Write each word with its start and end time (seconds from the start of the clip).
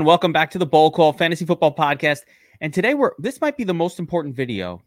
Welcome 0.00 0.32
back 0.32 0.52
to 0.52 0.60
the 0.60 0.66
Bowl 0.66 0.92
Call 0.92 1.12
Fantasy 1.12 1.44
Football 1.44 1.74
Podcast. 1.74 2.20
And 2.60 2.72
today 2.72 2.94
we're 2.94 3.14
this 3.18 3.40
might 3.40 3.56
be 3.56 3.64
the 3.64 3.74
most 3.74 3.98
important 3.98 4.36
video 4.36 4.80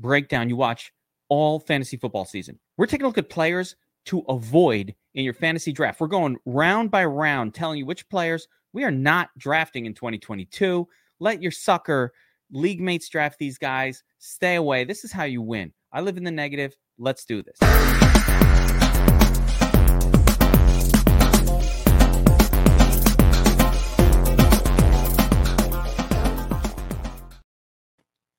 breakdown 0.00 0.48
you 0.48 0.56
watch 0.56 0.92
all 1.28 1.60
fantasy 1.60 1.96
football 1.96 2.24
season. 2.24 2.58
We're 2.76 2.86
taking 2.86 3.04
a 3.04 3.06
look 3.06 3.18
at 3.18 3.30
players 3.30 3.76
to 4.06 4.24
avoid 4.28 4.96
in 5.14 5.22
your 5.22 5.32
fantasy 5.32 5.70
draft. 5.70 6.00
We're 6.00 6.08
going 6.08 6.38
round 6.44 6.90
by 6.90 7.04
round 7.04 7.54
telling 7.54 7.78
you 7.78 7.86
which 7.86 8.08
players 8.08 8.48
we 8.72 8.82
are 8.82 8.90
not 8.90 9.28
drafting 9.38 9.86
in 9.86 9.94
2022. 9.94 10.88
Let 11.20 11.40
your 11.40 11.52
sucker 11.52 12.12
league 12.50 12.80
mates 12.80 13.08
draft 13.08 13.38
these 13.38 13.58
guys. 13.58 14.02
Stay 14.18 14.56
away. 14.56 14.82
This 14.82 15.04
is 15.04 15.12
how 15.12 15.22
you 15.22 15.40
win. 15.40 15.72
I 15.92 16.00
live 16.00 16.16
in 16.16 16.24
the 16.24 16.32
negative. 16.32 16.76
Let's 16.98 17.24
do 17.24 17.44
this. 17.44 18.17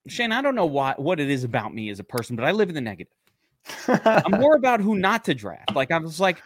Shane, 0.10 0.32
I 0.32 0.42
don't 0.42 0.56
know 0.56 0.66
why 0.66 0.94
what 0.98 1.20
it 1.20 1.30
is 1.30 1.44
about 1.44 1.74
me 1.74 1.90
as 1.90 2.00
a 2.00 2.04
person, 2.04 2.36
but 2.36 2.46
I 2.46 2.52
live 2.52 2.70
in 2.70 2.76
the 2.76 2.82
negative. 2.82 3.14
I'm 3.88 4.40
more 4.40 4.56
about 4.56 4.80
who 4.82 4.96
not 4.96 5.24
to 5.26 5.36
draft. 5.36 5.76
Like 5.76 5.92
I 5.92 5.98
was 5.98 6.20
like, 6.20 6.42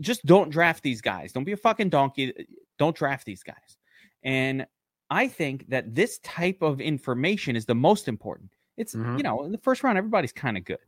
just 0.00 0.24
don't 0.26 0.50
draft 0.50 0.82
these 0.82 1.00
guys. 1.00 1.32
Don't 1.32 1.44
be 1.44 1.52
a 1.52 1.56
fucking 1.56 1.88
donkey. 1.88 2.32
Don't 2.78 2.94
draft 2.96 3.24
these 3.26 3.42
guys. 3.42 3.76
And 4.22 4.66
I 5.10 5.28
think 5.28 5.68
that 5.70 5.94
this 5.94 6.18
type 6.18 6.62
of 6.62 6.80
information 6.80 7.56
is 7.56 7.64
the 7.66 7.74
most 7.74 8.08
important. 8.08 8.50
It's 8.76 8.94
Mhm. 8.94 9.16
you 9.16 9.22
know, 9.22 9.44
in 9.44 9.52
the 9.52 9.58
first 9.58 9.82
round, 9.82 9.98
everybody's 9.98 10.32
kind 10.32 10.56
of 10.56 10.64
good. 10.64 10.78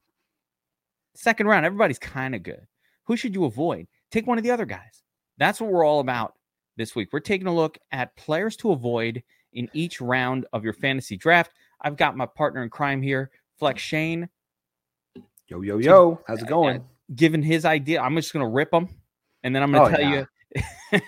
Second 1.15 1.47
round, 1.47 1.67
everybody's 1.67 1.99
kind 1.99 2.35
of 2.35 2.43
good. 2.43 2.67
Who 3.05 3.17
should 3.17 3.35
you 3.35 3.45
avoid? 3.45 3.89
Take 4.11 4.27
one 4.27 4.39
of 4.39 4.45
the 4.45 4.51
other 4.51 4.67
guys. 4.67 5.03
That's 5.39 5.61
what 5.61 5.71
we're 5.71 5.85
all 5.85 6.01
about 6.01 6.35
this 6.77 6.95
week. 6.95 7.09
We're 7.13 7.21
taking 7.21 7.47
a 7.47 7.55
look 7.55 7.79
at 7.91 8.15
players 8.17 8.57
to 8.57 8.71
avoid 8.73 9.23
in 9.53 9.69
each 9.73 10.01
round 10.01 10.47
of 10.53 10.63
your 10.63 10.73
fantasy 10.73 11.17
draft. 11.17 11.53
I've 11.81 11.97
got 11.97 12.17
my 12.17 12.27
partner 12.27 12.63
in 12.63 12.71
crime 12.71 13.03
here, 13.03 13.31
Flex 13.59 13.81
Shane, 13.83 14.29
Yo, 15.49 15.63
yo, 15.63 15.79
yo. 15.79 16.21
How's 16.29 16.39
it 16.43 16.45
uh, 16.45 16.49
going? 16.49 16.85
given 17.17 17.43
his 17.43 17.65
idea. 17.65 18.01
I'm 18.01 18.15
just 18.15 18.33
going 18.33 18.45
to 18.45 18.49
rip 18.49 18.73
him, 18.73 18.89
and 19.43 19.55
then 19.55 19.65
I'm 19.65 19.73
going 19.73 19.83
Oh, 19.83 19.91
to 19.91 19.97
tell 19.97 20.13
yeah. 20.13 20.25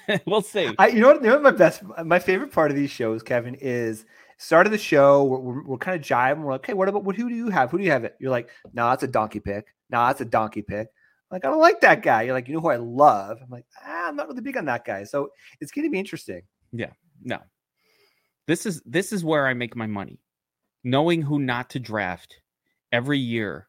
you. 0.08 0.18
we'll 0.26 0.42
see. 0.42 0.74
I, 0.78 0.88
you 0.88 1.00
know 1.00 1.08
what? 1.12 1.22
You 1.22 1.28
know 1.28 1.34
what 1.34 1.42
my 1.44 1.50
best, 1.52 1.82
my 2.04 2.18
favorite 2.18 2.50
part 2.50 2.72
of 2.72 2.76
these 2.76 2.90
shows, 2.90 3.22
Kevin, 3.22 3.54
is 3.60 4.04
start 4.38 4.66
of 4.66 4.72
the 4.72 4.78
show. 4.78 5.22
We're, 5.22 5.38
we're, 5.38 5.62
we're 5.64 5.78
kind 5.78 5.96
of 5.96 6.04
jiving. 6.04 6.42
We're 6.42 6.52
like, 6.52 6.62
okay, 6.62 6.72
what 6.74 6.88
about 6.88 7.04
what? 7.04 7.14
Who 7.14 7.28
do 7.28 7.34
you 7.36 7.50
have? 7.50 7.70
Who 7.70 7.78
do 7.78 7.84
you 7.84 7.92
have? 7.92 8.02
It. 8.04 8.16
You're 8.18 8.32
like, 8.32 8.48
no, 8.72 8.88
that's 8.90 9.04
a 9.04 9.08
donkey 9.08 9.38
pick. 9.38 9.66
No, 9.90 10.06
that's 10.06 10.20
a 10.20 10.24
donkey 10.24 10.62
pick. 10.62 10.88
I'm 10.88 11.36
like, 11.36 11.44
I 11.44 11.48
don't 11.50 11.60
like 11.60 11.80
that 11.82 12.02
guy. 12.02 12.22
You're 12.22 12.34
like, 12.34 12.48
you 12.48 12.54
know 12.54 12.60
who 12.60 12.70
I 12.70 12.76
love? 12.76 13.38
I'm 13.42 13.48
like, 13.50 13.66
ah, 13.84 14.08
I'm 14.08 14.16
not 14.16 14.26
really 14.26 14.40
big 14.42 14.56
on 14.56 14.64
that 14.64 14.84
guy. 14.84 15.04
So 15.04 15.30
it's 15.60 15.70
going 15.70 15.86
to 15.86 15.90
be 15.90 15.98
interesting. 16.00 16.42
Yeah. 16.72 16.90
No, 17.22 17.38
this 18.48 18.66
is 18.66 18.82
this 18.84 19.12
is 19.12 19.24
where 19.24 19.46
I 19.46 19.54
make 19.54 19.76
my 19.76 19.86
money, 19.86 20.18
knowing 20.84 21.22
who 21.22 21.38
not 21.38 21.70
to 21.70 21.80
draft 21.80 22.40
every 22.92 23.18
year. 23.18 23.68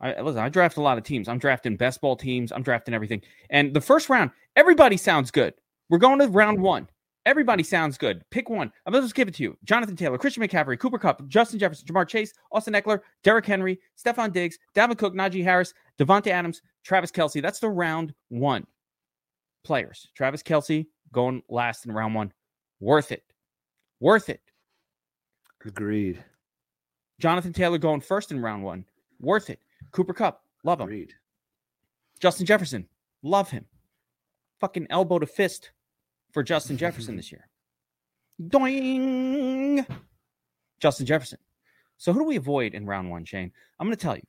I 0.00 0.20
listen. 0.20 0.40
I 0.40 0.48
draft 0.48 0.76
a 0.76 0.82
lot 0.82 0.98
of 0.98 1.04
teams. 1.04 1.28
I'm 1.28 1.38
drafting 1.38 1.76
best 1.76 2.00
ball 2.00 2.16
teams. 2.16 2.52
I'm 2.52 2.62
drafting 2.62 2.94
everything. 2.94 3.22
And 3.50 3.74
the 3.74 3.80
first 3.80 4.08
round, 4.08 4.30
everybody 4.56 4.96
sounds 4.96 5.30
good. 5.30 5.54
We're 5.88 5.98
going 5.98 6.18
to 6.18 6.28
round 6.28 6.58
mm-hmm. 6.58 6.66
one. 6.66 6.88
Everybody 7.26 7.62
sounds 7.62 7.96
good. 7.96 8.22
Pick 8.30 8.50
one. 8.50 8.70
I'm 8.84 8.92
going 8.92 9.00
to 9.00 9.06
just 9.06 9.14
give 9.14 9.28
it 9.28 9.34
to 9.36 9.42
you. 9.42 9.56
Jonathan 9.64 9.96
Taylor, 9.96 10.18
Christian 10.18 10.42
McCaffrey, 10.42 10.78
Cooper 10.78 10.98
Kupp, 10.98 11.26
Justin 11.26 11.58
Jefferson, 11.58 11.86
Ja'Marr 11.86 12.06
Chase, 12.06 12.34
Austin 12.52 12.74
Ekeler, 12.74 13.00
Derrick 13.22 13.46
Henry, 13.46 13.80
Stefon 13.96 14.30
Diggs, 14.30 14.58
Dalvin 14.76 14.98
Cook, 14.98 15.14
Najee 15.14 15.42
Harris, 15.42 15.72
Davante 15.98 16.26
Adams, 16.26 16.60
Travis 16.82 17.10
Kelce. 17.10 17.40
That's 17.40 17.60
the 17.60 17.70
round 17.70 18.12
one 18.28 18.66
players. 19.64 20.10
Travis 20.14 20.42
Kelce 20.42 20.86
going 21.12 21.42
last 21.48 21.86
in 21.86 21.92
round 21.92 22.14
one. 22.14 22.30
Worth 22.78 23.10
it. 23.10 23.24
Worth 24.00 24.28
it. 24.28 24.42
Agreed. 25.64 26.22
Jonathan 27.18 27.52
Taylor 27.52 27.78
going 27.78 28.00
first 28.00 28.32
in 28.32 28.40
round 28.40 28.62
one. 28.62 28.84
Worth 29.20 29.50
it. 29.50 29.60
Cooper 29.92 30.14
Kupp. 30.14 30.42
Love 30.64 30.80
him. 30.80 30.88
Agreed. 30.88 31.14
Justin 32.20 32.46
Jefferson. 32.46 32.86
Love 33.22 33.50
him. 33.50 33.64
Fucking 34.60 34.86
elbow 34.90 35.18
to 35.18 35.26
fist 35.26 35.70
for 36.32 36.42
Justin 36.42 36.76
Jefferson 36.76 37.16
this 37.16 37.32
year. 37.32 37.48
Doing. 38.48 39.86
Justin 40.80 41.06
Jefferson. 41.06 41.38
So 41.96 42.12
who 42.12 42.20
do 42.20 42.24
we 42.24 42.36
avoid 42.36 42.74
in 42.74 42.86
round 42.86 43.10
one, 43.10 43.24
Shane? 43.24 43.52
I'm 43.78 43.86
going 43.86 43.96
to 43.96 44.02
tell 44.02 44.16
you. 44.16 44.22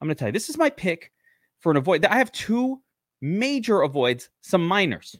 I'm 0.00 0.08
going 0.08 0.16
to 0.16 0.18
tell 0.18 0.28
you. 0.28 0.32
This 0.32 0.48
is 0.48 0.56
my 0.56 0.70
pick 0.70 1.12
for 1.60 1.70
an 1.70 1.76
avoid. 1.76 2.04
I 2.06 2.16
have 2.16 2.32
two 2.32 2.80
major 3.20 3.82
avoids, 3.82 4.30
some 4.40 4.66
minors, 4.66 5.16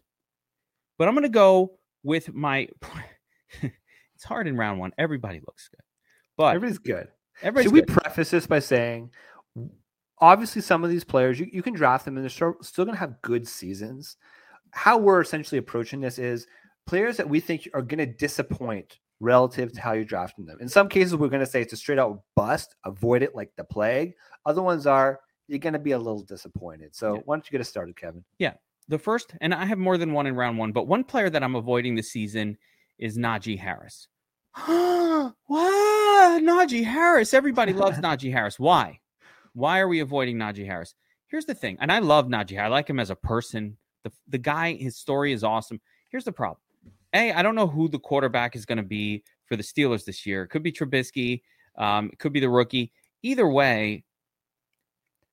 but 0.98 1.06
I'm 1.06 1.14
going 1.14 1.22
to 1.22 1.28
go 1.28 1.78
with 2.02 2.32
my. 2.32 2.68
it's 3.62 4.24
hard 4.24 4.48
in 4.48 4.56
round 4.56 4.80
one. 4.80 4.92
Everybody 4.98 5.40
looks 5.46 5.68
good, 5.68 5.82
but 6.40 6.54
Everybody's 6.56 6.78
good. 6.78 7.08
everybody's 7.42 7.64
Should 7.66 7.74
we 7.74 7.82
good. 7.82 8.00
preface 8.02 8.30
this 8.30 8.46
by 8.46 8.60
saying, 8.60 9.10
obviously, 10.18 10.62
some 10.62 10.82
of 10.84 10.90
these 10.90 11.04
players 11.04 11.38
you, 11.38 11.48
you 11.52 11.62
can 11.62 11.74
draft 11.74 12.04
them 12.06 12.16
and 12.16 12.24
they're 12.24 12.30
still, 12.30 12.54
still 12.62 12.84
going 12.86 12.94
to 12.94 13.00
have 13.00 13.20
good 13.22 13.46
seasons. 13.46 14.16
How 14.70 14.96
we're 14.98 15.20
essentially 15.20 15.58
approaching 15.58 16.00
this 16.00 16.18
is 16.18 16.46
players 16.86 17.16
that 17.18 17.28
we 17.28 17.40
think 17.40 17.68
are 17.74 17.82
going 17.82 17.98
to 17.98 18.06
disappoint 18.06 18.98
relative 19.20 19.70
to 19.72 19.80
how 19.82 19.92
you're 19.92 20.04
drafting 20.04 20.46
them. 20.46 20.56
In 20.62 20.68
some 20.68 20.88
cases, 20.88 21.14
we're 21.14 21.28
going 21.28 21.44
to 21.44 21.50
say 21.50 21.60
it's 21.60 21.74
a 21.74 21.76
straight 21.76 21.98
out 21.98 22.22
bust, 22.36 22.74
avoid 22.86 23.22
it 23.22 23.34
like 23.34 23.50
the 23.56 23.64
plague. 23.64 24.14
Other 24.46 24.62
ones 24.62 24.86
are 24.86 25.20
you're 25.46 25.58
going 25.58 25.72
to 25.74 25.78
be 25.78 25.92
a 25.92 25.98
little 25.98 26.22
disappointed. 26.22 26.94
So 26.94 27.16
Yeah. 27.16 27.20
why 27.26 27.36
don't 27.36 27.44
you 27.46 27.50
get 27.52 27.60
us 27.60 27.68
started, 27.68 27.96
Kevin? 27.96 28.24
Yeah. 28.38 28.54
The 28.88 28.98
first, 28.98 29.34
and 29.40 29.52
I 29.52 29.66
have 29.66 29.78
more 29.78 29.98
than 29.98 30.12
one 30.14 30.26
in 30.26 30.34
round 30.34 30.56
one, 30.58 30.72
but 30.72 30.86
one 30.88 31.04
player 31.04 31.28
that 31.28 31.42
I'm 31.42 31.54
avoiding 31.54 31.94
this 31.96 32.10
season 32.10 32.56
is 32.98 33.18
Najee 33.18 33.58
Harris. 33.58 34.08
what? 35.46 36.42
Najee 36.42 36.84
Harris. 36.84 37.34
Everybody 37.34 37.72
loves 37.72 37.98
Najee 38.00 38.32
Harris. 38.32 38.58
Why? 38.58 39.00
Why 39.52 39.80
are 39.80 39.88
we 39.88 40.00
avoiding 40.00 40.36
Najee 40.36 40.66
Harris? 40.66 40.94
Here's 41.28 41.44
the 41.44 41.54
thing, 41.54 41.76
and 41.80 41.92
I 41.92 42.00
love 42.00 42.26
Najee. 42.26 42.60
I 42.60 42.68
like 42.68 42.88
him 42.88 42.98
as 42.98 43.10
a 43.10 43.16
person. 43.16 43.76
The, 44.02 44.12
the 44.28 44.38
guy, 44.38 44.74
his 44.74 44.96
story 44.96 45.32
is 45.32 45.44
awesome. 45.44 45.80
Here's 46.08 46.24
the 46.24 46.32
problem. 46.32 46.60
A, 47.12 47.32
I 47.32 47.42
don't 47.42 47.54
know 47.54 47.66
who 47.66 47.88
the 47.88 47.98
quarterback 47.98 48.56
is 48.56 48.66
going 48.66 48.78
to 48.78 48.84
be 48.84 49.22
for 49.46 49.56
the 49.56 49.62
Steelers 49.62 50.04
this 50.04 50.26
year. 50.26 50.42
It 50.42 50.48
could 50.48 50.62
be 50.62 50.72
Trubisky. 50.72 51.42
Um, 51.76 52.10
it 52.12 52.18
could 52.18 52.32
be 52.32 52.40
the 52.40 52.48
rookie. 52.48 52.92
Either 53.22 53.48
way, 53.48 54.04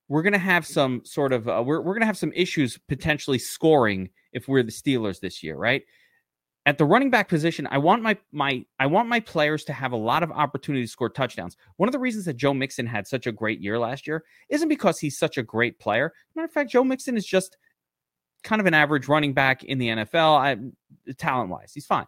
we're 0.07 0.23
going 0.23 0.33
to 0.33 0.39
have 0.39 0.65
some 0.65 1.01
sort 1.03 1.33
of 1.33 1.47
uh, 1.47 1.63
we're, 1.65 1.81
we're 1.81 1.93
going 1.93 2.01
to 2.01 2.07
have 2.07 2.17
some 2.17 2.33
issues 2.33 2.77
potentially 2.87 3.39
scoring 3.39 4.09
if 4.33 4.47
we're 4.47 4.63
the 4.63 4.71
Steelers 4.71 5.19
this 5.19 5.43
year, 5.43 5.55
right? 5.55 5.83
At 6.67 6.77
the 6.77 6.83
running 6.83 7.09
back 7.09 7.29
position, 7.29 7.65
I 7.71 7.77
want 7.77 8.03
my 8.03 8.17
my 8.33 8.65
I 8.77 8.87
want 8.87 9.07
my 9.07 9.21
players 9.21 9.63
to 9.63 9.73
have 9.73 9.93
a 9.93 9.97
lot 9.97 10.21
of 10.21 10.31
opportunity 10.33 10.83
to 10.83 10.91
score 10.91 11.09
touchdowns. 11.09 11.55
One 11.77 11.87
of 11.87 11.93
the 11.93 11.99
reasons 11.99 12.25
that 12.25 12.35
Joe 12.35 12.53
Mixon 12.53 12.85
had 12.85 13.07
such 13.07 13.25
a 13.25 13.31
great 13.31 13.61
year 13.61 13.79
last 13.79 14.05
year 14.05 14.25
isn't 14.49 14.67
because 14.67 14.99
he's 14.99 15.17
such 15.17 15.37
a 15.37 15.43
great 15.43 15.79
player. 15.79 16.13
Matter 16.35 16.45
of 16.45 16.51
fact, 16.51 16.69
Joe 16.69 16.83
Mixon 16.83 17.15
is 17.15 17.25
just 17.25 17.55
kind 18.43 18.59
of 18.59 18.65
an 18.65 18.73
average 18.73 19.07
running 19.07 19.33
back 19.33 19.63
in 19.63 19.77
the 19.77 19.87
NFL, 19.87 20.73
talent 21.17 21.49
wise. 21.49 21.71
He's 21.73 21.85
fine. 21.85 22.05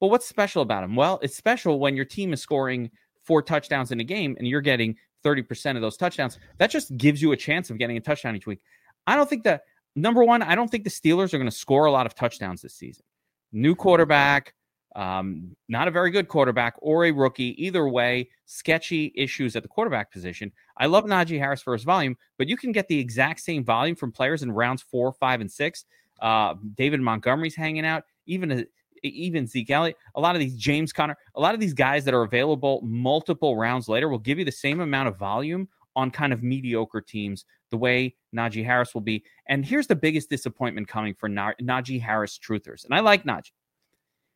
But 0.00 0.08
what's 0.08 0.26
special 0.26 0.62
about 0.62 0.82
him? 0.82 0.96
Well, 0.96 1.20
it's 1.22 1.36
special 1.36 1.78
when 1.78 1.94
your 1.94 2.04
team 2.04 2.32
is 2.32 2.42
scoring 2.42 2.90
four 3.22 3.40
touchdowns 3.40 3.92
in 3.92 4.00
a 4.00 4.04
game 4.04 4.34
and 4.38 4.48
you're 4.48 4.60
getting 4.60 4.96
30% 5.24 5.76
of 5.76 5.82
those 5.82 5.96
touchdowns. 5.96 6.40
That 6.58 6.70
just 6.70 6.96
gives 6.96 7.22
you 7.22 7.30
a 7.30 7.36
chance 7.36 7.70
of 7.70 7.78
getting 7.78 7.96
a 7.96 8.00
touchdown 8.00 8.34
each 8.34 8.46
week. 8.48 8.60
I 9.06 9.14
don't 9.14 9.30
think 9.30 9.44
that, 9.44 9.62
number 9.94 10.24
one, 10.24 10.42
I 10.42 10.56
don't 10.56 10.68
think 10.68 10.82
the 10.82 10.90
Steelers 10.90 11.32
are 11.32 11.38
going 11.38 11.50
to 11.50 11.56
score 11.56 11.84
a 11.84 11.92
lot 11.92 12.06
of 12.06 12.16
touchdowns 12.16 12.62
this 12.62 12.74
season. 12.74 13.04
New 13.52 13.74
quarterback, 13.74 14.54
um, 14.96 15.54
not 15.68 15.88
a 15.88 15.90
very 15.90 16.10
good 16.10 16.28
quarterback, 16.28 16.74
or 16.78 17.04
a 17.04 17.10
rookie. 17.10 17.54
Either 17.62 17.88
way, 17.88 18.28
sketchy 18.46 19.12
issues 19.14 19.54
at 19.54 19.62
the 19.62 19.68
quarterback 19.68 20.10
position. 20.10 20.50
I 20.78 20.86
love 20.86 21.04
Najee 21.04 21.38
Harris 21.38 21.62
for 21.62 21.74
his 21.74 21.84
volume, 21.84 22.16
but 22.38 22.48
you 22.48 22.56
can 22.56 22.72
get 22.72 22.88
the 22.88 22.98
exact 22.98 23.40
same 23.40 23.64
volume 23.64 23.96
from 23.96 24.10
players 24.10 24.42
in 24.42 24.50
rounds 24.50 24.82
four, 24.82 25.12
five, 25.12 25.40
and 25.40 25.50
six. 25.50 25.84
Uh, 26.20 26.54
David 26.76 27.00
Montgomery's 27.00 27.54
hanging 27.54 27.84
out, 27.84 28.04
even 28.26 28.50
a, 28.50 28.64
even 29.02 29.46
Zeke 29.46 29.70
Elliott. 29.70 29.96
A 30.14 30.20
lot 30.20 30.34
of 30.34 30.40
these 30.40 30.56
James 30.56 30.92
Conner, 30.92 31.16
a 31.34 31.40
lot 31.40 31.54
of 31.54 31.60
these 31.60 31.74
guys 31.74 32.04
that 32.04 32.14
are 32.14 32.22
available 32.22 32.80
multiple 32.82 33.56
rounds 33.56 33.88
later 33.88 34.08
will 34.08 34.18
give 34.18 34.38
you 34.38 34.44
the 34.44 34.52
same 34.52 34.80
amount 34.80 35.08
of 35.08 35.18
volume 35.18 35.68
on 35.96 36.10
kind 36.10 36.32
of 36.32 36.42
mediocre 36.42 37.00
teams, 37.00 37.44
the 37.70 37.76
way 37.76 38.14
Najee 38.34 38.64
Harris 38.64 38.94
will 38.94 39.00
be. 39.00 39.24
And 39.48 39.64
here's 39.64 39.86
the 39.86 39.96
biggest 39.96 40.30
disappointment 40.30 40.86
coming 40.86 41.14
for 41.14 41.28
Na- 41.28 41.54
Najee 41.60 42.00
Harris 42.00 42.38
truthers. 42.38 42.84
And 42.84 42.94
I 42.94 43.00
like 43.00 43.24
Najee. 43.24 43.52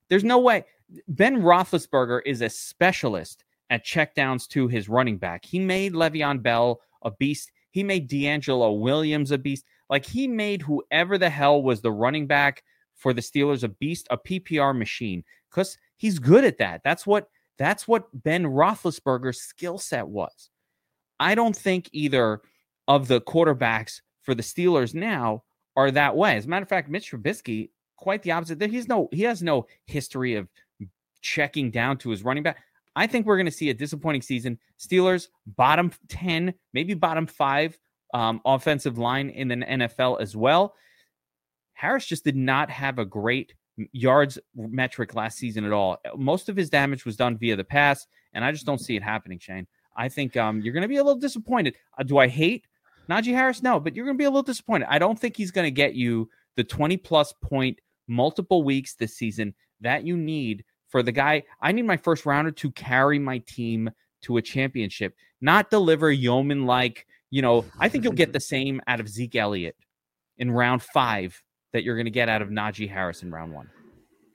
There's 0.09 0.25
no 0.25 0.39
way. 0.39 0.65
Ben 1.07 1.41
Roethlisberger 1.41 2.23
is 2.27 2.41
a 2.41 2.49
specialist 2.49 3.45
at 3.69 3.87
checkdowns 3.87 4.49
to 4.49 4.67
his 4.67 4.89
running 4.89 5.19
back. 5.19 5.45
He 5.45 5.61
made 5.61 5.93
Le'Veon 5.93 6.43
Bell 6.43 6.81
a 7.03 7.11
beast. 7.13 7.53
He 7.71 7.85
made 7.85 8.11
DeAngelo 8.11 8.81
Williams 8.81 9.31
a 9.31 9.39
beast. 9.39 9.65
Like 9.89 10.05
he 10.05 10.27
made 10.27 10.63
whoever 10.63 11.19
the 11.19 11.31
hell 11.31 11.63
was 11.63 11.81
the 11.81 11.93
running 11.93 12.27
back 12.27 12.65
for 12.95 13.13
the 13.13 13.21
Steelers 13.21 13.63
a 13.63 13.69
beast, 13.69 14.09
a 14.11 14.19
PPR 14.19 14.77
machine, 14.77 15.25
because 15.51 15.79
he's 15.97 16.19
good 16.19 16.45
at 16.45 16.59
that. 16.59 16.83
That's 16.83 17.07
what 17.07 17.29
that's 17.57 17.87
what 17.87 18.09
Ben 18.13 18.45
Roethlisberger's 18.45 19.41
skill 19.41 19.79
set 19.79 20.09
was. 20.09 20.51
I 21.21 21.37
don't 21.37 21.55
think 21.55 21.89
either 21.93 22.41
of 22.89 23.07
the 23.07 23.21
quarterbacks 23.21 24.01
for 24.23 24.35
the 24.35 24.43
Steelers 24.43 24.95
now 24.95 25.45
are 25.77 25.91
that 25.93 26.17
way. 26.17 26.37
As 26.37 26.47
a 26.47 26.49
matter 26.49 26.65
of 26.65 26.69
fact, 26.69 26.89
Mitch 26.89 27.13
Trubisky 27.13 27.71
quite 27.97 28.23
the 28.23 28.33
opposite. 28.33 28.61
He's 28.63 28.89
no 28.89 29.09
he 29.13 29.23
has 29.23 29.43
no 29.43 29.67
history 29.87 30.35
of 30.35 30.49
checking 31.21 31.71
down 31.71 31.99
to 31.99 32.11
his 32.11 32.25
running 32.25 32.43
back. 32.43 32.59
I 32.97 33.07
think 33.07 33.27
we're 33.27 33.37
going 33.37 33.47
to 33.47 33.53
see 33.53 33.71
a 33.71 33.75
disappointing 33.75 34.23
season. 34.23 34.59
Steelers 34.79 35.29
bottom 35.47 35.93
10, 36.09 36.53
maybe 36.73 36.95
bottom 36.95 37.27
5 37.27 37.79
um, 38.15 38.41
offensive 38.45 38.99
line 38.99 39.31
in 39.31 39.49
the 39.49 39.57
NFL 39.57 40.21
as 40.21 40.35
well. 40.35 40.75
Harris 41.75 42.05
just 42.05 42.25
did 42.25 42.37
not 42.37 42.69
have 42.69 42.99
a 42.99 43.05
great 43.05 43.55
yards 43.93 44.39
metric 44.57 45.15
last 45.15 45.39
season 45.39 45.65
at 45.65 45.73
all. 45.73 45.99
Most 46.17 46.49
of 46.49 46.57
his 46.57 46.69
damage 46.69 47.05
was 47.05 47.17
done 47.17 47.39
via 47.39 47.57
the 47.57 47.65
pass, 47.65 48.07
and 48.35 48.45
I 48.45 48.53
just 48.53 48.67
don't 48.67 48.81
see 48.81 48.97
it 48.97 49.03
happening, 49.03 49.39
Shane. 49.39 49.67
I 49.97 50.09
think 50.09 50.37
um, 50.37 50.61
you're 50.61 50.73
going 50.73 50.83
to 50.83 50.89
be 50.89 50.97
a 50.97 51.05
little 51.05 51.21
disappointed. 51.21 51.75
Uh, 51.99 52.03
do 52.03 52.19
I 52.19 52.29
hate 52.29 52.67
Najee 53.09 53.35
Harris? 53.35 53.63
No, 53.63 53.81
but 53.81 53.95
you're 53.95 54.05
going 54.05 54.17
to 54.17 54.19
be 54.19 54.25
a 54.25 54.31
little 54.31 54.43
disappointed. 54.43 54.89
I 54.91 54.99
don't 54.99 55.19
think 55.19 55.37
he's 55.37 55.51
going 55.51 55.67
to 55.67 55.71
get 55.71 55.95
you 55.95 56.29
the 56.57 56.65
20 56.65 56.97
plus 56.99 57.33
point 57.43 57.79
multiple 58.09 58.63
weeks 58.63 58.95
this 58.95 59.17
season 59.17 59.55
that 59.81 60.05
you 60.05 60.17
need 60.17 60.65
for 60.89 61.03
the 61.03 61.13
guy. 61.13 61.43
I 61.61 61.73
need 61.73 61.87
my 61.87 61.97
first 61.97 62.27
rounder 62.27 62.51
to 62.51 62.71
carry 62.73 63.19
my 63.19 63.39
team 63.39 63.91
to 64.23 64.37
a 64.37 64.43
championship, 64.43 65.15
not 65.41 65.71
deliver 65.71 66.11
yeoman 66.11 66.67
like, 66.67 67.07
you 67.31 67.43
know, 67.43 67.65
I 67.79 67.89
think 67.89 68.05
you'll 68.05 68.13
get 68.13 68.33
the 68.33 68.41
same 68.55 68.81
out 68.87 69.01
of 69.01 69.09
Zeke 69.09 69.37
Elliott 69.37 69.77
in 70.39 70.51
round 70.51 70.83
five 70.83 71.41
that 71.73 71.85
you're 71.85 71.97
going 71.97 72.07
to 72.07 72.11
get 72.11 72.29
out 72.29 72.43
of 72.43 72.49
Najee 72.49 72.91
Harris 72.91 73.23
in 73.23 73.31
round 73.31 73.53
one. 73.53 73.71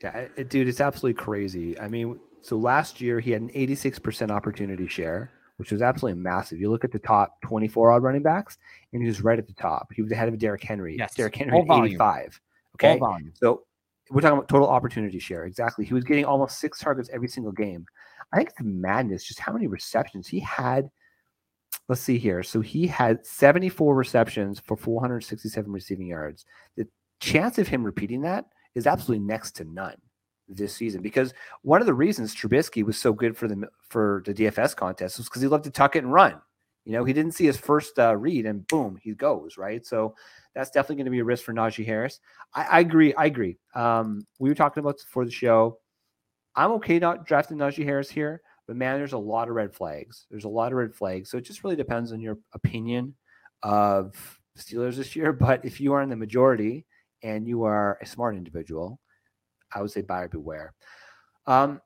Yeah, 0.01 0.27
it, 0.35 0.49
dude, 0.49 0.67
it's 0.67 0.81
absolutely 0.81 1.21
crazy. 1.21 1.79
I 1.79 1.87
mean, 1.87 2.19
so 2.41 2.57
last 2.57 3.01
year 3.01 3.19
he 3.19 3.31
had 3.31 3.41
an 3.41 3.49
86% 3.49 4.29
opportunity 4.29 4.87
share, 4.87 5.31
which 5.57 5.71
was 5.71 5.81
absolutely 5.81 6.21
massive. 6.21 6.59
You 6.59 6.69
look 6.69 6.83
at 6.83 6.91
the 6.91 6.99
top 6.99 7.41
24 7.41 7.91
odd 7.91 8.03
running 8.03 8.23
backs, 8.23 8.57
and 8.93 9.01
he 9.01 9.07
was 9.07 9.21
right 9.21 9.39
at 9.39 9.47
the 9.47 9.53
top. 9.53 9.87
He 9.93 10.01
was 10.01 10.11
ahead 10.11 10.27
of 10.27 10.37
Derrick 10.37 10.63
Henry. 10.63 10.95
Yes. 10.97 11.15
Derrick 11.15 11.35
Henry 11.35 11.59
at 11.59 11.85
85. 11.85 12.41
Okay. 12.75 12.99
So 13.35 13.63
we're 14.11 14.21
talking 14.21 14.37
about 14.37 14.49
total 14.49 14.67
opportunity 14.67 15.19
share. 15.19 15.45
Exactly. 15.45 15.85
He 15.85 15.93
was 15.93 16.03
getting 16.03 16.25
almost 16.25 16.59
six 16.59 16.79
targets 16.79 17.09
every 17.11 17.27
single 17.27 17.51
game. 17.51 17.85
I 18.33 18.37
think 18.37 18.49
it's 18.49 18.59
madness 18.61 19.23
just 19.23 19.39
how 19.39 19.53
many 19.53 19.67
receptions 19.67 20.27
he 20.27 20.39
had. 20.39 20.89
Let's 21.87 22.01
see 22.01 22.17
here. 22.17 22.43
So 22.43 22.61
he 22.61 22.87
had 22.87 23.25
74 23.25 23.95
receptions 23.95 24.59
for 24.59 24.75
467 24.75 25.71
receiving 25.71 26.07
yards. 26.07 26.45
The 26.75 26.87
chance 27.19 27.57
of 27.57 27.67
him 27.67 27.83
repeating 27.83 28.21
that 28.21 28.45
is 28.73 28.87
absolutely 28.87 29.25
next 29.25 29.51
to 29.57 29.63
none 29.63 29.95
this 30.47 30.75
season 30.75 31.01
because 31.01 31.33
one 31.63 31.81
of 31.81 31.87
the 31.87 31.93
reasons 31.93 32.35
Trubisky 32.35 32.83
was 32.83 32.97
so 32.97 33.13
good 33.13 33.35
for 33.35 33.47
the 33.47 33.67
for 33.89 34.21
the 34.25 34.33
DFS 34.33 34.75
contest 34.75 35.17
was 35.17 35.27
because 35.27 35.41
he 35.41 35.47
loved 35.47 35.63
to 35.63 35.71
tuck 35.71 35.95
it 35.95 36.03
and 36.03 36.13
run. 36.13 36.39
You 36.85 36.91
know, 36.91 37.03
he 37.03 37.13
didn't 37.13 37.31
see 37.31 37.45
his 37.45 37.57
first 37.57 37.97
uh, 37.97 38.15
read 38.15 38.45
and 38.45 38.65
boom, 38.67 38.97
he 39.01 39.13
goes 39.13 39.57
right. 39.57 39.85
So 39.85 40.15
that's 40.53 40.69
definitely 40.69 40.97
going 40.97 41.05
to 41.05 41.11
be 41.11 41.19
a 41.19 41.25
risk 41.25 41.43
for 41.43 41.53
Najee 41.53 41.85
Harris. 41.85 42.19
I, 42.53 42.63
I 42.63 42.79
agree. 42.79 43.13
I 43.15 43.25
agree. 43.25 43.57
Um, 43.73 44.25
we 44.39 44.49
were 44.49 44.55
talking 44.55 44.81
about 44.81 44.99
for 44.99 45.25
the 45.25 45.31
show. 45.31 45.79
I'm 46.55 46.71
okay 46.73 46.99
not 46.99 47.25
drafting 47.25 47.57
Najee 47.57 47.83
Harris 47.83 48.09
here, 48.09 48.41
but 48.67 48.75
man, 48.75 48.97
there's 48.97 49.13
a 49.13 49.17
lot 49.17 49.49
of 49.49 49.55
red 49.55 49.73
flags. 49.73 50.27
There's 50.29 50.45
a 50.45 50.49
lot 50.49 50.71
of 50.71 50.77
red 50.77 50.93
flags. 50.93 51.29
So 51.29 51.37
it 51.37 51.43
just 51.43 51.63
really 51.63 51.75
depends 51.75 52.11
on 52.11 52.21
your 52.21 52.37
opinion 52.53 53.15
of 53.63 54.39
Steelers 54.57 54.95
this 54.95 55.15
year. 55.15 55.33
But 55.45 55.65
if 55.65 55.81
you 55.81 55.93
are 55.93 56.03
in 56.03 56.09
the 56.09 56.15
majority 56.15 56.85
and 57.23 57.47
you 57.47 57.63
are 57.63 57.97
a 57.99 58.05
smart 58.05 58.35
individual, 58.35 58.99
I 59.73 59.81
would 59.81 59.91
say 59.91 60.01
buyer 60.01 60.27
beware. 60.27 60.73
Um, 61.47 61.81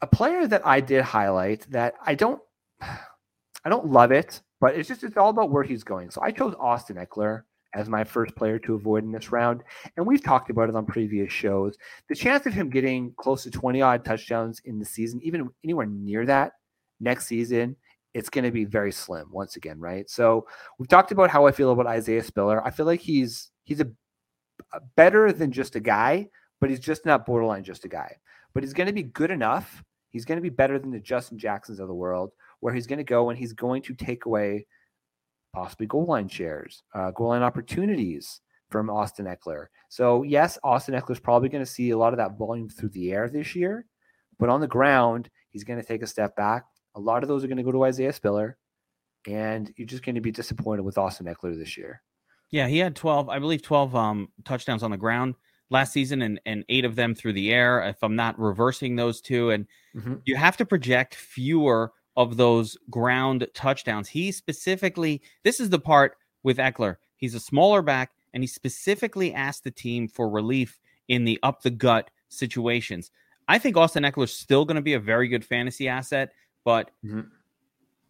a 0.00 0.06
player 0.06 0.46
that 0.46 0.66
I 0.66 0.80
did 0.80 1.02
highlight 1.02 1.66
that 1.70 1.94
I 2.04 2.14
don't, 2.14 2.40
I 2.82 3.68
don't 3.68 3.86
love 3.86 4.12
it, 4.12 4.40
but 4.60 4.74
it's 4.74 4.88
just 4.88 5.04
it's 5.04 5.16
all 5.16 5.30
about 5.30 5.50
where 5.50 5.62
he's 5.62 5.84
going. 5.84 6.10
So 6.10 6.20
I 6.22 6.30
chose 6.30 6.54
Austin 6.58 6.96
Ekeler 6.96 7.42
as 7.74 7.88
my 7.88 8.04
first 8.04 8.34
player 8.36 8.58
to 8.60 8.74
avoid 8.74 9.04
in 9.04 9.12
this 9.12 9.32
round. 9.32 9.62
And 9.96 10.06
we've 10.06 10.22
talked 10.22 10.50
about 10.50 10.68
it 10.68 10.76
on 10.76 10.86
previous 10.86 11.32
shows. 11.32 11.76
The 12.08 12.14
chance 12.14 12.46
of 12.46 12.54
him 12.54 12.70
getting 12.70 13.12
close 13.16 13.42
to 13.42 13.50
20 13.50 13.82
odd 13.82 14.04
touchdowns 14.04 14.60
in 14.64 14.78
the 14.78 14.84
season, 14.84 15.20
even 15.22 15.50
anywhere 15.64 15.86
near 15.86 16.24
that 16.26 16.52
next 17.00 17.26
season, 17.26 17.76
it's 18.14 18.30
going 18.30 18.44
to 18.44 18.52
be 18.52 18.64
very 18.64 18.92
slim 18.92 19.26
once 19.30 19.56
again, 19.56 19.80
right? 19.80 20.08
So 20.08 20.46
we've 20.78 20.88
talked 20.88 21.10
about 21.10 21.30
how 21.30 21.46
I 21.46 21.52
feel 21.52 21.72
about 21.72 21.88
Isaiah 21.88 22.22
Spiller. 22.22 22.64
I 22.64 22.70
feel 22.70 22.86
like 22.86 23.00
he's 23.00 23.50
he's 23.64 23.80
a, 23.80 23.88
a 24.72 24.80
better 24.96 25.32
than 25.32 25.50
just 25.50 25.74
a 25.74 25.80
guy, 25.80 26.28
but 26.64 26.70
he's 26.70 26.80
just 26.80 27.04
not 27.04 27.26
borderline 27.26 27.62
just 27.62 27.84
a 27.84 27.88
guy. 27.88 28.16
But 28.54 28.62
he's 28.62 28.72
going 28.72 28.86
to 28.86 28.92
be 28.94 29.02
good 29.02 29.30
enough. 29.30 29.84
He's 30.08 30.24
going 30.24 30.38
to 30.38 30.42
be 30.42 30.48
better 30.48 30.78
than 30.78 30.92
the 30.92 30.98
Justin 30.98 31.36
Jacksons 31.36 31.78
of 31.78 31.88
the 31.88 31.94
world, 31.94 32.30
where 32.60 32.72
he's 32.72 32.86
going 32.86 33.00
to 33.00 33.04
go 33.04 33.28
and 33.28 33.38
he's 33.38 33.52
going 33.52 33.82
to 33.82 33.92
take 33.92 34.24
away 34.24 34.66
possibly 35.54 35.84
goal 35.86 36.06
line 36.06 36.26
shares, 36.26 36.82
uh, 36.94 37.10
goal 37.10 37.28
line 37.28 37.42
opportunities 37.42 38.40
from 38.70 38.88
Austin 38.88 39.26
Ekeler. 39.26 39.66
So, 39.90 40.22
yes, 40.22 40.56
Austin 40.64 40.94
Ekeler 40.94 41.10
is 41.10 41.20
probably 41.20 41.50
going 41.50 41.62
to 41.62 41.70
see 41.70 41.90
a 41.90 41.98
lot 41.98 42.14
of 42.14 42.16
that 42.16 42.38
volume 42.38 42.70
through 42.70 42.88
the 42.88 43.12
air 43.12 43.28
this 43.28 43.54
year, 43.54 43.84
but 44.38 44.48
on 44.48 44.62
the 44.62 44.66
ground, 44.66 45.28
he's 45.50 45.64
going 45.64 45.78
to 45.78 45.86
take 45.86 46.02
a 46.02 46.06
step 46.06 46.34
back. 46.34 46.64
A 46.94 47.00
lot 47.00 47.22
of 47.22 47.28
those 47.28 47.44
are 47.44 47.46
going 47.46 47.58
to 47.58 47.62
go 47.62 47.72
to 47.72 47.84
Isaiah 47.84 48.14
Spiller, 48.14 48.56
and 49.26 49.70
you're 49.76 49.86
just 49.86 50.02
going 50.02 50.14
to 50.14 50.22
be 50.22 50.32
disappointed 50.32 50.80
with 50.80 50.96
Austin 50.96 51.26
Ekeler 51.26 51.58
this 51.58 51.76
year. 51.76 52.00
Yeah, 52.50 52.68
he 52.68 52.78
had 52.78 52.96
12, 52.96 53.28
I 53.28 53.38
believe 53.38 53.60
12 53.60 53.94
um, 53.94 54.28
touchdowns 54.46 54.82
on 54.82 54.90
the 54.90 54.96
ground 54.96 55.34
last 55.74 55.92
season 55.92 56.22
and, 56.22 56.40
and 56.46 56.64
eight 56.70 56.86
of 56.86 56.96
them 56.96 57.14
through 57.14 57.34
the 57.34 57.52
air, 57.52 57.82
if 57.82 58.02
I'm 58.02 58.16
not 58.16 58.38
reversing 58.38 58.96
those 58.96 59.20
two. 59.20 59.50
And 59.50 59.66
mm-hmm. 59.94 60.14
you 60.24 60.36
have 60.36 60.56
to 60.56 60.64
project 60.64 61.14
fewer 61.14 61.92
of 62.16 62.36
those 62.38 62.78
ground 62.88 63.46
touchdowns. 63.54 64.08
He 64.08 64.32
specifically, 64.32 65.20
this 65.42 65.60
is 65.60 65.68
the 65.68 65.78
part 65.78 66.16
with 66.42 66.56
Ekeler. 66.56 66.96
He's 67.16 67.34
a 67.34 67.40
smaller 67.40 67.82
back, 67.82 68.12
and 68.32 68.42
he 68.42 68.46
specifically 68.46 69.34
asked 69.34 69.64
the 69.64 69.70
team 69.70 70.08
for 70.08 70.30
relief 70.30 70.78
in 71.08 71.24
the 71.24 71.38
up 71.42 71.62
the 71.62 71.70
gut 71.70 72.10
situations. 72.28 73.10
I 73.48 73.58
think 73.58 73.76
Austin 73.76 74.04
Ekeler 74.04 74.24
is 74.24 74.32
still 74.32 74.64
going 74.64 74.76
to 74.76 74.82
be 74.82 74.94
a 74.94 75.00
very 75.00 75.28
good 75.28 75.44
fantasy 75.44 75.88
asset, 75.88 76.32
but 76.64 76.90
mm-hmm. 77.04 77.20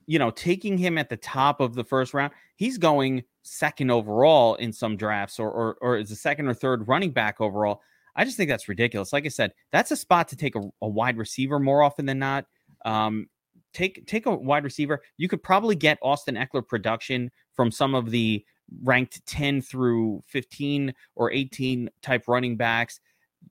You 0.06 0.18
know, 0.18 0.30
taking 0.30 0.76
him 0.76 0.98
at 0.98 1.08
the 1.08 1.16
top 1.16 1.60
of 1.60 1.74
the 1.74 1.84
first 1.84 2.14
round, 2.14 2.32
he's 2.56 2.78
going 2.78 3.24
second 3.42 3.90
overall 3.90 4.54
in 4.56 4.72
some 4.72 4.96
drafts, 4.96 5.38
or 5.38 5.50
or, 5.50 5.76
or 5.80 5.96
is 5.96 6.10
a 6.10 6.16
second 6.16 6.48
or 6.48 6.54
third 6.54 6.88
running 6.88 7.10
back 7.10 7.40
overall. 7.40 7.80
I 8.16 8.24
just 8.24 8.36
think 8.36 8.48
that's 8.48 8.68
ridiculous. 8.68 9.12
Like 9.12 9.24
I 9.24 9.28
said, 9.28 9.52
that's 9.72 9.90
a 9.90 9.96
spot 9.96 10.28
to 10.28 10.36
take 10.36 10.54
a, 10.54 10.62
a 10.82 10.88
wide 10.88 11.16
receiver 11.16 11.58
more 11.58 11.82
often 11.82 12.06
than 12.06 12.18
not. 12.18 12.46
Um, 12.84 13.28
take 13.72 14.06
take 14.06 14.26
a 14.26 14.34
wide 14.34 14.64
receiver. 14.64 15.02
You 15.16 15.28
could 15.28 15.42
probably 15.42 15.76
get 15.76 15.98
Austin 16.00 16.36
Ekeler 16.36 16.66
production 16.66 17.30
from 17.52 17.70
some 17.70 17.94
of 17.94 18.10
the 18.10 18.44
ranked 18.82 19.24
10 19.26 19.60
through 19.60 20.22
15 20.26 20.94
or 21.16 21.30
18 21.30 21.90
type 22.02 22.28
running 22.28 22.56
backs. 22.56 23.00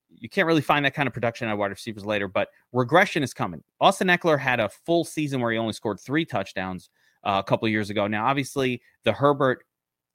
You 0.10 0.30
can't 0.30 0.48
really 0.48 0.62
find 0.62 0.86
that 0.86 0.94
kind 0.94 1.08
of 1.08 1.14
production 1.14 1.48
at 1.48 1.58
wide 1.58 1.72
receivers 1.72 2.06
later, 2.06 2.28
but 2.28 2.50
regression 2.72 3.24
is 3.24 3.34
coming. 3.34 3.62
Austin 3.82 4.08
Ekeler 4.08 4.40
had 4.40 4.60
a 4.60 4.70
full 4.70 5.04
season 5.04 5.42
where 5.42 5.52
he 5.52 5.58
only 5.58 5.74
scored 5.74 6.00
three 6.00 6.24
touchdowns 6.26 6.90
uh, 7.24 7.42
a 7.44 7.48
couple 7.48 7.68
years 7.68 7.90
ago. 7.90 8.08
Now, 8.08 8.26
obviously, 8.26 8.82
the 9.04 9.12
Herbert 9.14 9.66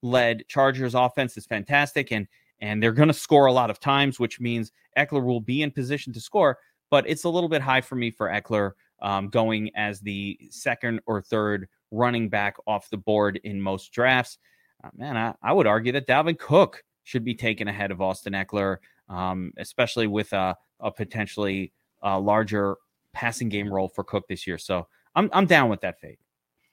led 0.02 0.44
Chargers 0.48 0.94
offense 0.94 1.36
is 1.36 1.46
fantastic, 1.46 2.10
and 2.12 2.26
and 2.60 2.82
they're 2.82 2.92
going 2.92 3.08
to 3.08 3.14
score 3.14 3.46
a 3.46 3.52
lot 3.52 3.70
of 3.70 3.78
times, 3.78 4.18
which 4.18 4.40
means 4.40 4.72
Ekeler 4.96 5.24
will 5.24 5.40
be 5.40 5.62
in 5.62 5.70
position 5.70 6.12
to 6.12 6.20
score. 6.20 6.58
But 6.90 7.08
it's 7.08 7.24
a 7.24 7.28
little 7.28 7.48
bit 7.48 7.62
high 7.62 7.82
for 7.82 7.94
me 7.94 8.10
for 8.10 8.28
Ekeler 8.28 8.72
um, 9.00 9.28
going 9.28 9.70
as 9.76 10.00
the 10.00 10.38
second 10.50 11.00
or 11.06 11.20
third 11.20 11.68
running 11.90 12.28
back 12.28 12.56
off 12.66 12.90
the 12.90 12.96
board 12.96 13.40
in 13.44 13.60
most 13.60 13.92
drafts. 13.92 14.38
Uh, 14.82 14.90
man, 14.96 15.16
I, 15.16 15.34
I, 15.42 15.52
would 15.52 15.66
argue 15.66 15.92
that 15.92 16.06
Dalvin 16.06 16.38
Cook 16.38 16.82
should 17.04 17.24
be 17.24 17.34
taken 17.34 17.68
ahead 17.68 17.90
of 17.90 18.00
Austin 18.00 18.32
Ekeler, 18.32 18.78
um, 19.08 19.52
especially 19.58 20.06
with 20.06 20.32
a, 20.32 20.56
a 20.80 20.90
potentially 20.90 21.72
uh, 22.02 22.18
larger 22.18 22.76
passing 23.12 23.48
game 23.48 23.72
role 23.72 23.88
for 23.88 24.04
Cook 24.04 24.26
this 24.28 24.46
year. 24.46 24.58
So 24.58 24.86
I'm, 25.14 25.30
I'm 25.32 25.46
down 25.46 25.68
with 25.68 25.80
that 25.80 26.00
fate. 26.00 26.18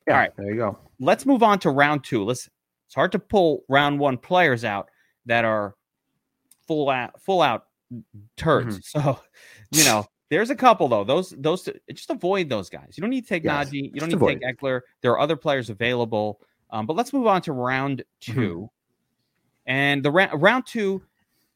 Yeah, 0.07 0.13
All 0.13 0.19
right, 0.19 0.31
there 0.37 0.49
you 0.51 0.57
go. 0.57 0.77
Let's 0.99 1.25
move 1.25 1.41
on 1.41 1.59
to 1.59 1.71
round 1.71 2.03
two. 2.03 2.23
Listen, 2.23 2.51
it's 2.87 2.95
hard 2.95 3.11
to 3.13 3.19
pull 3.19 3.63
round 3.67 3.99
one 3.99 4.17
players 4.17 4.63
out 4.63 4.89
that 5.25 5.45
are 5.45 5.75
full 6.67 6.89
out, 6.89 7.19
full 7.21 7.41
out 7.41 7.65
turds. 8.37 8.77
Mm-hmm. 8.77 9.01
So, 9.01 9.19
you 9.71 9.83
know, 9.85 10.05
there's 10.29 10.49
a 10.49 10.55
couple 10.55 10.87
though. 10.87 11.03
Those 11.03 11.31
those 11.37 11.69
just 11.91 12.09
avoid 12.09 12.49
those 12.49 12.69
guys. 12.69 12.93
You 12.95 13.01
don't 13.01 13.09
need 13.09 13.21
to 13.21 13.27
take 13.27 13.43
yes, 13.43 13.69
Najee. 13.69 13.93
You 13.93 13.99
don't 13.99 14.09
need 14.09 14.15
avoid. 14.15 14.41
to 14.41 14.47
take 14.47 14.59
Ekeler. 14.59 14.81
There 15.01 15.11
are 15.11 15.19
other 15.19 15.35
players 15.35 15.69
available. 15.69 16.39
Um, 16.71 16.85
but 16.85 16.95
let's 16.95 17.13
move 17.13 17.27
on 17.27 17.41
to 17.43 17.53
round 17.53 18.03
mm-hmm. 18.21 18.33
2 18.33 18.41
mm-hmm. 18.41 18.65
And 19.67 20.03
the 20.03 20.11
ra- 20.11 20.29
round 20.33 20.65
two 20.67 21.01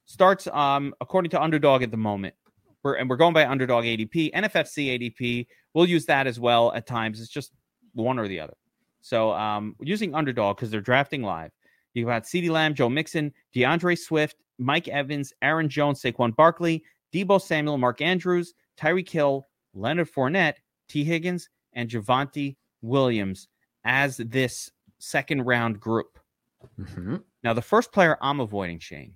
starts 0.10 0.48
um, 0.48 0.94
according 1.00 1.30
to 1.30 1.42
underdog 1.42 1.84
at 1.84 1.92
the 1.92 1.98
moment. 1.98 2.34
We're, 2.82 2.96
and 2.96 3.10
we're 3.10 3.16
going 3.16 3.34
by 3.34 3.46
underdog 3.46 3.84
ADP, 3.84 4.34
NFFC 4.34 5.00
ADP. 5.00 5.48
We'll 5.74 5.86
use 5.86 6.06
that 6.06 6.25
as 6.25 6.39
well 6.39 6.74
at 6.74 6.88
times. 6.88 7.22
It's 7.22 7.30
just 7.30 7.54
one 7.94 8.18
or 8.18 8.28
the 8.28 8.39
other. 8.39 8.56
So 9.01 9.32
um, 9.34 9.75
using 9.80 10.16
underdog 10.16 10.58
because 10.58 10.72
they're 10.72 10.82
drafting 10.82 11.22
live. 11.22 11.51
You've 11.94 12.08
got 12.08 12.24
CeeDee 12.24 12.50
Lamb, 12.50 12.74
Joe 12.74 12.89
Mixon, 12.89 13.32
D'Andre 13.54 13.96
Swift, 13.96 14.38
Mike 14.58 14.88
Evans, 14.88 15.32
Aaron 15.42 15.70
Jones, 15.70 16.01
Saquon 16.01 16.36
Barkley, 16.36 16.84
Deebo 17.13 17.42
Samuel, 17.42 17.78
Mark 17.78 18.01
Andrews, 18.01 18.54
Tyreek 18.80 19.10
Hill, 19.10 19.48
Leonard 19.74 20.12
Fournette, 20.12 20.56
Tee 20.88 21.04
Higgins, 21.04 21.50
and 21.74 21.89
Javonte 21.89 22.56
Williams 22.82 23.48
as 23.84 24.18
this 24.18 24.72
second 24.98 25.44
round 25.44 25.80
group. 25.80 26.20
Mm-hmm. 26.80 27.18
Now, 27.44 27.54
the 27.54 27.62
first 27.62 27.92
player 27.92 28.18
I'm 28.22 28.39
avoiding, 28.39 28.80
Shane, 28.80 29.13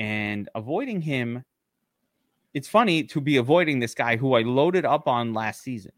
and 0.00 0.48
avoiding 0.54 1.02
him. 1.02 1.44
It's 2.54 2.66
funny 2.66 3.04
to 3.04 3.20
be 3.20 3.36
avoiding 3.36 3.78
this 3.78 3.94
guy 3.94 4.16
who 4.16 4.34
I 4.34 4.40
loaded 4.40 4.84
up 4.84 5.06
on 5.06 5.34
last 5.34 5.62
season. 5.62 5.92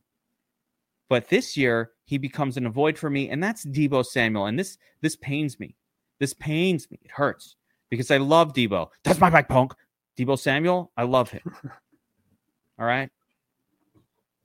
But 1.09 1.28
this 1.28 1.56
year 1.56 1.92
he 2.04 2.18
becomes 2.18 2.56
an 2.56 2.66
avoid 2.66 2.99
for 2.99 3.09
me, 3.09 3.30
and 3.30 3.42
that's 3.42 3.64
Deebo 3.64 4.04
Samuel. 4.04 4.47
And 4.47 4.59
this 4.59 4.76
this 5.00 5.16
pains 5.16 5.59
me. 5.59 5.76
This 6.18 6.35
pains 6.35 6.90
me. 6.90 6.99
It 7.02 7.11
hurts 7.12 7.56
because 7.90 8.11
I 8.11 8.18
love 8.18 8.52
Deebo. 8.52 8.88
That's 9.04 9.21
my 9.21 9.30
back 9.30 9.49
punk. 9.49 9.73
Deebo 10.18 10.38
Samuel, 10.38 10.90
I 10.97 11.04
love 11.04 11.30
him. 11.30 11.42
All 12.78 12.85
right. 12.87 13.09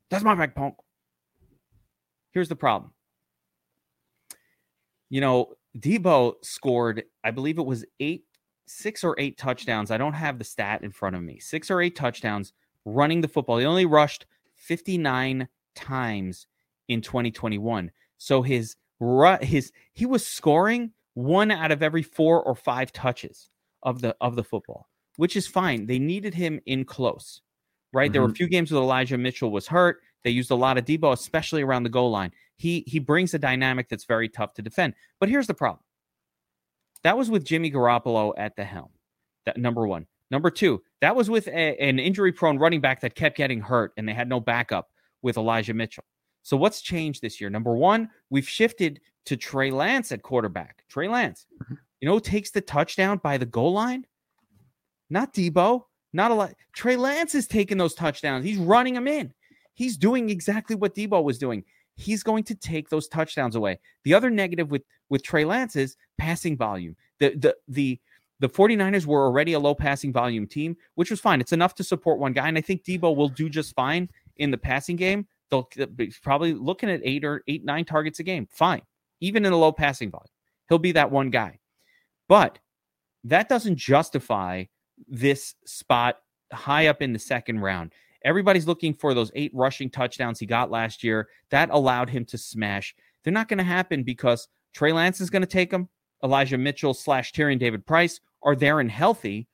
That's 0.09 0.23
my 0.23 0.35
back 0.35 0.55
punk. 0.55 0.75
Here's 2.31 2.47
the 2.47 2.55
problem. 2.55 2.93
You 5.09 5.21
know, 5.21 5.53
Deebo 5.77 6.35
scored, 6.43 7.03
I 7.23 7.31
believe 7.31 7.57
it 7.57 7.65
was 7.65 7.85
eight, 7.99 8.26
six 8.67 9.03
or 9.03 9.15
eight 9.17 9.37
touchdowns. 9.37 9.91
I 9.91 9.97
don't 9.97 10.13
have 10.13 10.37
the 10.37 10.43
stat 10.43 10.83
in 10.83 10.91
front 10.91 11.15
of 11.15 11.23
me. 11.23 11.39
Six 11.39 11.71
or 11.71 11.81
eight 11.81 11.95
touchdowns 11.95 12.53
running 12.85 13.21
the 13.21 13.27
football. 13.27 13.57
He 13.57 13.65
only 13.65 13.85
rushed 13.85 14.25
59 14.55 15.47
times 15.75 16.47
in 16.87 17.01
2021. 17.01 17.91
So 18.17 18.41
his 18.41 18.75
his 19.41 19.71
he 19.93 20.05
was 20.05 20.25
scoring 20.25 20.91
one 21.13 21.51
out 21.51 21.71
of 21.71 21.83
every 21.83 22.03
four 22.03 22.43
or 22.43 22.55
five 22.55 22.91
touches 22.91 23.49
of 23.83 24.01
the 24.01 24.15
of 24.21 24.35
the 24.35 24.43
football, 24.43 24.89
which 25.17 25.35
is 25.35 25.47
fine. 25.47 25.85
They 25.85 25.99
needed 25.99 26.33
him 26.33 26.59
in 26.65 26.83
close, 26.85 27.41
right? 27.93 28.05
Mm-hmm. 28.05 28.13
There 28.13 28.21
were 28.21 28.27
a 28.27 28.29
mm-hmm. 28.29 28.35
few 28.35 28.47
games 28.47 28.71
with 28.71 28.81
Elijah 28.81 29.17
Mitchell 29.17 29.51
was 29.51 29.67
hurt. 29.67 30.01
They 30.23 30.31
used 30.31 30.51
a 30.51 30.55
lot 30.55 30.77
of 30.77 30.85
Deebo, 30.85 31.13
especially 31.13 31.61
around 31.61 31.83
the 31.83 31.89
goal 31.89 32.09
line. 32.09 32.31
He 32.55 32.83
he 32.87 32.99
brings 32.99 33.33
a 33.33 33.39
dynamic 33.39 33.87
that's 33.87 34.05
very 34.05 34.29
tough 34.29 34.53
to 34.55 34.61
defend. 34.61 34.95
But 35.19 35.29
here's 35.29 35.47
the 35.47 35.53
problem. 35.53 35.83
That 37.03 37.17
was 37.17 37.29
with 37.29 37.45
Jimmy 37.45 37.71
Garoppolo 37.71 38.33
at 38.37 38.55
the 38.55 38.63
helm. 38.63 38.89
That 39.45 39.57
number 39.57 39.87
one. 39.87 40.07
Number 40.29 40.51
two, 40.51 40.81
that 41.01 41.15
was 41.15 41.29
with 41.29 41.47
a, 41.47 41.81
an 41.81 41.99
injury 41.99 42.33
prone 42.33 42.57
running 42.57 42.81
back 42.81 43.01
that 43.01 43.15
kept 43.15 43.37
getting 43.37 43.61
hurt 43.61 43.93
and 43.95 44.07
they 44.07 44.13
had 44.13 44.27
no 44.27 44.39
backup 44.39 44.89
with 45.21 45.37
Elijah 45.37 45.73
Mitchell. 45.73 46.03
So 46.43 46.57
what's 46.57 46.81
changed 46.81 47.21
this 47.21 47.39
year? 47.39 47.49
Number 47.49 47.75
one, 47.75 48.09
we've 48.29 48.47
shifted 48.47 48.99
to 49.25 49.37
Trey 49.37 49.71
Lance 49.71 50.11
at 50.11 50.21
quarterback. 50.21 50.83
Trey 50.89 51.07
Lance, 51.07 51.45
mm-hmm. 51.61 51.75
you 52.01 52.07
know, 52.07 52.19
takes 52.19 52.51
the 52.51 52.61
touchdown 52.61 53.19
by 53.23 53.37
the 53.37 53.45
goal 53.45 53.73
line. 53.73 54.05
Not 55.09 55.33
Deebo, 55.33 55.83
not 56.13 56.31
a 56.31 56.33
lot. 56.33 56.53
Trey 56.73 56.95
Lance 56.95 57.35
is 57.35 57.47
taking 57.47 57.77
those 57.77 57.93
touchdowns. 57.93 58.45
He's 58.45 58.57
running 58.57 58.93
them 58.93 59.07
in. 59.07 59.33
He's 59.73 59.97
doing 59.97 60.29
exactly 60.29 60.75
what 60.75 60.95
Deebo 60.95 61.23
was 61.23 61.37
doing. 61.37 61.63
He's 61.97 62.23
going 62.23 62.43
to 62.45 62.55
take 62.55 62.89
those 62.89 63.07
touchdowns 63.07 63.55
away. 63.55 63.79
The 64.03 64.13
other 64.13 64.29
negative 64.29 64.71
with 64.71 64.83
with 65.09 65.23
Trey 65.23 65.45
Lance 65.45 65.75
is 65.75 65.97
passing 66.17 66.55
volume. 66.55 66.95
The 67.19 67.35
the 67.35 67.57
the 67.67 67.99
the 68.39 68.49
49ers 68.49 69.07
were 69.07 69.25
already 69.25 69.53
a 69.53 69.59
low 69.59 69.73
passing 69.73 70.13
volume 70.13 70.45
team, 70.45 70.77
which 70.93 71.09
was 71.09 71.19
fine. 71.19 71.41
It's 71.41 71.53
enough 71.53 71.73
to 71.75 71.83
support 71.83 72.19
one 72.19 72.33
guy. 72.33 72.47
And 72.47 72.57
I 72.57 72.61
think 72.61 72.83
Deebo 72.83 73.15
will 73.15 73.29
do 73.29 73.49
just 73.49 73.73
fine 73.73 74.09
in 74.35 74.51
the 74.51 74.57
passing 74.57 74.95
game. 74.95 75.25
They'll 75.49 75.67
be 75.95 76.13
probably 76.21 76.53
looking 76.53 76.89
at 76.89 77.01
eight 77.03 77.25
or 77.25 77.41
eight, 77.47 77.65
nine 77.65 77.83
targets 77.83 78.19
a 78.19 78.23
game. 78.23 78.47
Fine. 78.51 78.83
Even 79.21 79.43
in 79.43 79.53
a 79.53 79.57
low 79.57 79.71
passing 79.71 80.11
volume, 80.11 80.27
he'll 80.69 80.77
be 80.77 80.91
that 80.91 81.09
one 81.09 81.31
guy. 81.31 81.57
But 82.27 82.59
that 83.23 83.49
doesn't 83.49 83.77
justify 83.77 84.65
this 85.07 85.55
spot 85.65 86.19
high 86.53 86.87
up 86.87 87.01
in 87.01 87.13
the 87.13 87.19
second 87.19 87.61
round. 87.61 87.91
Everybody's 88.23 88.67
looking 88.67 88.93
for 88.93 89.13
those 89.13 89.31
eight 89.35 89.51
rushing 89.53 89.89
touchdowns 89.89 90.39
he 90.39 90.45
got 90.45 90.71
last 90.71 91.03
year. 91.03 91.27
That 91.49 91.69
allowed 91.69 92.09
him 92.09 92.25
to 92.25 92.37
smash. 92.37 92.95
They're 93.23 93.33
not 93.33 93.47
going 93.47 93.57
to 93.59 93.63
happen 93.63 94.03
because 94.03 94.47
Trey 94.73 94.91
Lance 94.91 95.21
is 95.21 95.29
going 95.29 95.41
to 95.41 95.47
take 95.47 95.71
them. 95.71 95.89
Elijah 96.23 96.57
Mitchell 96.57 96.93
slash 96.93 97.31
Tyrion 97.31 97.59
Davis-Price 97.59 98.19
are 98.43 98.55
there 98.55 98.79
and 98.79 98.91
healthy. 98.91 99.47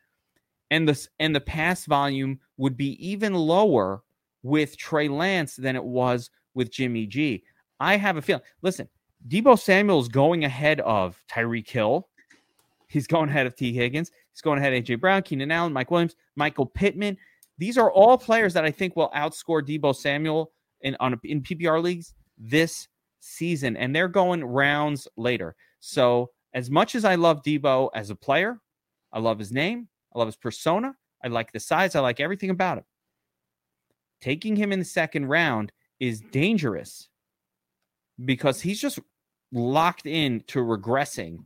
And 0.71 0.87
the, 0.87 1.07
and 1.19 1.35
the 1.35 1.41
pass 1.41 1.85
volume 1.85 2.39
would 2.57 2.77
be 2.77 2.93
even 3.05 3.33
lower 3.33 4.01
with 4.41 4.77
Trey 4.77 5.07
Lance 5.07 5.55
than 5.55 5.75
it 5.75 5.83
was 5.83 6.29
with 6.53 6.71
Jimmy 6.71 7.05
G. 7.05 7.43
I 7.79 7.97
have 7.97 8.17
a 8.17 8.21
feeling. 8.21 8.43
Listen, 8.61 8.87
Deebo 9.27 9.59
Samuel's 9.59 10.07
going 10.07 10.45
ahead 10.45 10.79
of 10.81 11.21
Tyreek 11.31 11.69
Hill. 11.69 12.07
He's 12.87 13.07
going 13.07 13.29
ahead 13.29 13.47
of 13.47 13.55
Tee 13.55 13.73
Higgins. 13.73 14.11
He's 14.31 14.41
going 14.41 14.59
ahead 14.59 14.73
of 14.73 14.83
AJ 14.83 14.99
Brown, 14.99 15.23
Keenan 15.23 15.51
Allen, 15.51 15.73
Mike 15.73 15.91
Williams, 15.91 16.15
Michael 16.35 16.65
Pittman. 16.65 17.17
These 17.57 17.77
are 17.77 17.91
all 17.91 18.17
players 18.17 18.53
that 18.53 18.65
I 18.65 18.71
think 18.71 18.95
will 18.95 19.09
outscore 19.15 19.61
Deebo 19.61 19.95
Samuel 19.95 20.51
in 20.81 20.95
on 20.99 21.19
in 21.23 21.41
PPR 21.41 21.81
leagues 21.81 22.13
this 22.37 22.87
season, 23.19 23.77
and 23.77 23.95
they're 23.95 24.07
going 24.07 24.43
rounds 24.43 25.07
later. 25.17 25.55
So 25.79 26.31
as 26.53 26.69
much 26.69 26.95
as 26.95 27.05
I 27.05 27.15
love 27.15 27.43
Deebo 27.43 27.89
as 27.95 28.09
a 28.09 28.15
player, 28.15 28.59
I 29.11 29.19
love 29.19 29.39
his 29.39 29.51
name, 29.51 29.87
I 30.13 30.19
love 30.19 30.27
his 30.27 30.35
persona, 30.35 30.95
I 31.23 31.27
like 31.27 31.51
the 31.51 31.59
size, 31.59 31.95
I 31.95 31.99
like 31.99 32.19
everything 32.19 32.49
about 32.49 32.79
him 32.79 32.85
taking 34.23 34.55
him 34.55 34.71
in 34.71 34.79
the 34.79 34.85
second 34.85 35.25
round 35.25 35.69
is 35.99 36.21
dangerous 36.31 37.09
because 38.23 38.61
he's 38.61 38.79
just 38.79 38.97
locked 39.51 40.05
in 40.05 40.41
to 40.47 40.59
regressing 40.59 41.39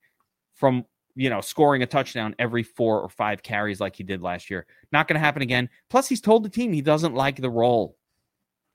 from 0.53 0.85
you 1.17 1.29
know 1.29 1.41
scoring 1.41 1.83
a 1.83 1.85
touchdown 1.85 2.35
every 2.39 2.63
four 2.63 3.01
or 3.01 3.09
five 3.09 3.43
carries 3.43 3.79
like 3.81 3.95
he 3.95 4.03
did 4.03 4.21
last 4.21 4.49
year. 4.49 4.65
Not 4.91 5.07
going 5.07 5.15
to 5.15 5.19
happen 5.19 5.41
again. 5.41 5.69
Plus, 5.89 6.07
he's 6.07 6.21
told 6.21 6.43
the 6.43 6.49
team 6.49 6.71
he 6.71 6.81
doesn't 6.81 7.13
like 7.13 7.41
the 7.41 7.49
role. 7.49 7.97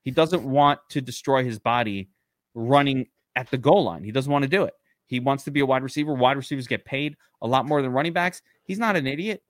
He 0.03 0.11
doesn't 0.11 0.43
want 0.43 0.81
to 0.91 1.01
destroy 1.01 1.45
his 1.45 1.59
body 1.59 2.11
running 2.55 3.07
at 3.37 3.51
the 3.51 3.59
goal 3.59 3.85
line. 3.85 4.05
He 4.05 4.13
doesn't 4.13 4.31
want 4.31 4.43
to 4.43 4.49
do 4.49 4.65
it. 4.65 4.75
He 5.07 5.21
wants 5.21 5.45
to 5.45 5.51
be 5.51 5.61
a 5.61 5.67
wide 5.67 5.83
receiver. 5.83 6.13
Wide 6.13 6.37
receivers 6.37 6.67
get 6.67 6.85
paid 6.85 7.17
a 7.41 7.47
lot 7.47 7.67
more 7.67 7.81
than 7.81 7.93
running 7.93 8.13
backs. 8.13 8.43
He's 8.65 8.79
not 8.79 8.97
an 8.97 9.07
idiot. 9.07 9.43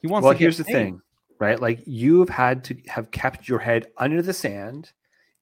He 0.00 0.08
wants. 0.08 0.24
Well, 0.24 0.34
here's 0.34 0.56
the 0.56 0.64
thing 0.64 1.02
right? 1.40 1.60
Like 1.60 1.82
you've 1.86 2.28
had 2.28 2.62
to 2.64 2.76
have 2.86 3.10
kept 3.10 3.48
your 3.48 3.58
head 3.58 3.88
under 3.96 4.22
the 4.22 4.32
sand 4.32 4.92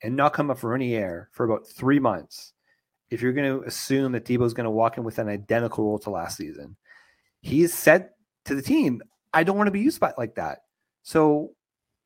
and 0.02 0.16
not 0.16 0.32
come 0.32 0.50
up 0.50 0.58
for 0.58 0.74
any 0.74 0.94
air 0.94 1.28
for 1.32 1.44
about 1.44 1.66
three 1.68 1.98
months. 1.98 2.54
If 3.10 3.22
you're 3.22 3.32
going 3.32 3.60
to 3.60 3.66
assume 3.66 4.12
that 4.12 4.24
Deebo's 4.24 4.54
going 4.54 4.64
to 4.64 4.70
walk 4.70 4.98
in 4.98 5.04
with 5.04 5.18
an 5.18 5.28
identical 5.28 5.84
role 5.84 5.98
to 6.00 6.10
last 6.10 6.36
season, 6.36 6.76
he's 7.40 7.72
said 7.72 8.10
to 8.44 8.54
the 8.54 8.62
team, 8.62 9.02
I 9.32 9.44
don't 9.44 9.56
want 9.56 9.66
to 9.66 9.72
be 9.72 9.80
used 9.80 10.00
by 10.00 10.12
like 10.18 10.34
that. 10.34 10.60
So 11.02 11.52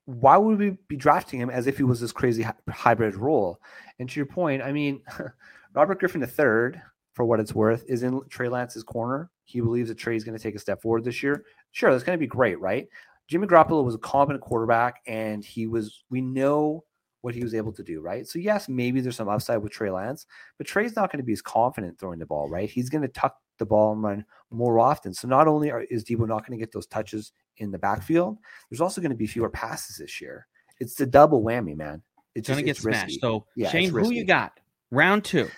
why 0.04 0.36
would 0.36 0.58
we 0.58 0.76
be 0.88 0.96
drafting 0.96 1.40
him 1.40 1.50
as 1.50 1.66
if 1.66 1.76
he 1.76 1.84
was 1.84 2.00
this 2.00 2.12
crazy 2.12 2.46
hybrid 2.68 3.16
role? 3.16 3.60
And 3.98 4.08
to 4.08 4.18
your 4.18 4.26
point, 4.26 4.62
I 4.62 4.72
mean, 4.72 5.00
Robert 5.74 6.00
Griffin 6.00 6.22
III, 6.22 6.80
for 7.14 7.24
what 7.24 7.40
it's 7.40 7.54
worth, 7.54 7.84
is 7.88 8.02
in 8.02 8.20
Trey 8.28 8.48
Lance's 8.48 8.82
corner. 8.82 9.30
He 9.44 9.60
believes 9.60 9.88
that 9.88 9.98
Trey's 9.98 10.24
going 10.24 10.36
to 10.36 10.42
take 10.42 10.54
a 10.54 10.58
step 10.58 10.82
forward 10.82 11.04
this 11.04 11.22
year. 11.22 11.44
Sure, 11.72 11.90
that's 11.90 12.04
going 12.04 12.16
to 12.16 12.20
be 12.20 12.26
great, 12.26 12.58
right? 12.60 12.88
Jimmy 13.28 13.46
Garoppolo 13.46 13.84
was 13.84 13.94
a 13.94 13.98
competent 13.98 14.42
quarterback, 14.42 15.00
and 15.06 15.44
he 15.44 15.66
was. 15.66 16.04
We 16.10 16.20
know 16.20 16.84
what 17.22 17.34
he 17.34 17.42
was 17.42 17.54
able 17.54 17.72
to 17.72 17.82
do, 17.82 18.00
right? 18.00 18.28
So 18.28 18.38
yes, 18.38 18.68
maybe 18.68 19.00
there's 19.00 19.16
some 19.16 19.28
upside 19.28 19.62
with 19.62 19.72
Trey 19.72 19.90
Lance, 19.90 20.26
but 20.58 20.66
Trey's 20.66 20.94
not 20.94 21.10
going 21.10 21.18
to 21.18 21.24
be 21.24 21.32
as 21.32 21.40
confident 21.40 21.98
throwing 21.98 22.18
the 22.18 22.26
ball, 22.26 22.48
right? 22.48 22.68
He's 22.68 22.90
going 22.90 23.02
to 23.02 23.08
tuck 23.08 23.36
the 23.58 23.66
ball 23.66 23.92
and 23.92 24.02
run 24.02 24.24
more 24.50 24.78
often. 24.78 25.14
So 25.14 25.28
not 25.28 25.48
only 25.48 25.70
are, 25.70 25.82
is 25.82 26.04
Deebo 26.04 26.28
not 26.28 26.46
going 26.46 26.58
to 26.58 26.62
get 26.62 26.72
those 26.72 26.86
touches 26.86 27.32
in 27.58 27.70
the 27.70 27.78
backfield, 27.78 28.38
there's 28.70 28.80
also 28.80 29.00
going 29.00 29.10
to 29.12 29.16
be 29.16 29.26
fewer 29.26 29.48
passes 29.48 29.96
this 29.96 30.20
year. 30.20 30.46
It's 30.80 30.94
the 30.94 31.06
double 31.06 31.42
whammy, 31.42 31.76
man. 31.76 32.02
It's 32.34 32.48
going 32.48 32.58
to 32.58 32.64
get 32.64 32.76
smashed. 32.76 33.04
Risky. 33.04 33.20
So 33.20 33.46
yeah, 33.56 33.70
Shane, 33.70 33.90
who 33.90 34.10
you 34.10 34.24
got? 34.24 34.58
Round 34.90 35.24
two. 35.24 35.48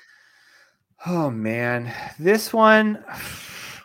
Oh 1.07 1.31
man, 1.31 1.93
this 2.19 2.53
one. 2.53 3.03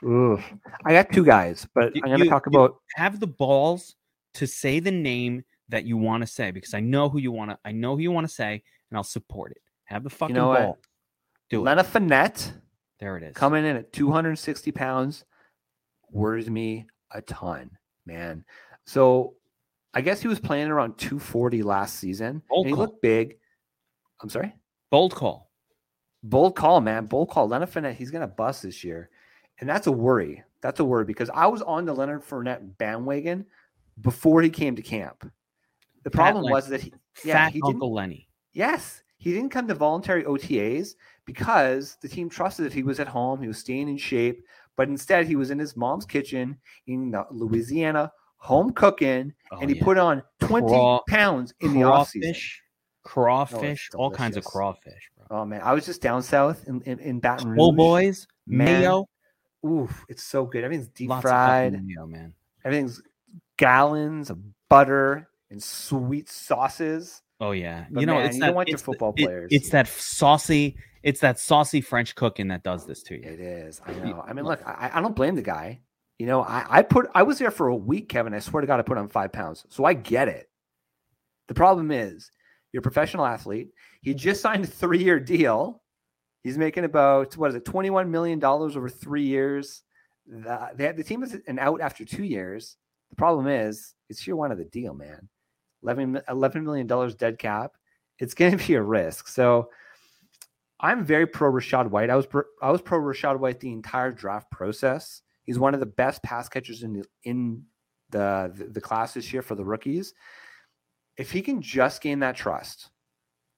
Ugh. 0.05 0.41
I 0.85 0.93
got 0.93 1.11
two 1.11 1.25
guys, 1.25 1.67
but 1.73 1.93
I'm 1.95 2.09
going 2.09 2.19
to 2.19 2.29
talk 2.29 2.47
about 2.47 2.81
have 2.95 3.19
the 3.19 3.27
balls 3.27 3.95
to 4.35 4.47
say 4.47 4.79
the 4.79 4.91
name 4.91 5.43
that 5.69 5.85
you 5.85 5.97
want 5.97 6.21
to 6.21 6.27
say 6.27 6.51
because 6.51 6.73
I 6.73 6.79
know 6.79 7.09
who 7.09 7.19
you 7.19 7.31
want 7.31 7.51
to. 7.51 7.59
I 7.63 7.71
know 7.71 7.95
who 7.95 8.01
you 8.01 8.11
want 8.11 8.27
to 8.27 8.33
say, 8.33 8.63
and 8.89 8.97
I'll 8.97 9.03
support 9.03 9.51
it. 9.51 9.61
Have 9.85 10.03
the 10.03 10.09
fucking 10.09 10.35
you 10.35 10.41
know 10.41 10.53
ball. 10.53 10.67
What? 10.67 10.79
Do 11.49 11.61
Leonard 11.61 11.85
it. 11.85 11.93
Fournette. 11.93 12.53
There 12.99 13.17
it 13.17 13.23
is. 13.23 13.35
Coming 13.35 13.65
in 13.65 13.77
at 13.77 13.93
260 13.93 14.71
pounds 14.71 15.23
worries 16.11 16.49
me 16.49 16.85
a 17.11 17.21
ton, 17.21 17.71
man. 18.05 18.43
So 18.85 19.35
I 19.93 20.01
guess 20.01 20.21
he 20.21 20.27
was 20.27 20.39
playing 20.39 20.67
around 20.67 20.97
240 20.97 21.63
last 21.63 21.95
season. 21.95 22.41
Bold 22.49 22.65
and 22.65 22.75
he 22.75 22.79
looked 22.79 23.01
big. 23.01 23.37
I'm 24.21 24.29
sorry. 24.29 24.53
Bold 24.89 25.15
call. 25.15 25.49
Bold 26.23 26.55
call, 26.55 26.81
man. 26.81 27.05
Bold 27.05 27.29
call. 27.29 27.47
Leonard 27.47 27.71
Fournette, 27.71 27.95
he's 27.95 28.11
gonna 28.11 28.27
bust 28.27 28.63
this 28.63 28.83
year. 28.83 29.09
And 29.59 29.69
that's 29.69 29.87
a 29.87 29.91
worry. 29.91 30.43
That's 30.61 30.79
a 30.79 30.85
worry 30.85 31.05
because 31.05 31.29
I 31.33 31.47
was 31.47 31.61
on 31.61 31.85
the 31.85 31.93
Leonard 31.93 32.23
Fournette 32.23 32.77
bandwagon 32.77 33.45
before 34.01 34.41
he 34.41 34.49
came 34.49 34.75
to 34.75 34.81
camp. 34.81 35.29
The 36.03 36.11
problem 36.11 36.49
was 36.49 36.67
that 36.69 36.81
he, 36.81 36.93
yeah, 37.23 37.49
he 37.49 37.61
Uncle 37.63 37.93
Lenny. 37.93 38.27
Yes, 38.53 39.03
he 39.17 39.33
didn't 39.33 39.49
come 39.49 39.67
to 39.67 39.75
voluntary 39.75 40.23
OTAs 40.23 40.95
because 41.25 41.97
the 42.01 42.07
team 42.07 42.29
trusted 42.29 42.65
that 42.65 42.73
he 42.73 42.83
was 42.83 42.99
at 42.99 43.07
home, 43.07 43.41
he 43.41 43.47
was 43.47 43.57
staying 43.57 43.89
in 43.89 43.97
shape, 43.97 44.43
but 44.75 44.87
instead 44.87 45.27
he 45.27 45.35
was 45.35 45.51
in 45.51 45.59
his 45.59 45.75
mom's 45.75 46.05
kitchen 46.05 46.57
in 46.87 47.13
uh, 47.13 47.25
Louisiana, 47.31 48.11
home 48.37 48.71
cooking, 48.71 49.33
oh, 49.51 49.57
and 49.59 49.69
he 49.69 49.75
yeah. 49.77 49.83
put 49.83 49.97
on 49.97 50.23
20 50.39 50.67
Craw- 50.67 51.01
pounds 51.07 51.53
in 51.59 51.73
the 51.73 51.81
offseason. 51.81 52.35
Crawfish, 53.03 53.89
oh, 53.93 53.99
all 53.99 54.11
kinds 54.11 54.37
of 54.37 54.43
crawfish, 54.43 55.09
bro. 55.17 55.41
Oh 55.41 55.45
man, 55.45 55.61
I 55.63 55.73
was 55.73 55.85
just 55.85 56.01
down 56.01 56.21
south 56.21 56.67
in, 56.67 56.81
in, 56.81 56.99
in 56.99 57.19
Baton 57.19 57.49
Rouge. 57.49 57.59
Oh 57.61 57.71
boys, 57.71 58.27
mayo, 58.45 59.07
ooh, 59.65 59.89
it's 60.09 60.23
so 60.23 60.45
good. 60.45 60.63
Everything's 60.63 60.89
deep 60.89 61.09
Lots 61.09 61.21
fried. 61.21 61.73
jalapeno, 61.73 62.07
man. 62.07 62.33
Everything's 62.63 63.01
gallons 63.57 64.29
of 64.29 64.39
butter 64.69 65.28
and 65.51 65.61
sweet 65.61 66.29
sauces. 66.29 67.21
Oh 67.41 67.51
yeah, 67.51 67.85
But 67.89 68.01
you 68.01 68.05
know 68.05 68.15
man, 68.15 68.25
it's 68.25 68.35
you 68.35 68.41
that, 68.41 68.47
don't 68.47 68.55
want 68.55 68.67
your 68.67 68.75
it's 68.75 68.81
the- 68.81 68.85
football 68.85 69.13
it- 69.17 69.23
players. 69.25 69.49
it's 69.51 69.69
that 69.69 69.87
saucy, 69.87 70.75
it's 71.03 71.21
that 71.21 71.39
saucy 71.39 71.81
French 71.81 72.15
cooking 72.15 72.49
that 72.49 72.63
does 72.63 72.85
this 72.85 73.01
to 73.03 73.15
you. 73.15 73.21
It 73.23 73.39
is. 73.39 73.81
I 73.85 73.93
know. 73.93 74.23
I 74.27 74.33
mean, 74.33 74.45
look, 74.45 74.61
I, 74.67 74.91
I 74.93 75.01
don't 75.01 75.15
blame 75.15 75.35
the 75.35 75.41
guy. 75.41 75.79
You 76.17 76.25
know, 76.25 76.41
I, 76.43 76.65
I 76.69 76.81
put 76.81 77.07
I 77.15 77.23
was 77.23 77.39
there 77.39 77.51
for 77.51 77.69
a 77.69 77.75
week, 77.75 78.09
Kevin. 78.09 78.33
I 78.33 78.39
swear 78.39 78.59
to 78.61 78.67
God, 78.67 78.79
I 78.79 78.83
put 78.83 78.97
on 78.97 79.07
five 79.07 79.31
pounds. 79.31 79.65
So 79.69 79.85
I 79.85 79.93
get 79.93 80.27
it. 80.27 80.49
The 81.47 81.53
problem 81.53 81.91
is 81.91 82.29
you're 82.73 82.79
a 82.81 82.83
professional 82.83 83.25
athlete. 83.25 83.69
He 84.01 84.13
just 84.13 84.41
signed 84.41 84.63
a 84.65 84.67
three-year 84.67 85.19
deal. 85.19 85.81
He's 86.43 86.57
making 86.57 86.83
about 86.83 87.35
what 87.37 87.49
is 87.49 87.55
it, 87.55 87.65
$21 87.65 88.09
million 88.09 88.43
over 88.43 88.89
three 88.89 89.23
years. 89.23 89.81
The, 90.27 90.69
they, 90.75 90.91
the 90.91 91.03
team 91.03 91.23
is 91.23 91.35
an 91.47 91.57
out 91.57 91.81
after 91.81 92.05
two 92.05 92.23
years. 92.23 92.75
The 93.09 93.15
problem 93.15 93.47
is 93.47 93.95
it's 94.09 94.25
year 94.27 94.35
one 94.35 94.51
of 94.51 94.57
the 94.57 94.65
deal, 94.65 94.93
man. 94.93 95.27
11, 95.83 96.21
$11 96.27 96.63
million 96.63 96.87
dead 97.17 97.39
cap. 97.39 97.73
It's 98.19 98.33
going 98.33 98.57
to 98.57 98.67
be 98.67 98.73
a 98.75 98.81
risk. 98.81 99.27
So 99.27 99.69
I'm 100.79 101.03
very 101.03 101.27
pro 101.27 101.51
Rachaad 101.51 101.89
White. 101.89 102.09
I 102.09 102.15
was 102.15 102.25
pro, 102.25 102.43
I 102.61 102.71
was 102.71 102.81
pro 102.81 102.99
Rachaad 102.99 103.39
White 103.39 103.59
the 103.59 103.71
entire 103.71 104.11
draft 104.11 104.49
process. 104.51 105.21
He's 105.43 105.59
one 105.59 105.73
of 105.73 105.79
the 105.79 105.85
best 105.85 106.23
pass 106.23 106.47
catchers 106.47 106.83
in 106.83 106.93
the 106.93 107.05
in 107.23 107.63
the 108.11 108.69
the 108.71 108.81
class 108.81 109.13
this 109.13 109.33
year 109.33 109.41
for 109.41 109.55
the 109.55 109.65
rookies. 109.65 110.13
If 111.17 111.31
he 111.31 111.41
can 111.41 111.61
just 111.61 112.01
gain 112.01 112.19
that 112.19 112.35
trust 112.35 112.91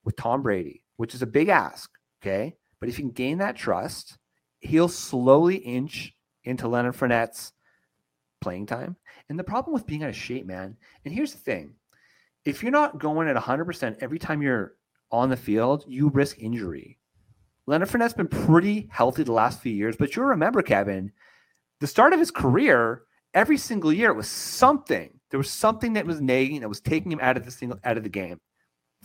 with 0.04 0.16
Tom 0.16 0.42
Brady, 0.42 0.82
which 0.96 1.14
is 1.14 1.22
a 1.22 1.26
big 1.26 1.48
ask, 1.48 1.90
okay, 2.20 2.56
but 2.80 2.88
if 2.88 2.96
he 2.96 3.02
can 3.02 3.12
gain 3.12 3.38
that 3.38 3.56
trust, 3.56 4.18
he'll 4.60 4.88
slowly 4.88 5.56
inch 5.56 6.12
into 6.44 6.66
Leonard 6.66 6.96
Fournette's 6.96 7.52
playing 8.40 8.66
time. 8.66 8.96
And 9.28 9.38
the 9.38 9.44
problem 9.44 9.72
with 9.72 9.86
being 9.86 10.02
out 10.02 10.08
of 10.08 10.16
shape, 10.16 10.44
man, 10.44 10.76
and 11.04 11.14
here's 11.14 11.32
the 11.32 11.38
thing: 11.38 11.74
if 12.44 12.62
you're 12.62 12.72
not 12.72 12.98
going 12.98 13.28
at 13.28 13.36
100% 13.36 13.96
every 14.00 14.18
time 14.18 14.42
you're 14.42 14.74
on 15.10 15.30
the 15.30 15.36
field, 15.36 15.84
you 15.86 16.08
risk 16.08 16.38
injury. 16.38 16.98
Leonard 17.66 17.88
Fournette's 17.88 18.14
been 18.14 18.26
pretty 18.26 18.88
healthy 18.90 19.22
the 19.22 19.32
last 19.32 19.60
few 19.60 19.72
years, 19.72 19.96
but 19.96 20.16
you'll 20.16 20.24
remember, 20.24 20.62
Kevin, 20.62 21.12
the 21.80 21.86
start 21.86 22.12
of 22.12 22.18
his 22.18 22.30
career, 22.30 23.02
every 23.34 23.56
single 23.56 23.92
year 23.92 24.10
it 24.10 24.16
was 24.16 24.28
something. 24.28 25.20
There 25.30 25.38
was 25.38 25.50
something 25.50 25.92
that 25.92 26.06
was 26.06 26.20
nagging 26.20 26.60
that 26.60 26.68
was 26.68 26.80
taking 26.80 27.12
him 27.12 27.20
out 27.22 27.36
of 27.36 27.44
the 27.44 27.50
single 27.50 27.78
out 27.84 27.96
of 27.96 28.02
the 28.02 28.08
game. 28.08 28.38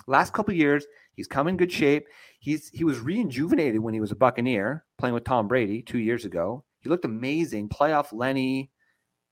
Last 0.07 0.33
couple 0.33 0.53
years, 0.53 0.85
he's 1.13 1.27
come 1.27 1.47
in 1.47 1.57
good 1.57 1.71
shape. 1.71 2.05
He's 2.39 2.69
he 2.69 2.83
was 2.83 2.99
rejuvenated 2.99 3.79
when 3.81 3.93
he 3.93 4.01
was 4.01 4.11
a 4.11 4.15
Buccaneer 4.15 4.85
playing 4.97 5.13
with 5.13 5.23
Tom 5.23 5.47
Brady 5.47 5.81
two 5.81 5.99
years 5.99 6.25
ago. 6.25 6.63
He 6.81 6.89
looked 6.89 7.05
amazing. 7.05 7.69
Playoff 7.69 8.07
Lenny. 8.11 8.61
It 8.61 8.69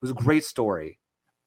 was 0.02 0.12
a 0.12 0.16
great 0.16 0.44
story. 0.44 1.00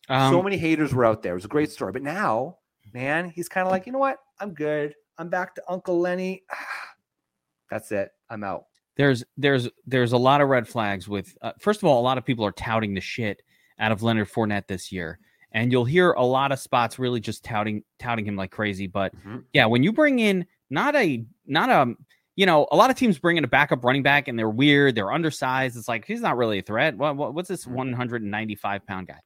Um, 0.09 0.33
so 0.33 0.43
many 0.43 0.57
haters 0.57 0.95
were 0.95 1.05
out 1.05 1.23
there. 1.23 1.33
It 1.33 1.37
was 1.37 1.45
a 1.45 1.49
great 1.49 1.71
story. 1.71 1.93
But 1.93 2.03
now, 2.03 2.59
man, 2.95 3.29
he's 3.31 3.49
kind 3.49 3.67
of 3.67 3.71
like, 3.71 3.87
you 3.87 3.93
know 3.93 3.99
what? 3.99 4.19
I'm 4.41 4.55
good. 4.55 4.95
I'm 5.19 5.29
back 5.29 5.55
to 5.57 5.63
Uncle 5.69 5.99
Lenny. 6.01 6.43
That's 7.71 7.93
it. 7.93 8.11
I'm 8.31 8.45
out. 8.45 8.65
there's 8.97 9.25
there's 9.37 9.69
there's 9.87 10.13
a 10.13 10.17
lot 10.19 10.41
of 10.41 10.49
red 10.49 10.67
flags 10.67 11.09
with 11.09 11.37
uh, 11.43 11.53
first 11.59 11.81
of 11.83 11.85
all 11.89 12.01
a 12.01 12.03
lot 12.03 12.19
of 12.19 12.25
people 12.25 12.45
are 12.45 12.53
touting 12.53 12.95
the 12.95 13.01
shit 13.01 13.43
out 13.79 13.93
of 13.93 14.03
Leonard 14.03 14.29
Fournette 14.29 14.67
this 14.67 14.91
year 14.91 15.19
and 15.53 15.71
you'll 15.73 15.85
hear 15.85 16.13
a 16.13 16.25
lot 16.25 16.51
of 16.53 16.59
spots 16.59 16.99
really 16.99 17.21
just 17.21 17.45
touting 17.45 17.83
touting 17.99 18.27
him 18.27 18.37
like 18.37 18.51
crazy 18.51 18.87
but 18.87 19.15
Mhm. 19.25 19.45
yeah 19.53 19.67
when 19.67 19.83
you 19.83 19.93
bring 19.93 20.19
in 20.19 20.45
not 20.69 20.97
a 20.97 21.25
not 21.47 21.71
a 21.71 21.95
you 22.37 22.45
know 22.45 22.67
a 22.73 22.77
lot 22.77 22.91
of 22.91 22.97
teams 22.97 23.19
bring 23.19 23.37
in 23.37 23.45
a 23.45 23.49
backup 23.49 23.85
running 23.85 24.03
back 24.03 24.27
and 24.29 24.39
they're 24.39 24.51
weird 24.51 24.95
they're 24.95 25.13
undersized 25.13 25.77
it's 25.77 25.89
like 25.89 26.05
he's 26.05 26.21
not 26.21 26.37
really 26.37 26.59
a 26.59 26.63
threat 26.63 26.97
what, 26.97 27.17
what 27.17 27.35
what's 27.35 27.49
this 27.49 27.65
Mhm. 27.67 27.73
195 27.77 28.85
pound 28.87 29.07
guy 29.07 29.21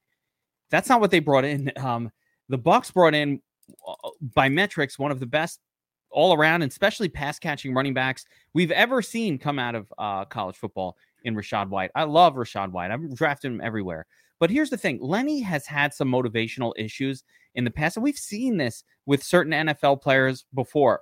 that's 0.73 0.89
not 0.89 0.99
what 0.99 1.11
they 1.11 1.19
brought 1.19 1.45
in 1.45 1.71
um 1.77 2.11
the 2.49 2.57
bucks 2.57 2.91
brought 2.91 3.13
in 3.15 3.39
uh, 3.87 4.09
by 4.35 4.49
metrics 4.49 4.99
one 4.99 5.11
of 5.11 5.19
the 5.21 5.25
best 5.25 5.59
all 6.11 6.33
around 6.33 6.61
and 6.61 6.69
especially 6.71 7.07
pass 7.09 7.39
catching 7.39 7.73
running 7.73 7.93
backs 7.93 8.25
we've 8.53 8.71
ever 8.71 9.01
seen 9.01 9.37
come 9.39 9.57
out 9.57 9.75
of 9.75 9.91
uh, 9.97 10.25
college 10.25 10.55
football 10.55 10.95
in 11.23 11.35
Rachaad 11.35 11.69
White. 11.69 11.91
I 11.95 12.03
love 12.03 12.35
Rachaad 12.35 12.71
White. 12.71 12.91
I've 12.91 13.15
drafted 13.15 13.51
him 13.51 13.61
everywhere. 13.61 14.05
But 14.39 14.49
here's 14.49 14.69
the 14.69 14.77
thing 14.77 14.99
Lenny 15.01 15.39
has 15.39 15.65
had 15.65 15.93
some 15.93 16.11
motivational 16.11 16.73
issues 16.77 17.23
in 17.55 17.63
the 17.63 17.71
past. 17.71 17.97
And 17.97 18.03
we've 18.03 18.17
seen 18.17 18.57
this 18.57 18.83
with 19.05 19.23
certain 19.23 19.53
NFL 19.53 20.01
players 20.01 20.45
before. 20.53 21.01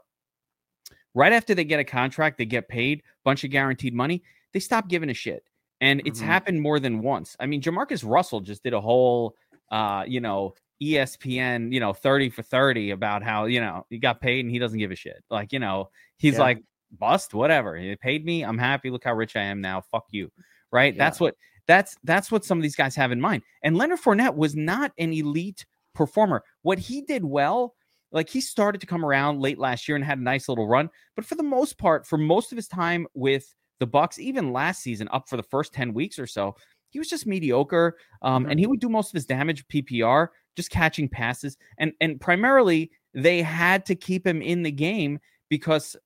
Right 1.13 1.33
after 1.33 1.53
they 1.53 1.63
get 1.63 1.79
a 1.79 1.83
contract, 1.83 2.37
they 2.37 2.45
get 2.45 2.69
paid, 2.69 3.03
bunch 3.25 3.43
of 3.43 3.49
guaranteed 3.51 3.93
money, 3.93 4.23
they 4.53 4.59
stop 4.59 4.87
giving 4.87 5.09
a 5.09 5.13
shit. 5.13 5.43
And 5.81 6.01
it's 6.05 6.21
Mhm. 6.21 6.25
happened 6.25 6.61
more 6.61 6.79
than 6.79 7.01
once. 7.01 7.35
I 7.39 7.47
mean, 7.47 7.61
JaMarcus 7.61 8.07
Russell 8.07 8.39
just 8.41 8.63
did 8.63 8.73
a 8.73 8.81
whole, 8.81 9.35
uh, 9.71 10.03
you 10.07 10.19
know, 10.21 10.53
ESPN, 10.81 11.71
you 11.71 11.79
know, 11.79 11.93
30 11.93 12.29
for 12.29 12.41
30 12.43 12.91
about 12.91 13.23
how, 13.23 13.45
you 13.45 13.61
know, 13.61 13.85
he 13.89 13.97
got 13.97 14.21
paid 14.21 14.45
and 14.45 14.51
he 14.51 14.59
doesn't 14.59 14.79
give 14.79 14.91
a 14.91 14.95
shit. 14.95 15.23
Like, 15.29 15.53
you 15.53 15.59
know, 15.59 15.89
he's 16.17 16.35
Yeah. 16.35 16.41
like, 16.41 16.63
bust, 16.99 17.33
whatever. 17.33 17.77
He 17.77 17.95
paid 17.95 18.25
me. 18.25 18.43
I'm 18.43 18.57
happy. 18.57 18.89
Look 18.89 19.03
how 19.05 19.13
rich 19.13 19.35
I 19.35 19.43
am 19.43 19.61
now. 19.61 19.81
Fuck 19.91 20.05
you. 20.11 20.31
Right. 20.71 20.93
Yeah. 20.93 21.03
That's 21.03 21.19
what 21.19 21.35
that's 21.67 21.95
that's 22.03 22.31
what 22.31 22.43
some 22.43 22.57
of 22.57 22.63
these 22.63 22.75
guys 22.75 22.95
have 22.95 23.11
in 23.11 23.21
mind. 23.21 23.43
And 23.63 23.77
Leonard 23.77 23.99
Fournette 24.01 24.35
was 24.35 24.55
not 24.55 24.91
an 24.97 25.13
elite 25.13 25.65
performer. 25.93 26.43
What 26.63 26.79
he 26.79 27.01
did 27.01 27.23
well, 27.23 27.75
like 28.11 28.29
he 28.29 28.41
started 28.41 28.81
to 28.81 28.87
come 28.87 29.05
around 29.05 29.39
late 29.41 29.59
last 29.59 29.87
year 29.87 29.95
and 29.95 30.03
had 30.03 30.17
a 30.17 30.23
nice 30.23 30.49
little 30.49 30.67
run. 30.67 30.89
But 31.15 31.25
for 31.25 31.35
the 31.35 31.43
most 31.43 31.77
part, 31.77 32.05
for 32.07 32.17
most 32.17 32.51
of 32.51 32.57
his 32.57 32.67
time 32.67 33.05
with 33.13 33.53
the 33.79 33.87
Bucks, 33.87 34.19
even 34.19 34.53
last 34.53 34.81
season, 34.81 35.07
up 35.11 35.27
for 35.29 35.37
the 35.37 35.43
first 35.43 35.73
10 35.73 35.93
weeks 35.93 36.19
or 36.19 36.27
so, 36.27 36.55
he 36.91 36.99
was 36.99 37.09
just 37.09 37.25
mediocre. 37.25 37.97
Um, 38.21 38.45
Mhm. 38.45 38.51
and 38.51 38.59
he 38.59 38.67
would 38.67 38.79
do 38.79 38.87
most 38.89 39.09
of 39.09 39.13
his 39.13 39.25
damage 39.25 39.67
PPR, 39.67 40.29
just 40.55 40.69
catching 40.69 41.09
passes. 41.09 41.57
And 41.79 41.93
and 41.99 42.21
primarily 42.21 42.91
they 43.13 43.41
had 43.41 43.85
to 43.87 43.95
keep 43.95 44.25
him 44.25 44.41
in 44.41 44.61
the 44.63 44.71
game 44.71 45.19
because 45.49 45.97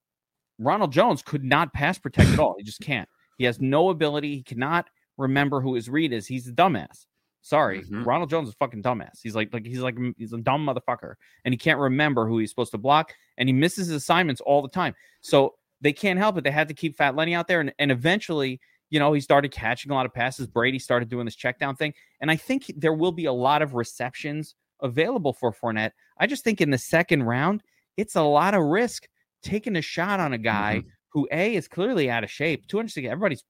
Ronald 0.58 0.92
Jones 0.94 1.22
could 1.22 1.44
not 1.44 1.74
pass 1.74 1.98
protect 2.00 2.30
at 2.32 2.40
all. 2.40 2.56
He 2.58 2.64
just 2.64 2.80
can't. 2.82 3.10
He 3.38 3.44
has 3.44 3.60
no 3.60 3.90
ability. 3.90 4.36
He 4.38 4.44
cannot 4.44 4.90
remember 5.18 5.60
who 5.62 5.76
his 5.76 5.90
read 5.90 6.14
is. 6.14 6.28
He's 6.28 6.48
a 6.48 6.54
dumbass. 6.54 7.06
Sorry, 7.42 7.84
Mhm. 7.84 8.06
Ronald 8.06 8.30
Jones 8.32 8.48
is 8.48 8.54
a 8.56 8.58
fucking 8.58 8.82
dumbass. 8.82 9.20
He's 9.22 9.36
like 9.36 9.54
like 9.54 9.66
he's 9.68 9.80
like 9.82 9.98
he's 10.18 10.34
a 10.34 10.38
dumb 10.40 10.66
motherfucker, 10.66 11.14
and 11.44 11.54
he 11.54 11.58
can't 11.58 11.80
remember 11.80 12.28
who 12.28 12.40
he's 12.40 12.50
supposed 12.50 12.72
to 12.72 12.78
block, 12.80 13.14
and 13.38 13.48
he 13.48 13.54
misses 13.54 13.88
his 13.88 13.98
assignments 13.98 14.42
all 14.42 14.62
the 14.64 14.70
time. 14.70 14.96
So 15.22 15.56
they 15.82 15.94
can't 15.94 16.18
help 16.18 16.38
it. 16.38 16.44
They 16.44 16.52
had 16.52 16.70
to 16.70 16.74
keep 16.74 16.96
Fat 16.96 17.16
Lenny 17.16 17.36
out 17.36 17.48
there, 17.48 17.60
and, 17.60 17.72
and 17.78 17.92
eventually, 17.92 18.60
you 18.90 19.00
know, 19.00 19.14
he 19.14 19.22
started 19.22 19.52
catching 19.52 19.92
a 19.92 19.96
lot 19.96 20.06
of 20.06 20.14
passes. 20.14 20.48
Brady 20.48 20.80
started 20.80 21.10
doing 21.10 21.26
this 21.26 21.36
check 21.36 21.60
down 21.60 21.76
thing, 21.76 21.94
and 22.22 22.30
I 22.30 22.36
think 22.36 22.72
there 22.78 22.94
will 22.94 23.12
be 23.12 23.26
a 23.26 23.34
lot 23.34 23.62
of 23.62 23.74
receptions 23.74 24.56
available 24.82 25.34
for 25.34 25.52
Fournette. 25.52 25.92
I 26.18 26.28
just 26.28 26.44
think 26.44 26.62
in 26.62 26.72
the 26.72 26.78
second 26.78 27.24
round, 27.24 27.64
it's 27.98 28.16
a 28.16 28.22
lot 28.22 28.54
of 28.54 28.64
risk 28.64 29.08
taking 29.42 29.76
a 29.76 29.82
shot 29.82 30.20
on 30.20 30.34
a 30.34 30.38
guy 30.38 30.84
who 31.10 31.28
a 31.32 31.56
is 31.56 31.68
clearly 31.68 32.10
out 32.10 32.24
of 32.24 32.32
shape. 32.32 32.68
260, 32.68 33.08
everybody's 33.08 33.44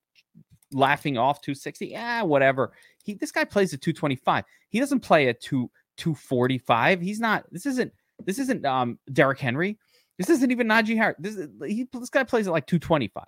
laughing 0.72 1.18
off 1.18 1.42
260. 1.42 1.88
Yeah, 1.88 2.22
whatever. 2.22 2.74
He 3.04 3.14
this 3.16 3.32
guy 3.32 3.44
plays 3.44 3.74
at 3.74 3.82
225. 3.82 4.44
He 4.70 4.80
doesn't 4.80 5.00
play 5.00 5.28
at 5.30 5.42
2 5.42 5.70
245. 5.98 7.02
He's 7.02 7.20
not. 7.20 7.46
This 7.52 7.66
isn't. 7.66 7.92
This 8.24 8.40
isn't 8.40 8.66
um 8.66 9.00
Derrick 9.12 9.40
Henry. 9.40 9.78
This 10.18 10.30
isn't 10.30 10.52
even 10.52 10.68
Najee 10.68 10.96
Harris. 10.96 11.18
This 11.20 11.36
is, 11.36 11.50
he 11.66 11.88
this 11.92 12.10
guy 12.10 12.24
plays 12.24 12.48
at 12.48 12.54
like 12.54 12.68
225, 12.68 13.24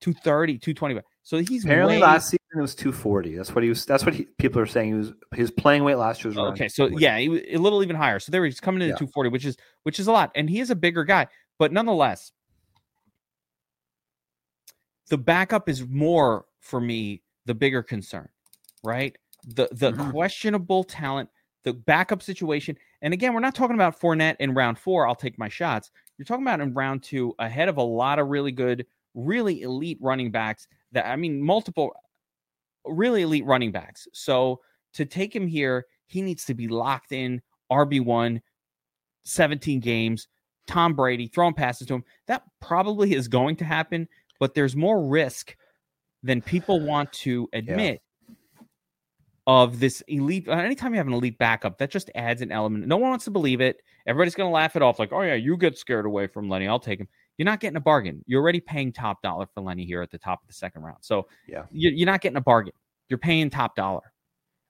230, 0.00 0.58
225. 0.58 1.04
So 1.26 1.38
he's 1.38 1.64
Apparently 1.64 1.96
way, 1.96 2.02
last 2.02 2.26
season 2.26 2.38
it 2.54 2.60
was 2.60 2.76
240. 2.76 3.34
That's 3.34 3.52
what 3.52 3.64
he 3.64 3.68
was. 3.68 3.84
That's 3.84 4.06
what 4.06 4.14
he, 4.14 4.26
people 4.38 4.60
are 4.62 4.66
saying. 4.66 4.86
He 4.90 4.94
was 4.94 5.12
his 5.34 5.50
playing 5.50 5.82
weight 5.82 5.96
last 5.96 6.22
year 6.22 6.28
was 6.28 6.36
around 6.36 6.52
Okay, 6.52 6.68
so 6.68 6.86
yeah, 6.86 7.18
he, 7.18 7.52
a 7.52 7.58
little 7.58 7.82
even 7.82 7.96
higher. 7.96 8.20
So 8.20 8.30
there 8.30 8.44
he's 8.44 8.60
coming 8.60 8.80
in 8.80 8.86
Yeah. 8.86 8.94
at 8.94 8.98
240, 9.00 9.30
which 9.30 9.44
is 9.44 9.56
which 9.82 9.98
is 9.98 10.06
a 10.06 10.12
lot, 10.12 10.30
and 10.36 10.48
he 10.48 10.60
is 10.60 10.70
a 10.70 10.76
bigger 10.76 11.02
guy, 11.02 11.26
but 11.58 11.72
nonetheless, 11.72 12.30
the 15.08 15.18
backup 15.18 15.68
is 15.68 15.84
more 15.88 16.44
for 16.60 16.80
me 16.80 17.24
the 17.44 17.56
bigger 17.56 17.82
concern, 17.82 18.28
right? 18.84 19.18
The 19.48 19.68
the 19.72 19.90
Mhm. 19.94 20.12
questionable 20.12 20.84
talent, 20.84 21.28
the 21.64 21.72
backup 21.72 22.22
situation, 22.22 22.78
and 23.02 23.12
again, 23.12 23.34
we're 23.34 23.40
not 23.40 23.56
talking 23.56 23.74
about 23.74 23.98
Fournette 23.98 24.36
in 24.38 24.54
round 24.54 24.78
four. 24.78 25.08
I'll 25.08 25.16
take 25.16 25.40
my 25.40 25.48
shots. 25.48 25.90
You're 26.18 26.24
talking 26.24 26.44
about 26.44 26.60
in 26.60 26.72
round 26.72 27.02
two, 27.02 27.34
ahead 27.40 27.68
of 27.68 27.78
a 27.78 27.82
lot 27.82 28.20
of 28.20 28.28
really 28.28 28.52
good, 28.52 28.86
really 29.14 29.62
elite 29.62 29.98
running 30.00 30.30
backs. 30.30 30.68
That 30.96 31.06
I 31.06 31.14
mean, 31.16 31.42
multiple 31.42 31.94
really 32.86 33.20
elite 33.20 33.44
running 33.44 33.70
backs. 33.70 34.08
So 34.14 34.60
to 34.94 35.04
take 35.04 35.36
him 35.36 35.46
here, 35.46 35.84
he 36.06 36.22
needs 36.22 36.46
to 36.46 36.54
be 36.54 36.68
locked 36.68 37.12
in 37.12 37.42
RB1, 37.70 38.40
17 39.24 39.80
games, 39.80 40.26
Tom 40.66 40.94
Brady, 40.94 41.26
throwing 41.26 41.52
passes 41.52 41.86
to 41.88 41.96
him. 41.96 42.04
That 42.28 42.44
probably 42.62 43.12
is 43.12 43.28
going 43.28 43.56
to 43.56 43.64
happen, 43.66 44.08
but 44.40 44.54
there's 44.54 44.74
more 44.74 45.06
risk 45.06 45.54
than 46.22 46.40
people 46.40 46.80
want 46.80 47.12
to 47.12 47.46
admit 47.52 48.00
of 49.46 49.78
this 49.78 50.02
elite. 50.08 50.48
Anytime 50.48 50.94
you 50.94 50.98
have 50.98 51.08
an 51.08 51.12
elite 51.12 51.36
backup, 51.36 51.76
that 51.76 51.90
just 51.90 52.10
adds 52.14 52.40
an 52.40 52.52
element. 52.52 52.86
No 52.86 52.96
one 52.96 53.10
wants 53.10 53.26
to 53.26 53.30
believe 53.30 53.60
it. 53.60 53.82
Everybody's 54.06 54.34
going 54.34 54.48
to 54.48 54.54
laugh 54.54 54.76
it 54.76 54.82
off 54.82 54.98
like, 54.98 55.12
oh, 55.12 55.22
yeah, 55.22 55.34
you 55.34 55.56
get 55.56 55.76
scared 55.76 56.06
away 56.06 56.26
from 56.26 56.48
Lenny. 56.48 56.68
I'll 56.68 56.78
take 56.78 57.00
him. 57.00 57.08
You're 57.38 57.44
not 57.46 57.60
getting 57.60 57.76
a 57.76 57.80
bargain. 57.80 58.22
You're 58.26 58.40
already 58.40 58.60
paying 58.60 58.92
top 58.92 59.20
dollar 59.22 59.46
for 59.52 59.60
Lenny 59.62 59.84
here 59.84 60.00
at 60.02 60.10
the 60.10 60.18
top 60.18 60.40
of 60.42 60.46
the 60.46 60.54
second 60.54 60.82
round. 60.82 60.98
So 61.00 61.26
Yeah. 61.46 61.64
you- 61.70 61.90
you're 61.90 62.06
not 62.06 62.20
getting 62.20 62.36
a 62.36 62.40
bargain. 62.42 62.72
You're 63.08 63.18
paying 63.18 63.50
top 63.50 63.74
dollar. 63.76 64.12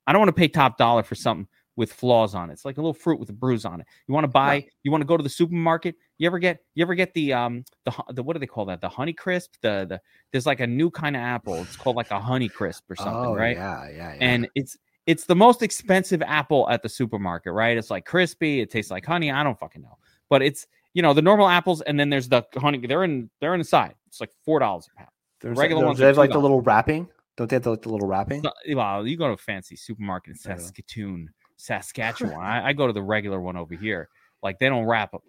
I 0.06 0.12
don't 0.12 0.20
want 0.20 0.28
to 0.30 0.32
pay 0.40 0.48
top 0.48 0.78
dollar 0.78 1.02
for 1.02 1.14
something 1.14 1.48
with 1.76 1.92
flaws 1.92 2.34
on 2.34 2.48
it. 2.48 2.54
It's 2.54 2.64
like 2.64 2.78
a 2.78 2.80
little 2.80 2.94
fruit 2.94 3.20
with 3.20 3.28
a 3.28 3.34
bruise 3.34 3.64
on 3.66 3.80
it. 3.80 3.86
You 4.08 4.14
want 4.14 4.24
to 4.24 4.28
buy, 4.28 4.54
you 4.82 4.90
want 4.90 5.02
to 5.02 5.06
go 5.06 5.16
to 5.16 5.22
the 5.22 5.28
supermarket. 5.28 5.96
You 6.16 6.26
ever 6.26 6.38
get, 6.38 6.60
you 6.74 6.82
ever 6.82 6.94
get 6.94 7.12
the 7.12 7.34
um 7.34 7.64
the, 7.84 7.92
the 8.14 8.22
what 8.22 8.32
do 8.32 8.38
they 8.40 8.46
call 8.46 8.64
that? 8.66 8.80
The 8.80 8.88
honey 8.88 9.12
crisp. 9.12 9.54
The 9.60 9.84
the 9.86 10.00
there's 10.32 10.46
like 10.46 10.60
a 10.60 10.66
new 10.66 10.90
kind 10.90 11.14
of 11.16 11.20
apple. 11.20 11.56
It's 11.56 11.76
called 11.76 11.96
like 11.96 12.10
a 12.10 12.18
honey 12.20 12.48
crisp 12.48 12.90
or 12.90 12.96
something, 12.96 13.14
oh, 13.26 13.34
right? 13.34 13.56
Yeah, 13.56 13.88
yeah, 13.90 13.96
yeah. 14.14 14.18
and 14.20 14.48
it's 14.54 14.76
it's 15.06 15.24
the 15.24 15.36
most 15.36 15.62
expensive 15.62 16.20
apple 16.22 16.68
at 16.68 16.82
the 16.82 16.88
supermarket, 16.88 17.52
right? 17.52 17.76
It's 17.76 17.90
like 17.90 18.04
crispy, 18.04 18.60
it 18.60 18.70
tastes 18.70 18.90
like 18.90 19.06
honey. 19.06 19.30
I 19.30 19.42
don't 19.42 19.58
fucking 19.58 19.82
know, 19.82 19.98
but 20.28 20.42
it's 20.42 20.66
you 20.94 21.02
know 21.02 21.12
the 21.14 21.22
normal 21.22 21.48
apples, 21.48 21.80
and 21.82 21.98
then 21.98 22.10
there's 22.10 22.28
the 22.28 22.44
honey. 22.56 22.84
They're 22.86 23.04
in 23.04 23.30
they're 23.40 23.54
in 23.54 23.60
the 23.60 23.64
side. 23.64 23.94
It's 24.08 24.20
like 24.20 24.32
four 24.44 24.58
dollars 24.58 24.88
a 24.94 24.98
pound. 24.98 25.10
There's 25.40 25.56
regular 25.58 25.84
ones 25.86 25.98
They 25.98 26.06
have 26.06 26.16
like 26.18 26.30
the 26.30 26.38
little 26.38 26.60
wrapping. 26.62 27.08
Don't 27.36 27.50
they 27.50 27.56
have 27.56 27.62
the, 27.64 27.70
like, 27.70 27.82
the 27.82 27.90
little 27.90 28.08
wrapping? 28.08 28.42
So- 28.42 28.52
well, 28.74 29.06
you 29.06 29.16
go 29.18 29.26
to 29.28 29.34
a 29.34 29.36
fancy 29.36 29.76
supermarket 29.76 30.30
in 30.30 30.36
Saskatoon, 30.38 31.28
Saskatchewan. 31.58 32.34
I, 32.40 32.68
I 32.68 32.72
go 32.72 32.86
to 32.86 32.92
the 32.94 33.02
regular 33.02 33.40
one 33.40 33.56
over 33.56 33.74
here. 33.74 34.08
Like 34.42 34.58
they 34.58 34.68
don't 34.68 34.86
wrap 34.86 35.12
them, 35.12 35.20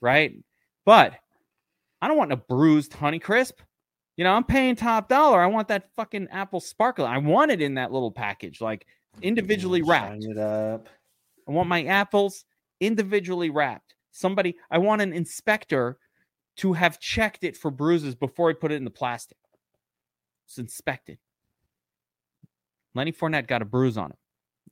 right? 0.00 0.34
But 0.84 1.14
I 2.00 2.08
don't 2.08 2.18
want 2.18 2.32
a 2.32 2.36
bruised 2.36 2.92
honey 2.92 3.18
crisp. 3.18 3.60
You 4.16 4.24
know, 4.24 4.32
I'm 4.32 4.44
paying 4.44 4.74
top 4.76 5.08
dollar. 5.08 5.40
I 5.40 5.46
want 5.46 5.68
that 5.68 5.88
fucking 5.96 6.28
apple 6.30 6.60
sparkle. 6.60 7.06
I 7.06 7.18
want 7.18 7.50
it 7.50 7.62
in 7.62 7.74
that 7.74 7.92
little 7.92 8.10
package, 8.10 8.60
like 8.60 8.86
individually 9.22 9.82
wrapped. 9.82 10.22
Shine 10.22 10.30
it 10.32 10.38
up. 10.38 10.88
I 11.48 11.52
want 11.52 11.68
my 11.68 11.84
apples 11.84 12.44
individually 12.80 13.50
wrapped. 13.50 13.94
Somebody, 14.10 14.56
I 14.70 14.78
want 14.78 15.02
an 15.02 15.12
inspector 15.12 15.98
to 16.56 16.72
have 16.72 16.98
checked 17.00 17.44
it 17.44 17.56
for 17.56 17.70
bruises 17.70 18.14
before 18.14 18.50
I 18.50 18.52
put 18.52 18.72
it 18.72 18.76
in 18.76 18.84
the 18.84 18.90
plastic. 18.90 19.38
It's 20.46 20.58
inspected. 20.58 21.18
Lenny 22.94 23.12
Fournette 23.12 23.46
got 23.46 23.62
a 23.62 23.64
bruise 23.64 23.96
on 23.98 24.10
him. 24.10 24.16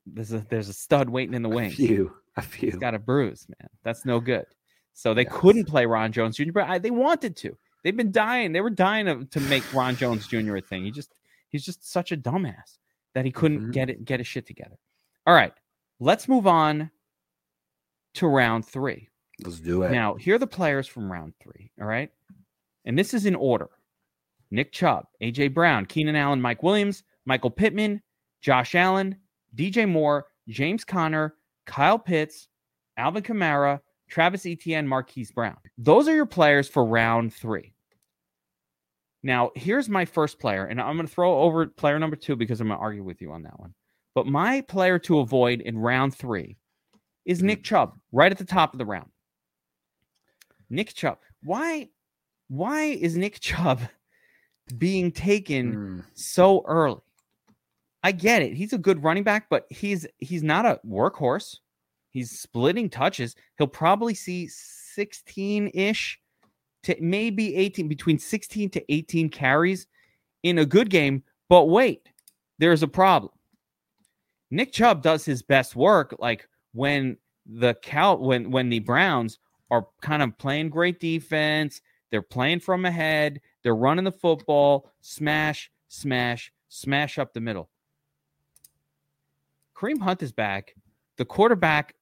There's 0.05 0.31
a 0.33 0.45
there's 0.49 0.69
a 0.69 0.73
stud 0.73 1.09
waiting 1.09 1.33
in 1.33 1.43
the 1.43 1.49
A 1.49 1.55
wings. 1.55 1.75
few, 1.75 2.13
a 2.35 2.41
few. 2.41 2.69
He's 2.69 2.79
got 2.79 2.93
a 2.95 2.99
bruise, 2.99 3.45
man. 3.59 3.69
That's 3.83 4.05
no 4.05 4.19
good. 4.19 4.45
So 4.93 5.13
they 5.13 5.23
Yes. 5.23 5.33
couldn't 5.35 5.65
play 5.65 5.85
Ron 5.85 6.11
Jones 6.11 6.37
Jr., 6.37 6.51
but 6.53 6.67
I, 6.67 6.79
they 6.79 6.91
wanted 6.91 7.35
to. 7.37 7.57
They've 7.83 7.95
been 7.95 8.11
dying. 8.11 8.51
They 8.51 8.61
were 8.61 8.69
dying 8.71 9.05
to, 9.05 9.25
to 9.25 9.39
make 9.41 9.71
Ron 9.73 9.95
Jones 9.95 10.27
Jr. 10.27 10.55
a 10.57 10.61
thing. 10.61 10.83
He 10.85 10.91
just 10.91 11.13
he's 11.49 11.63
just 11.63 11.89
such 11.89 12.11
a 12.11 12.17
dumbass 12.17 12.77
that 13.13 13.25
he 13.25 13.31
couldn't 13.31 13.67
Mhm. 13.69 13.73
get 13.73 13.89
it 13.89 14.05
get 14.05 14.19
his 14.19 14.27
shit 14.27 14.45
together. 14.45 14.77
All 15.25 15.33
right, 15.33 15.53
let's 15.99 16.27
move 16.27 16.47
on 16.47 16.91
to 18.15 18.27
round 18.27 18.65
three. 18.65 19.09
Let's 19.43 19.59
do 19.59 19.83
it. 19.83 19.91
Now, 19.91 20.15
here 20.15 20.35
are 20.35 20.39
the 20.39 20.47
players 20.47 20.87
from 20.87 21.11
round 21.11 21.33
three. 21.39 21.71
All 21.79 21.85
right. 21.87 22.11
And 22.85 22.97
this 22.97 23.13
is 23.13 23.25
in 23.25 23.35
order 23.35 23.69
Nick 24.49 24.71
Chubb, 24.71 25.05
AJ 25.21 25.49
Brown, 25.53 25.85
Keenan 25.85 26.15
Allen, 26.15 26.41
Mike 26.41 26.63
Williams, 26.63 27.03
Michael 27.25 27.51
Pittman, 27.51 28.01
Josh 28.41 28.73
Allen, 28.75 29.17
DJ 29.53 29.85
Moore, 29.87 30.25
James 30.47 30.85
Conner, 30.85 31.35
Kyle 31.65 31.99
Pitts, 31.99 32.47
Alvin 32.95 33.21
Kamara, 33.23 33.81
Travis 34.09 34.45
Etienne, 34.45 34.87
Marquise 34.87 35.31
Brown. 35.31 35.57
Those 35.77 36.07
are 36.07 36.15
your 36.15 36.25
players 36.25 36.69
for 36.69 36.85
round 36.85 37.33
three. 37.33 37.73
Now, 39.27 39.51
here's 39.55 39.89
my 39.89 40.05
first 40.05 40.39
player, 40.39 40.63
and 40.63 40.79
I'm 40.79 40.95
going 40.95 41.05
to 41.05 41.13
throw 41.13 41.41
over 41.41 41.65
player 41.67 41.99
number 41.99 42.15
two 42.15 42.37
because 42.37 42.61
I'm 42.61 42.67
going 42.69 42.79
to 42.79 42.81
argue 42.81 43.03
with 43.03 43.21
you 43.21 43.33
on 43.33 43.43
that 43.43 43.59
one. 43.59 43.73
But 44.15 44.25
my 44.25 44.61
player 44.61 44.99
to 44.99 45.19
avoid 45.19 45.59
in 45.59 45.77
round 45.77 46.15
three 46.15 46.55
is 47.25 47.43
Nick 47.43 47.61
Chubb, 47.61 47.99
right 48.13 48.31
at 48.31 48.37
the 48.37 48.45
top 48.45 48.73
of 48.73 48.77
the 48.79 48.85
round. 48.85 49.09
Nick 50.69 50.93
Chubb. 50.93 51.17
Why 51.43 51.89
why 52.47 52.83
is 52.83 53.17
Nick 53.17 53.41
Chubb 53.41 53.81
being 54.77 55.11
taken 55.11 55.75
Mm, 55.75 56.03
so 56.13 56.63
early? 56.65 57.01
I 58.03 58.13
get 58.13 58.43
it. 58.43 58.53
He's 58.53 58.71
a 58.71 58.77
good 58.77 59.03
running 59.03 59.23
back, 59.23 59.47
but 59.49 59.65
he's 59.69 60.07
he's 60.19 60.41
not 60.41 60.65
a 60.65 60.79
workhorse. 60.87 61.57
He's 62.11 62.31
splitting 62.31 62.89
touches. 62.89 63.35
He'll 63.57 63.67
probably 63.67 64.13
see 64.13 64.47
16-ish 64.47 66.17
to 66.83 66.95
maybe 67.01 67.55
18 67.55 67.87
between 67.87 68.19
16 68.19 68.69
to 68.71 68.93
18 68.93 69.29
carries 69.29 69.87
in 70.43 70.59
a 70.59 70.65
good 70.65 70.89
game, 70.89 71.23
but 71.49 71.65
wait, 71.65 72.07
there's 72.59 72.83
a 72.83 72.87
problem. 72.87 73.31
Nick 74.49 74.71
Chubb 74.71 75.01
does 75.01 75.25
his 75.25 75.41
best 75.41 75.75
work 75.75 76.15
like 76.19 76.47
when 76.73 77.17
the 77.45 77.73
Cal 77.75 78.17
when 78.17 78.51
when 78.51 78.69
the 78.69 78.79
Browns 78.79 79.39
are 79.69 79.87
kind 80.01 80.21
of 80.21 80.37
playing 80.37 80.69
great 80.69 80.99
defense, 80.99 81.81
they're 82.11 82.21
playing 82.21 82.61
from 82.61 82.85
ahead, 82.85 83.41
they're 83.63 83.75
running 83.75 84.05
the 84.05 84.11
football, 84.11 84.89
smash, 85.01 85.69
smash, 85.89 86.51
smash 86.69 87.17
up 87.17 87.33
the 87.33 87.41
middle. 87.41 87.69
Kareem 89.75 90.01
Hunt 90.01 90.23
is 90.23 90.31
back. 90.31 90.75
The 91.17 91.25
quarterback, 91.25 91.95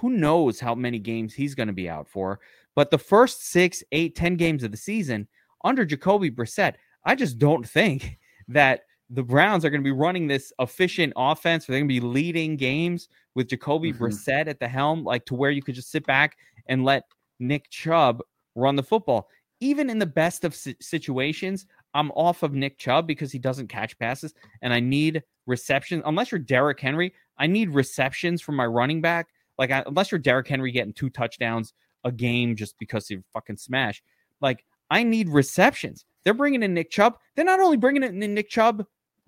who 0.00 0.10
knows 0.10 0.58
how 0.58 0.74
many 0.74 0.98
games 0.98 1.34
he's 1.34 1.54
going 1.54 1.66
to 1.68 1.72
be 1.72 1.88
out 1.88 2.08
for. 2.08 2.40
But 2.74 2.90
the 2.90 2.98
first 2.98 3.46
six, 3.48 3.82
eight, 3.92 4.14
ten 4.14 4.36
games 4.36 4.62
of 4.62 4.70
the 4.70 4.76
season 4.76 5.28
under 5.64 5.84
Jacoby 5.84 6.30
Brissett, 6.30 6.74
I 7.04 7.14
just 7.14 7.38
don't 7.38 7.66
think 7.68 8.18
that 8.48 8.82
the 9.10 9.22
Browns 9.22 9.64
are 9.64 9.70
going 9.70 9.80
to 9.80 9.84
be 9.84 9.90
running 9.90 10.28
this 10.28 10.52
efficient 10.60 11.12
offense. 11.16 11.66
They're 11.66 11.78
going 11.78 11.88
to 11.88 11.92
be 11.94 12.00
leading 12.00 12.56
games 12.56 13.08
with 13.34 13.48
Jacoby 13.48 13.92
Mhm. 13.92 13.98
Brissett 13.98 14.46
at 14.46 14.60
the 14.60 14.68
helm, 14.68 15.02
like 15.04 15.24
to 15.26 15.34
where 15.34 15.50
you 15.50 15.62
could 15.62 15.74
just 15.74 15.90
sit 15.90 16.06
back 16.06 16.36
and 16.66 16.84
let 16.84 17.04
Nick 17.40 17.68
Chubb 17.70 18.22
run 18.54 18.76
the 18.76 18.82
football. 18.82 19.28
Even 19.60 19.90
in 19.90 19.98
the 19.98 20.06
best 20.06 20.44
of 20.44 20.54
situations, 20.54 21.66
I'm 21.92 22.10
off 22.12 22.42
of 22.42 22.54
Nick 22.54 22.78
Chubb 22.78 23.06
because 23.06 23.32
he 23.32 23.38
doesn't 23.38 23.66
catch 23.68 23.98
passes, 23.98 24.32
and 24.62 24.72
I 24.72 24.80
need 24.80 25.22
receptions. 25.46 26.02
Unless 26.06 26.30
you're 26.30 26.38
Derrick 26.38 26.78
Henry, 26.80 27.12
I 27.36 27.46
need 27.46 27.70
receptions 27.70 28.40
from 28.40 28.54
my 28.54 28.66
running 28.66 29.00
back. 29.00 29.28
Like 29.58 29.70
I, 29.70 29.82
unless 29.86 30.10
you're 30.12 30.18
Derrick 30.20 30.46
Henry 30.48 30.70
getting 30.70 30.92
two 30.92 31.10
touchdowns 31.10 31.74
a 32.04 32.12
game 32.12 32.56
just 32.56 32.78
because 32.78 33.10
you 33.10 33.22
fucking 33.32 33.56
smash. 33.56 34.02
Like 34.40 34.64
I 34.90 35.02
need 35.02 35.28
receptions. 35.28 36.04
They're 36.24 36.34
bringing 36.34 36.62
in 36.62 36.74
Nick 36.74 36.90
Chubb. 36.90 37.16
They're 37.34 37.44
not 37.44 37.60
only 37.60 37.76
bringing 37.76 38.02
in 38.02 38.34
Nick 38.34 38.50
Chubb 38.50 38.84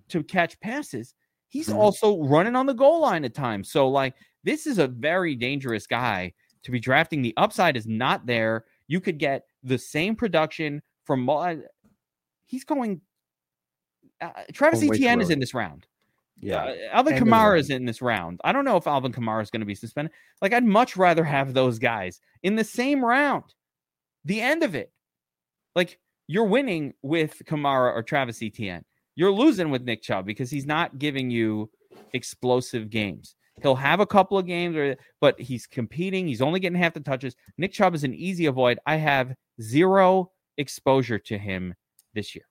to 0.09 0.23
catch 0.23 0.59
passes, 0.61 1.15
he's 1.49 1.69
Mhm. 1.69 1.77
also 1.77 2.23
running 2.25 2.57
on 2.57 2.67
the 2.67 2.75
goal 2.75 3.01
line 3.01 3.25
at 3.25 3.35
times. 3.35 3.71
So 3.71 3.89
like 3.89 4.15
this 4.45 4.67
is 4.67 4.79
a 4.79 4.89
very 4.89 5.35
dangerous 5.37 5.87
guy 5.87 6.33
to 6.65 6.71
be 6.71 6.81
drafting. 6.81 7.23
The 7.23 7.35
upside 7.37 7.77
is 7.77 7.87
not 7.87 8.27
there. 8.27 8.65
You 8.89 9.01
could 9.01 9.19
get 9.19 9.47
the 9.63 9.79
same 9.79 10.17
production 10.17 10.83
from. 11.05 11.25
mul- 11.25 11.63
He's 12.47 12.65
going. 12.65 13.01
Uh, 14.21 14.31
Travis 14.53 14.81
too 14.81 14.93
Etienne 14.93 15.21
is 15.21 15.31
in 15.31 15.41
this 15.41 15.55
round. 15.55 15.87
Yeah. 16.41 16.65
Uh, 16.65 16.75
Alvin 16.93 17.15
Kamara 17.15 17.59
is 17.59 17.71
in 17.71 17.85
this 17.85 18.03
round. 18.03 18.41
I 18.45 18.53
don't 18.53 18.65
know 18.65 18.77
if 18.77 18.87
Alvin 18.87 19.13
Kamara 19.13 19.43
is 19.43 19.51
going 19.51 19.61
to 19.61 19.67
be 19.67 19.75
suspended. 19.75 20.13
Like, 20.41 20.53
I'd 20.53 20.65
much 20.65 20.97
rather 20.97 21.25
have 21.25 21.55
those 21.55 21.79
guys 21.79 22.21
in 22.43 22.57
the 22.57 22.65
same 22.65 23.05
round. 23.05 23.45
The 24.25 24.41
end 24.41 24.63
of 24.63 24.75
it. 24.75 24.93
Like, 25.75 25.99
you're 26.27 26.45
winning 26.45 26.95
with 27.03 27.43
Kamara 27.45 27.95
or 27.95 28.03
Travis 28.03 28.43
Etienne. 28.43 28.85
You're 29.15 29.33
losing 29.33 29.71
with 29.71 29.83
Nick 29.83 30.03
Chubb 30.03 30.27
because 30.27 30.51
he's 30.51 30.67
not 30.67 30.99
giving 30.99 31.31
you 31.31 31.71
explosive 32.13 32.91
games. 32.91 33.37
He'll 33.61 33.77
have 33.77 34.01
a 34.01 34.07
couple 34.07 34.39
of 34.39 34.47
games, 34.47 34.77
or, 34.77 34.97
but 35.21 35.39
he's 35.39 35.67
competing. 35.67 36.27
He's 36.27 36.43
only 36.43 36.59
getting 36.59 36.79
half 36.79 36.95
the 36.95 37.01
touches. 37.01 37.37
Nick 37.59 37.73
Chubb 37.73 37.95
is 37.95 38.05
an 38.05 38.15
easy 38.15 38.47
avoid. 38.47 38.79
I 38.87 38.97
have 38.97 39.35
zero 39.61 40.31
exposure 40.57 41.19
to 41.19 41.39
him 41.39 41.75
this 42.15 42.35
year. 42.35 42.45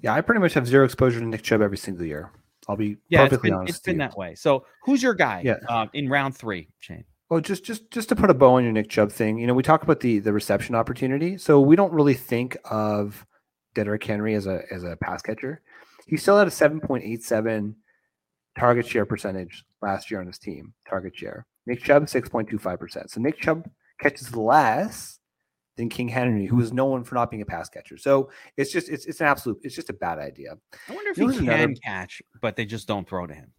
Yeah, 0.00 0.14
I 0.14 0.20
pretty 0.20 0.40
much 0.40 0.54
have 0.54 0.66
zero 0.66 0.84
exposure 0.84 1.20
to 1.20 1.26
Nick 1.26 1.42
Chubb 1.42 1.60
every 1.60 1.76
single 1.78 2.04
year. 2.04 2.30
I'll 2.68 2.76
be 2.76 2.98
Yeah, 3.08 3.22
it's 3.22 3.30
perfectly 3.30 3.50
been, 3.50 3.58
honest. 3.58 3.70
it's 3.76 3.80
been 3.84 3.98
that 3.98 4.16
way. 4.16 4.34
So, 4.34 4.64
who's 4.84 5.02
your 5.02 5.14
guy 5.14 5.42
Yeah. 5.44 5.56
um, 5.68 5.90
in 5.94 6.08
round 6.08 6.36
three, 6.36 6.68
Shane? 6.80 7.04
Well, 7.30 7.40
just 7.40 7.64
just 7.64 7.90
just 7.90 8.08
to 8.10 8.16
put 8.16 8.30
a 8.30 8.34
bow 8.34 8.54
on 8.54 8.64
your 8.64 8.72
Nick 8.72 8.88
Chubb 8.88 9.10
thing, 9.12 9.38
you 9.38 9.46
know, 9.46 9.54
we 9.54 9.62
talk 9.62 9.82
about 9.82 10.00
the 10.00 10.18
the 10.18 10.32
reception 10.32 10.74
opportunity. 10.74 11.36
So 11.38 11.60
we 11.60 11.76
don't 11.76 11.92
really 11.92 12.14
think 12.14 12.56
of 12.64 13.26
Derrick 13.74 14.02
Henry 14.04 14.34
as 14.34 14.46
a 14.46 14.62
as 14.70 14.82
a 14.84 14.96
pass 14.96 15.20
catcher. 15.22 15.60
He 16.06 16.16
still 16.16 16.38
had 16.38 16.46
a 16.48 16.50
seven 16.50 16.80
point 16.80 17.04
eight 17.04 17.22
seven 17.22 17.76
target 18.58 18.86
share 18.86 19.04
percentage 19.06 19.64
last 19.82 20.10
year 20.10 20.20
on 20.20 20.26
his 20.26 20.38
team. 20.38 20.72
Target 20.88 21.16
share. 21.16 21.46
Nick 21.66 21.82
Chubb 21.82 22.08
six 22.08 22.28
point 22.30 22.48
two 22.48 22.58
five 22.58 22.78
percent. 22.78 23.10
So 23.10 23.20
Nick 23.20 23.38
Chubb 23.40 23.68
catches 24.00 24.34
less 24.34 25.18
than 25.78 25.88
King 25.88 26.08
Henry, 26.08 26.44
who 26.44 26.56
hmm. 26.56 26.62
is 26.62 26.72
known 26.72 27.04
for 27.04 27.14
not 27.14 27.30
being 27.30 27.40
a 27.40 27.46
pass 27.46 27.68
catcher. 27.70 27.96
So 27.96 28.30
it's 28.56 28.70
just 28.70 28.90
it's 28.90 29.06
it's 29.06 29.20
an 29.20 29.28
absolute 29.28 29.60
it's 29.62 29.74
just 29.74 29.88
a 29.88 29.94
bad 29.94 30.18
idea. 30.18 30.58
I 30.88 30.92
wonder 30.92 31.10
if 31.12 31.16
You 31.16 31.28
he 31.28 31.38
can 31.38 31.48
another- 31.48 31.74
catch, 31.82 32.20
but 32.42 32.56
they 32.56 32.66
just 32.66 32.86
don't 32.86 33.08
throw 33.08 33.26
to 33.26 33.32
him. 33.32 33.52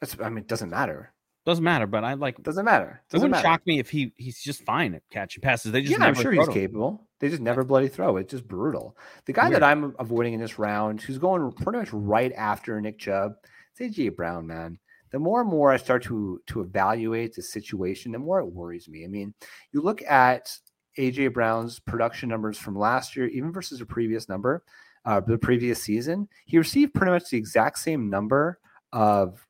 That's 0.00 0.16
I 0.20 0.28
mean, 0.28 0.38
it 0.38 0.48
doesn't 0.48 0.70
matter. 0.70 1.12
Doesn't 1.44 1.64
matter, 1.64 1.88
but 1.88 2.04
I 2.04 2.14
like. 2.14 2.38
It 2.38 2.44
Doesn't 2.44 2.64
matter. 2.64 3.02
Doesn't 3.10 3.24
wouldn't 3.28 3.42
matter. 3.42 3.54
shock 3.54 3.66
me 3.66 3.80
if 3.80 3.90
he 3.90 4.12
he's 4.16 4.40
just 4.40 4.64
fine 4.64 4.94
at 4.94 5.02
catching 5.10 5.40
passes. 5.40 5.72
They 5.72 5.80
just 5.80 5.90
yeah, 5.90 5.98
never 5.98 6.16
I'm 6.16 6.22
sure 6.22 6.30
he's 6.30 6.46
him. 6.46 6.54
capable. 6.54 7.08
They 7.18 7.30
just 7.30 7.42
never 7.42 7.64
bloody 7.64 7.88
throw. 7.88 8.16
It's 8.16 8.30
just 8.30 8.46
brutal. 8.46 8.96
The 9.24 9.32
guy 9.32 9.48
Weird. 9.48 9.62
that 9.62 9.64
I'm 9.64 9.96
avoiding 9.98 10.34
in 10.34 10.40
this 10.40 10.60
round, 10.60 11.00
who's 11.00 11.18
going 11.18 11.50
pretty 11.52 11.80
much 11.80 11.92
right 11.92 12.32
after 12.34 12.80
Nick 12.80 12.98
Chubb, 12.98 13.32
it's 13.76 13.98
AJ 13.98 14.14
Brown, 14.14 14.46
man. 14.46 14.78
The 15.10 15.18
more 15.18 15.40
and 15.40 15.50
more 15.50 15.72
I 15.72 15.78
start 15.78 16.04
to 16.04 16.40
to 16.46 16.60
evaluate 16.60 17.34
the 17.34 17.42
situation, 17.42 18.12
the 18.12 18.20
more 18.20 18.38
it 18.38 18.46
worries 18.46 18.88
me. 18.88 19.04
I 19.04 19.08
mean, 19.08 19.34
you 19.72 19.80
look 19.80 20.00
at 20.02 20.56
AJ 20.98 21.32
Brown's 21.32 21.80
production 21.80 22.28
numbers 22.28 22.58
from 22.58 22.76
last 22.76 23.16
year, 23.16 23.26
even 23.28 23.52
versus 23.52 23.80
a 23.80 23.86
previous 23.86 24.28
number, 24.28 24.62
uh, 25.04 25.20
the 25.20 25.38
previous 25.38 25.82
season, 25.82 26.28
he 26.46 26.58
received 26.58 26.94
pretty 26.94 27.12
much 27.12 27.30
the 27.30 27.36
exact 27.36 27.78
same 27.78 28.08
number 28.08 28.58
of 28.92 29.46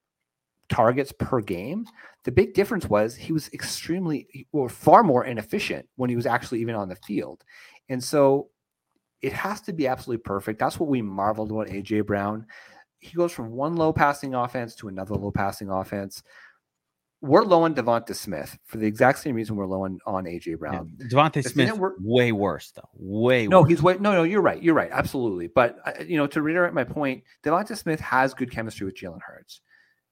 targets 0.68 1.12
per 1.12 1.40
game. 1.40 1.86
The 2.24 2.32
big 2.32 2.54
difference 2.54 2.88
was 2.88 3.14
he 3.14 3.32
was 3.32 3.52
extremely, 3.52 4.46
or 4.52 4.68
far 4.68 5.02
more 5.02 5.24
inefficient 5.24 5.86
when 5.96 6.08
he 6.08 6.16
was 6.16 6.26
actually 6.26 6.60
even 6.60 6.74
on 6.74 6.88
the 6.88 6.96
field. 6.96 7.44
And 7.88 8.02
so 8.02 8.48
it 9.20 9.32
has 9.32 9.60
to 9.62 9.72
be 9.72 9.86
absolutely 9.86 10.22
perfect. 10.22 10.58
That's 10.58 10.80
what 10.80 10.88
we 10.88 11.02
marveled 11.02 11.50
about 11.50 11.68
AJ 11.68 12.06
Brown. 12.06 12.46
He 12.98 13.14
goes 13.16 13.32
from 13.32 13.50
one 13.50 13.76
low 13.76 13.92
passing 13.92 14.34
offense 14.34 14.74
to 14.76 14.88
another 14.88 15.14
low 15.14 15.30
passing 15.30 15.68
offense. 15.68 16.22
We're 17.22 17.44
low 17.44 17.62
on 17.62 17.74
DeVonta 17.74 18.14
Smith 18.16 18.58
for 18.64 18.78
the 18.78 18.86
exact 18.86 19.20
same 19.20 19.36
reason 19.36 19.54
we're 19.54 19.66
low 19.66 19.84
on, 19.84 19.98
on 20.06 20.24
AJ 20.24 20.58
Brown. 20.58 20.92
Yeah. 20.98 21.06
DeVonta 21.06 21.48
Smith, 21.48 21.72
way 22.00 22.32
worse 22.32 22.72
though. 22.72 22.88
Way 22.94 23.46
no, 23.46 23.60
worse. 23.60 23.70
he's 23.70 23.82
way 23.82 23.96
no, 24.00 24.12
no. 24.12 24.24
You're 24.24 24.42
right. 24.42 24.60
You're 24.60 24.74
right. 24.74 24.90
Absolutely. 24.90 25.46
But 25.46 25.76
uh, 25.86 25.92
you 26.04 26.16
know, 26.16 26.26
to 26.26 26.42
reiterate 26.42 26.74
my 26.74 26.84
point, 26.84 27.22
DeVonta 27.44 27.78
Smith 27.78 28.00
has 28.00 28.34
good 28.34 28.50
chemistry 28.50 28.84
with 28.84 28.96
Jalen 28.96 29.20
Hurts. 29.24 29.60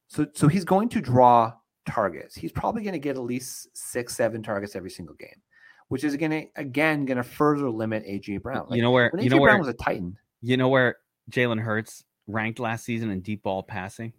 So, 0.07 0.27
so 0.35 0.49
he's 0.49 0.65
going 0.65 0.89
to 0.91 1.01
draw 1.01 1.53
targets. 1.85 2.37
He's 2.37 2.53
probably 2.53 2.83
going 2.83 2.93
to 2.93 2.99
get 3.01 3.17
at 3.17 3.23
least 3.23 3.69
six, 3.75 4.15
seven 4.15 4.43
targets 4.43 4.77
every 4.77 4.91
single 4.91 5.17
game, 5.17 5.43
which 5.89 6.05
is 6.05 6.17
going 6.17 6.31
to 6.31 6.47
again 6.57 7.07
going 7.07 7.17
to 7.17 7.25
further 7.25 7.69
limit 7.71 8.05
AJ 8.07 8.43
Brown. 8.43 8.67
Like, 8.69 8.77
you 8.77 8.83
know 8.83 8.93
where 8.93 9.11
you 9.19 9.29
AJ 9.29 9.31
know 9.31 9.39
Brown 9.39 9.59
where 9.59 9.59
was 9.59 9.69
a 9.69 9.75
Titan. 9.75 10.17
You 10.43 10.57
know 10.57 10.69
where 10.69 10.97
Jalen 11.31 11.61
Hurts 11.61 12.05
ranked 12.27 12.61
last 12.61 12.85
season 12.85 13.11
in 13.11 13.21
deep 13.21 13.43
ball 13.43 13.63
passing? 13.63 14.13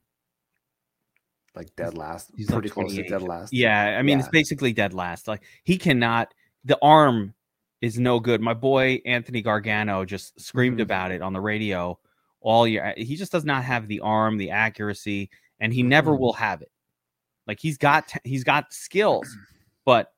Like 1.55 1.75
dead 1.75 1.95
last, 1.97 2.31
He's 2.35 2.47
pretty 2.47 2.69
like 2.69 2.73
close 2.73 2.95
to 2.95 3.03
dead 3.03 3.21
last. 3.23 3.51
Yeah, 3.51 3.97
I 3.99 4.01
mean 4.01 4.17
Yeah. 4.17 4.23
it's 4.23 4.29
basically 4.31 4.71
dead 4.73 4.93
last. 4.93 5.27
Like 5.27 5.41
he 5.63 5.77
cannot. 5.77 6.33
The 6.63 6.77
arm 6.81 7.33
is 7.81 7.99
no 7.99 8.19
good. 8.19 8.39
My 8.41 8.53
boy 8.53 9.01
Anthony 9.05 9.41
Gargano 9.41 10.05
just 10.05 10.39
screamed 10.39 10.77
Mhm. 10.79 10.83
about 10.83 11.11
it 11.11 11.21
on 11.21 11.33
the 11.33 11.41
radio 11.41 11.99
all 12.39 12.65
year. 12.67 12.93
He 12.95 13.15
just 13.15 13.31
does 13.31 13.43
not 13.43 13.63
have 13.65 13.87
the 13.87 13.99
arm, 13.99 14.37
the 14.37 14.51
accuracy, 14.51 15.29
and 15.59 15.73
he 15.73 15.83
never 15.83 16.15
will 16.15 16.33
have 16.33 16.61
it. 16.61 16.71
Like 17.47 17.59
he's 17.59 17.77
got 17.77 18.07
t- 18.07 18.19
he's 18.23 18.43
got 18.45 18.71
skills, 18.73 19.27
but 19.85 20.13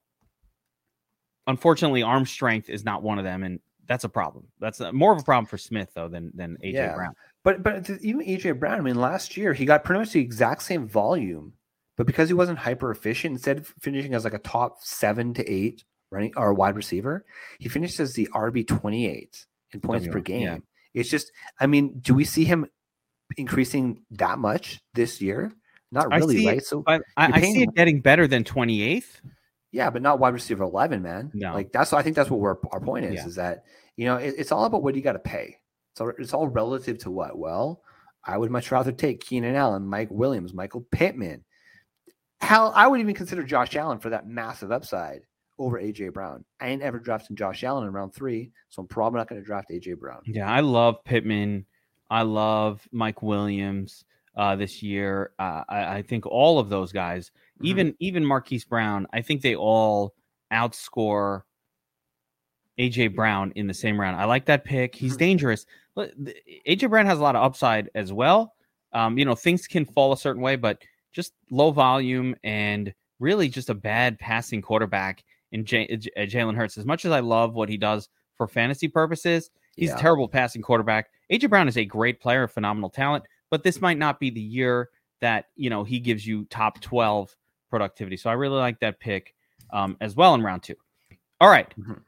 unfortunately, 1.48 2.04
arm 2.04 2.26
strength 2.26 2.70
is 2.70 2.84
not 2.86 3.02
one 3.04 3.18
of 3.18 3.24
them, 3.26 3.44
and 3.44 3.60
that's 3.88 4.04
a 4.04 4.10
problem. 4.10 4.46
That's 4.60 4.80
a, 4.80 4.92
more 4.94 5.14
of 5.14 5.20
a 5.20 5.24
problem 5.24 5.46
for 5.46 5.58
Smith 5.58 5.90
though 5.94 6.08
than 6.08 6.32
than 6.36 6.58
AJ 6.64 6.74
Yeah. 6.74 6.96
Brown. 6.96 7.14
But 7.44 7.64
but 7.64 7.90
even 8.02 8.22
AJ 8.26 8.60
Brown, 8.60 8.78
I 8.80 8.82
mean, 8.82 8.96
last 8.96 9.36
year 9.38 9.54
he 9.54 9.66
got 9.66 9.84
pretty 9.84 10.00
much 10.00 10.12
the 10.12 10.22
exact 10.22 10.64
same 10.64 10.88
volume, 10.88 11.54
but 11.98 12.08
because 12.08 12.30
he 12.30 12.34
wasn't 12.34 12.58
hyper 12.60 12.92
efficient, 12.92 13.34
instead 13.34 13.58
of 13.60 13.68
finishing 13.82 14.14
as 14.14 14.24
like 14.24 14.34
a 14.34 14.40
top 14.40 14.78
seven 14.82 15.34
to 15.36 15.50
eight 15.52 15.84
running 16.12 16.32
or 16.38 16.54
wide 16.54 16.76
receiver, 16.76 17.26
he 17.60 17.68
finished 17.70 18.00
as 18.00 18.14
the 18.14 18.30
RB 18.34 18.66
twenty 18.68 19.08
eight 19.08 19.46
in 19.74 19.82
points 19.82 20.08
per 20.08 20.20
game. 20.20 20.42
yeah. 20.44 20.58
It's 20.94 21.10
just, 21.10 21.32
I 21.60 21.66
mean, 21.66 21.98
do 22.02 22.14
we 22.14 22.24
see 22.24 22.46
him 22.46 22.68
increasing 23.38 24.04
that 24.12 24.38
much 24.40 24.80
this 24.94 25.22
year? 25.22 25.52
Not 25.92 26.12
I 26.14 26.18
really, 26.18 26.38
see 26.38 26.48
right? 26.48 26.64
So 26.64 26.84
But 26.86 27.02
I, 27.18 27.26
I 27.26 27.32
see 27.36 27.42
paying- 27.42 27.62
it 27.62 27.74
getting 27.76 28.00
better 28.02 28.28
than 28.28 28.44
28th. 28.44 29.22
Yeah, 29.74 29.90
but 29.90 30.02
not 30.02 30.20
wide 30.20 30.34
receiver 30.34 30.64
eleven, 30.64 31.02
man. 31.02 31.32
No. 31.34 31.54
like 31.54 31.72
that's 31.74 31.92
I 31.92 32.02
think 32.04 32.16
that's 32.16 32.30
what 32.30 32.40
we're, 32.40 32.56
our 32.72 32.80
point 32.80 33.06
is 33.06 33.16
Yeah. 33.16 33.26
is 33.26 33.36
that 33.36 33.66
you 33.98 34.06
know 34.06 34.16
it, 34.18 34.36
it's 34.38 34.52
all 34.54 34.64
about 34.66 34.84
what 34.84 34.96
you 34.96 35.02
got 35.02 35.14
to 35.14 35.20
pay. 35.20 35.58
So 35.96 36.14
it's 36.18 36.34
all 36.34 36.48
relative 36.48 36.98
to 37.00 37.12
what. 37.12 37.38
Well, 37.38 37.82
I 38.26 38.38
would 38.38 38.50
much 38.52 38.72
rather 38.72 38.92
take 38.92 39.20
Keenan 39.26 39.56
Allen, 39.56 39.86
Mike 39.86 40.10
Williams, 40.12 40.54
Michael 40.54 40.86
Pittman. 40.92 41.44
Hell, 42.40 42.72
I 42.76 42.88
would 42.88 43.00
even 43.00 43.16
consider 43.16 43.44
Josh 43.44 43.76
Allen 43.76 44.00
for 44.00 44.10
that 44.10 44.28
massive 44.28 44.72
upside 44.72 45.22
over 45.60 45.80
AJ 45.80 46.14
Brown. 46.14 46.44
I 46.60 46.70
ain't 46.70 46.82
ever 46.82 47.00
drafting 47.00 47.36
Josh 47.36 47.64
Allen 47.64 47.88
in 47.88 47.94
round 47.94 48.14
three, 48.14 48.52
so 48.70 48.82
I'm 48.82 48.88
probably 48.88 49.18
not 49.20 49.28
going 49.30 49.42
to 49.42 49.46
draft 49.46 49.70
AJ 49.72 50.00
Brown. 50.00 50.22
Yeah, 50.26 50.50
I 50.50 50.60
love 50.62 51.04
Pittman. 51.06 51.66
I 52.10 52.24
love 52.24 52.86
Mike 52.92 53.22
Williams 53.22 54.04
uh, 54.36 54.56
this 54.56 54.84
year. 54.84 55.32
Uh, 55.40 55.64
I, 55.70 55.98
I 55.98 56.02
think 56.02 56.26
all 56.26 56.60
of 56.60 56.70
those 56.70 56.92
guys, 56.92 57.32
Mhm. 57.62 57.66
even 57.66 57.96
even 58.00 58.26
Marquise 58.26 58.66
Brown, 58.66 59.08
I 59.14 59.22
think 59.22 59.42
they 59.42 59.56
all 59.56 60.14
outscore 60.52 61.44
AJ 62.80 63.08
Brown 63.16 63.52
in 63.56 63.68
the 63.68 63.74
same 63.74 64.00
round. 64.00 64.16
I 64.20 64.26
like 64.26 64.46
that 64.46 64.64
pick. 64.66 64.96
He's 64.96 65.16
Mhm. 65.16 65.20
dangerous. 65.20 65.66
AJ 66.66 66.88
Brown 66.90 67.06
has 67.06 67.20
a 67.20 67.22
lot 67.22 67.36
of 67.36 67.44
upside 67.44 67.90
as 67.94 68.12
well. 68.12 68.56
Um, 68.94 69.18
you 69.18 69.26
know, 69.26 69.36
things 69.36 69.68
can 69.68 69.86
fall 69.86 70.12
a 70.12 70.18
certain 70.18 70.42
way, 70.42 70.56
but 70.56 70.82
just 71.12 71.34
low 71.52 71.72
volume 71.72 72.36
and 72.44 72.94
really 73.20 73.48
just 73.48 73.70
a 73.70 73.76
bad 73.76 74.18
passing 74.20 74.62
quarterback 74.62 75.24
in 75.52 75.66
J- 75.66 75.96
J- 75.98 76.10
Jalen 76.18 76.56
Hurts. 76.56 76.78
As 76.78 76.86
much 76.86 77.06
as 77.06 77.12
I 77.12 77.20
love 77.20 77.54
what 77.54 77.70
he 77.70 77.78
does 77.78 78.10
for 78.36 78.48
fantasy 78.48 78.88
purposes, 78.88 79.50
He's 79.76 79.90
Yeah. 79.90 79.96
a 79.96 80.00
terrible 80.00 80.28
passing 80.28 80.62
quarterback. 80.62 81.10
AJ 81.32 81.48
Brown 81.48 81.68
is 81.68 81.78
a 81.78 81.84
great 81.86 82.20
player, 82.20 82.48
phenomenal 82.48 82.92
talent, 82.92 83.24
but 83.50 83.64
this 83.64 83.82
might 83.82 83.98
not 83.98 84.20
be 84.20 84.30
the 84.30 84.40
year 84.40 84.90
that 85.20 85.48
you 85.56 85.68
know 85.72 85.84
he 85.84 86.00
gives 86.00 86.28
you 86.28 86.46
top 86.46 86.80
twelve 86.80 87.36
productivity. 87.74 88.16
So 88.18 88.30
I 88.30 88.34
really 88.34 88.60
like 88.60 88.80
that 88.82 89.00
pick 89.00 89.34
um, 89.72 89.98
as 90.00 90.16
well 90.16 90.36
in 90.36 90.44
round 90.44 90.62
two. 90.62 90.76
All 91.42 91.50
right, 91.50 91.74
Mhm. 91.80 92.02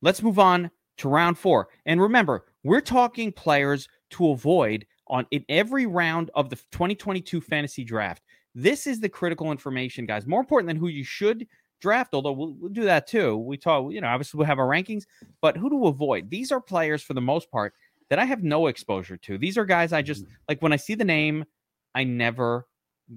let's 0.00 0.22
move 0.22 0.38
on 0.38 0.70
to 0.98 1.08
round 1.08 1.36
four. 1.36 1.70
And 1.86 2.00
remember, 2.00 2.44
we're 2.62 2.80
talking 2.80 3.32
players 3.32 3.88
to 4.10 4.28
avoid 4.28 4.86
on 5.08 5.26
in 5.32 5.44
every 5.48 5.86
round 5.86 6.30
of 6.36 6.50
the 6.50 6.56
2022 6.70 7.40
fantasy 7.40 7.82
draft. 7.82 8.22
This 8.54 8.86
is 8.86 9.00
the 9.00 9.08
critical 9.08 9.50
information, 9.50 10.06
guys. 10.06 10.24
More 10.24 10.38
important 10.38 10.68
than 10.68 10.76
who 10.76 10.86
you 10.86 11.02
should 11.02 11.48
draft, 11.80 12.14
although 12.14 12.30
we'll, 12.30 12.52
we'll 12.52 12.70
do 12.70 12.84
that 12.84 13.08
too. 13.08 13.36
We 13.36 13.56
talk, 13.56 13.90
you 13.92 14.00
know, 14.00 14.06
obviously 14.06 14.38
we'll 14.38 14.46
have 14.46 14.60
our 14.60 14.68
rankings, 14.68 15.02
but 15.40 15.56
who 15.56 15.68
to 15.68 15.86
avoid. 15.88 16.30
These 16.30 16.52
are 16.52 16.60
players 16.60 17.02
for 17.02 17.14
the 17.14 17.20
most 17.20 17.50
part 17.50 17.74
that 18.08 18.20
I 18.20 18.24
have 18.24 18.44
no 18.44 18.68
exposure 18.68 19.16
to. 19.16 19.36
These 19.36 19.58
are 19.58 19.64
guys 19.64 19.92
I 19.92 20.02
just 20.02 20.26
like 20.48 20.62
when 20.62 20.72
I 20.72 20.76
see 20.76 20.94
the 20.94 21.04
name, 21.04 21.44
I 21.92 22.04
never 22.04 22.68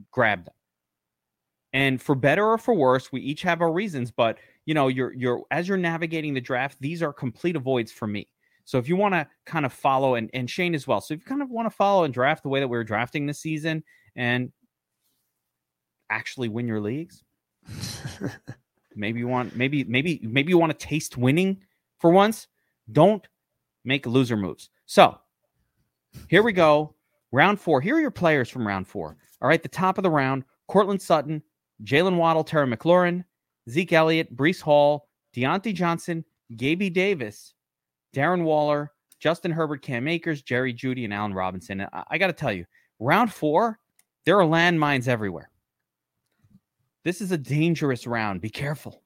grab 0.10 0.46
them. 0.46 0.56
And 1.76 2.02
for 2.02 2.16
better 2.16 2.48
or 2.48 2.58
for 2.58 2.74
worse, 2.74 3.12
we 3.12 3.20
each 3.20 3.42
have 3.42 3.62
our 3.62 3.70
reasons, 3.70 4.10
but 4.10 4.38
you 4.66 4.74
know, 4.74 4.88
you're 4.88 5.14
you're 5.14 5.44
as 5.52 5.68
you're 5.68 5.78
navigating 5.78 6.34
the 6.34 6.40
draft, 6.40 6.78
these 6.80 7.04
are 7.04 7.12
complete 7.12 7.58
avoids 7.58 7.92
for 7.92 8.08
me. 8.08 8.30
So 8.64 8.78
if 8.78 8.88
you 8.88 8.96
want 8.96 9.14
to 9.14 9.28
kind 9.46 9.66
of 9.66 9.74
follow 9.74 10.16
and, 10.16 10.30
and 10.34 10.50
Shane 10.50 10.74
as 10.74 10.88
well. 10.88 11.02
So 11.02 11.14
if 11.14 11.20
you 11.20 11.26
kind 11.26 11.42
of 11.42 11.50
want 11.52 11.66
to 11.66 11.70
follow 11.70 12.06
and 12.06 12.14
draft 12.14 12.44
the 12.44 12.50
way 12.50 12.62
that 12.62 12.68
we're 12.70 12.86
drafting 12.86 13.26
this 13.26 13.40
season 13.42 13.84
and 14.16 14.54
actually 16.10 16.48
win 16.48 16.66
your 16.66 16.80
leagues, 16.80 17.26
maybe 18.96 19.20
you 19.20 19.28
want 19.28 19.54
maybe 19.54 19.84
maybe 19.84 20.22
maybe 20.24 20.52
you 20.52 20.58
want 20.58 20.72
to 20.72 20.88
taste 20.88 21.18
winning 21.18 21.62
for 22.00 22.10
once 22.10 22.48
don't 22.94 23.28
make 23.84 24.06
loser 24.06 24.38
moves 24.38 24.70
so 24.86 25.18
here 26.30 26.44
we 26.44 26.54
go 26.54 26.94
round 27.32 27.60
four 27.60 27.82
here 27.82 27.96
are 27.98 28.02
your 28.02 28.12
players 28.12 28.50
from 28.50 28.66
round 28.66 28.88
four 28.88 29.18
all 29.42 29.50
right 29.50 29.64
the 29.64 29.68
top 29.68 29.98
of 29.98 30.04
the 30.04 30.10
round 30.10 30.46
Courtland 30.68 31.02
Sutton, 31.02 31.42
Jaylen 31.84 32.18
Waddle, 32.18 32.44
Terry 32.44 32.68
McLaurin, 32.68 33.24
Zeke 33.70 33.94
Elliott, 33.94 34.36
Breece 34.36 34.62
Hall, 34.62 35.08
Diontae 35.36 35.74
Johnson, 35.74 36.24
Gaby 36.56 36.90
Davis, 36.90 37.54
Darren 38.16 38.44
Waller, 38.44 38.92
Justin 39.20 39.52
Herbert, 39.52 39.82
Cam 39.82 40.08
Akers, 40.08 40.42
Jerry 40.42 40.74
Jeudy, 40.74 41.04
and 41.04 41.14
Allen 41.14 41.34
Robinson. 41.34 41.82
I, 41.82 42.04
I 42.12 42.18
got 42.18 42.28
to 42.28 42.34
tell 42.34 42.52
you, 42.54 42.66
round 43.00 43.34
four, 43.34 43.80
there 44.26 44.40
are 44.40 44.46
landmines 44.46 45.08
everywhere. 45.08 45.50
This 47.04 47.22
is 47.22 47.32
a 47.32 47.38
dangerous 47.38 48.08
round. 48.08 48.42
Be 48.42 48.50
careful. 48.50 49.02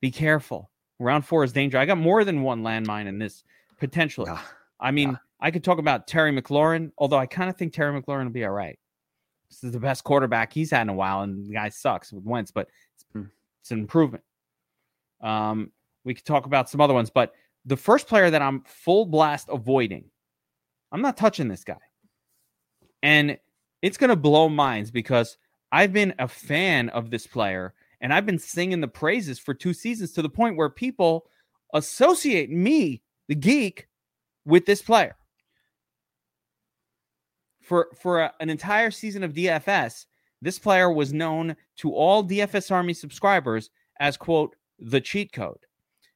Be 0.00 0.10
careful. 0.10 0.70
Round 0.98 1.24
four 1.24 1.44
is 1.44 1.52
dangerous. 1.52 1.80
I 1.80 1.86
got 1.86 1.98
more 1.98 2.24
than 2.24 2.42
one 2.42 2.62
landmine 2.62 3.06
in 3.06 3.18
this 3.18 3.42
potentially. 3.78 4.30
Yeah. 4.30 4.40
I 4.80 4.90
mean, 4.90 5.10
Yeah. 5.10 5.16
I 5.42 5.50
could 5.50 5.64
talk 5.64 5.78
about 5.78 6.06
Terry 6.06 6.32
McLaurin, 6.32 6.92
although 6.98 7.16
I 7.16 7.24
kind 7.24 7.48
of 7.48 7.56
think 7.56 7.72
Terry 7.72 7.98
McLaurin 7.98 8.24
will 8.24 8.32
be 8.32 8.44
all 8.44 8.50
right. 8.50 8.78
This 9.50 9.64
is 9.64 9.72
the 9.72 9.80
best 9.80 10.04
quarterback 10.04 10.52
he's 10.52 10.70
had 10.70 10.82
in 10.82 10.88
a 10.88 10.94
while, 10.94 11.22
and 11.22 11.46
the 11.46 11.52
guy 11.52 11.68
sucks 11.68 12.12
with 12.12 12.24
Wentz, 12.24 12.50
but 12.50 12.68
it's, 12.94 13.04
Hmm. 13.12 13.24
it's 13.60 13.70
an 13.70 13.80
improvement. 13.80 14.24
Um, 15.20 15.72
we 16.04 16.14
could 16.14 16.24
talk 16.24 16.46
about 16.46 16.70
some 16.70 16.80
other 16.80 16.94
ones, 16.94 17.10
but 17.10 17.34
the 17.66 17.76
first 17.76 18.06
player 18.06 18.30
that 18.30 18.40
I'm 18.40 18.62
full 18.62 19.04
blast 19.04 19.48
avoiding, 19.50 20.04
I'm 20.92 21.02
not 21.02 21.16
touching 21.16 21.48
this 21.48 21.64
guy. 21.64 21.78
And 23.02 23.38
it's 23.82 23.98
going 23.98 24.10
to 24.10 24.16
blow 24.16 24.48
minds 24.48 24.90
because 24.90 25.36
I've 25.72 25.92
been 25.92 26.14
a 26.18 26.28
fan 26.28 26.88
of 26.90 27.10
this 27.10 27.26
player 27.26 27.74
and 28.00 28.12
I've 28.12 28.26
been 28.26 28.38
singing 28.38 28.80
the 28.80 28.88
praises 28.88 29.38
for 29.38 29.52
two 29.52 29.74
seasons 29.74 30.12
to 30.12 30.22
the 30.22 30.28
point 30.28 30.56
where 30.56 30.70
people 30.70 31.26
associate 31.74 32.50
me, 32.50 33.02
the 33.28 33.34
geek, 33.34 33.88
with 34.44 34.64
this 34.66 34.82
player. 34.82 35.16
For 37.70 37.88
for 37.94 38.22
a- 38.22 38.34
an 38.40 38.50
entire 38.50 38.90
season 38.90 39.22
of 39.22 39.32
DFS, 39.32 40.06
this 40.42 40.58
player 40.58 40.90
was 40.92 41.12
known 41.12 41.54
to 41.76 41.94
all 41.94 42.24
DFS 42.24 42.72
Army 42.72 42.92
subscribers 42.92 43.70
as 44.00 44.16
quote 44.16 44.56
the 44.80 45.00
cheat 45.00 45.32
code. 45.32 45.66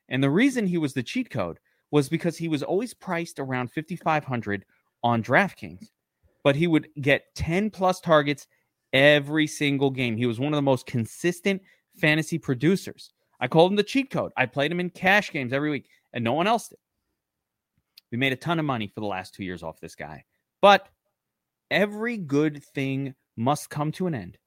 And 0.09 0.21
the 0.21 0.31
reason 0.31 0.67
he 0.67 0.79
was 0.79 0.95
the 0.95 1.03
cheat 1.05 1.31
code 1.31 1.61
was 1.93 2.09
because 2.09 2.37
he 2.37 2.49
was 2.49 2.65
always 2.65 2.93
priced 2.93 3.39
around 3.39 3.71
5500 3.71 4.65
on 5.05 5.23
DraftKings, 5.23 5.91
but 6.43 6.57
he 6.57 6.67
would 6.67 6.89
get 7.01 7.33
10 7.37 7.71
plus 7.71 8.01
targets 8.01 8.49
every 8.93 9.47
single 9.47 9.91
game. 9.91 10.17
He 10.17 10.27
was 10.27 10.41
one 10.41 10.53
of 10.53 10.59
the 10.59 10.63
most 10.63 10.87
consistent 10.87 11.63
fantasy 11.95 12.37
producers. 12.37 13.13
I 13.39 13.47
called 13.47 13.71
him 13.71 13.77
the 13.77 13.85
cheat 13.85 14.11
code. 14.11 14.33
I 14.37 14.47
played 14.47 14.73
him 14.73 14.81
in 14.81 14.91
cash 14.91 15.31
games 15.31 15.53
every 15.53 15.71
week, 15.71 15.89
and 16.13 16.25
no 16.25 16.33
one 16.33 16.49
else 16.49 16.67
did. 16.67 16.79
We 18.11 18.19
made 18.19 18.33
a 18.33 18.37
ton 18.37 18.59
of 18.59 18.65
money 18.65 18.89
for 18.89 18.99
the 18.99 19.07
last 19.07 19.35
two 19.35 19.45
years 19.45 19.63
off 19.63 19.79
this 19.79 19.95
guy. 19.95 20.25
But 20.61 20.89
every 21.71 22.17
good 22.17 22.63
thing 22.63 23.15
must 23.37 23.71
come 23.71 23.93
to 23.93 24.07
an 24.07 24.15
end. 24.15 24.39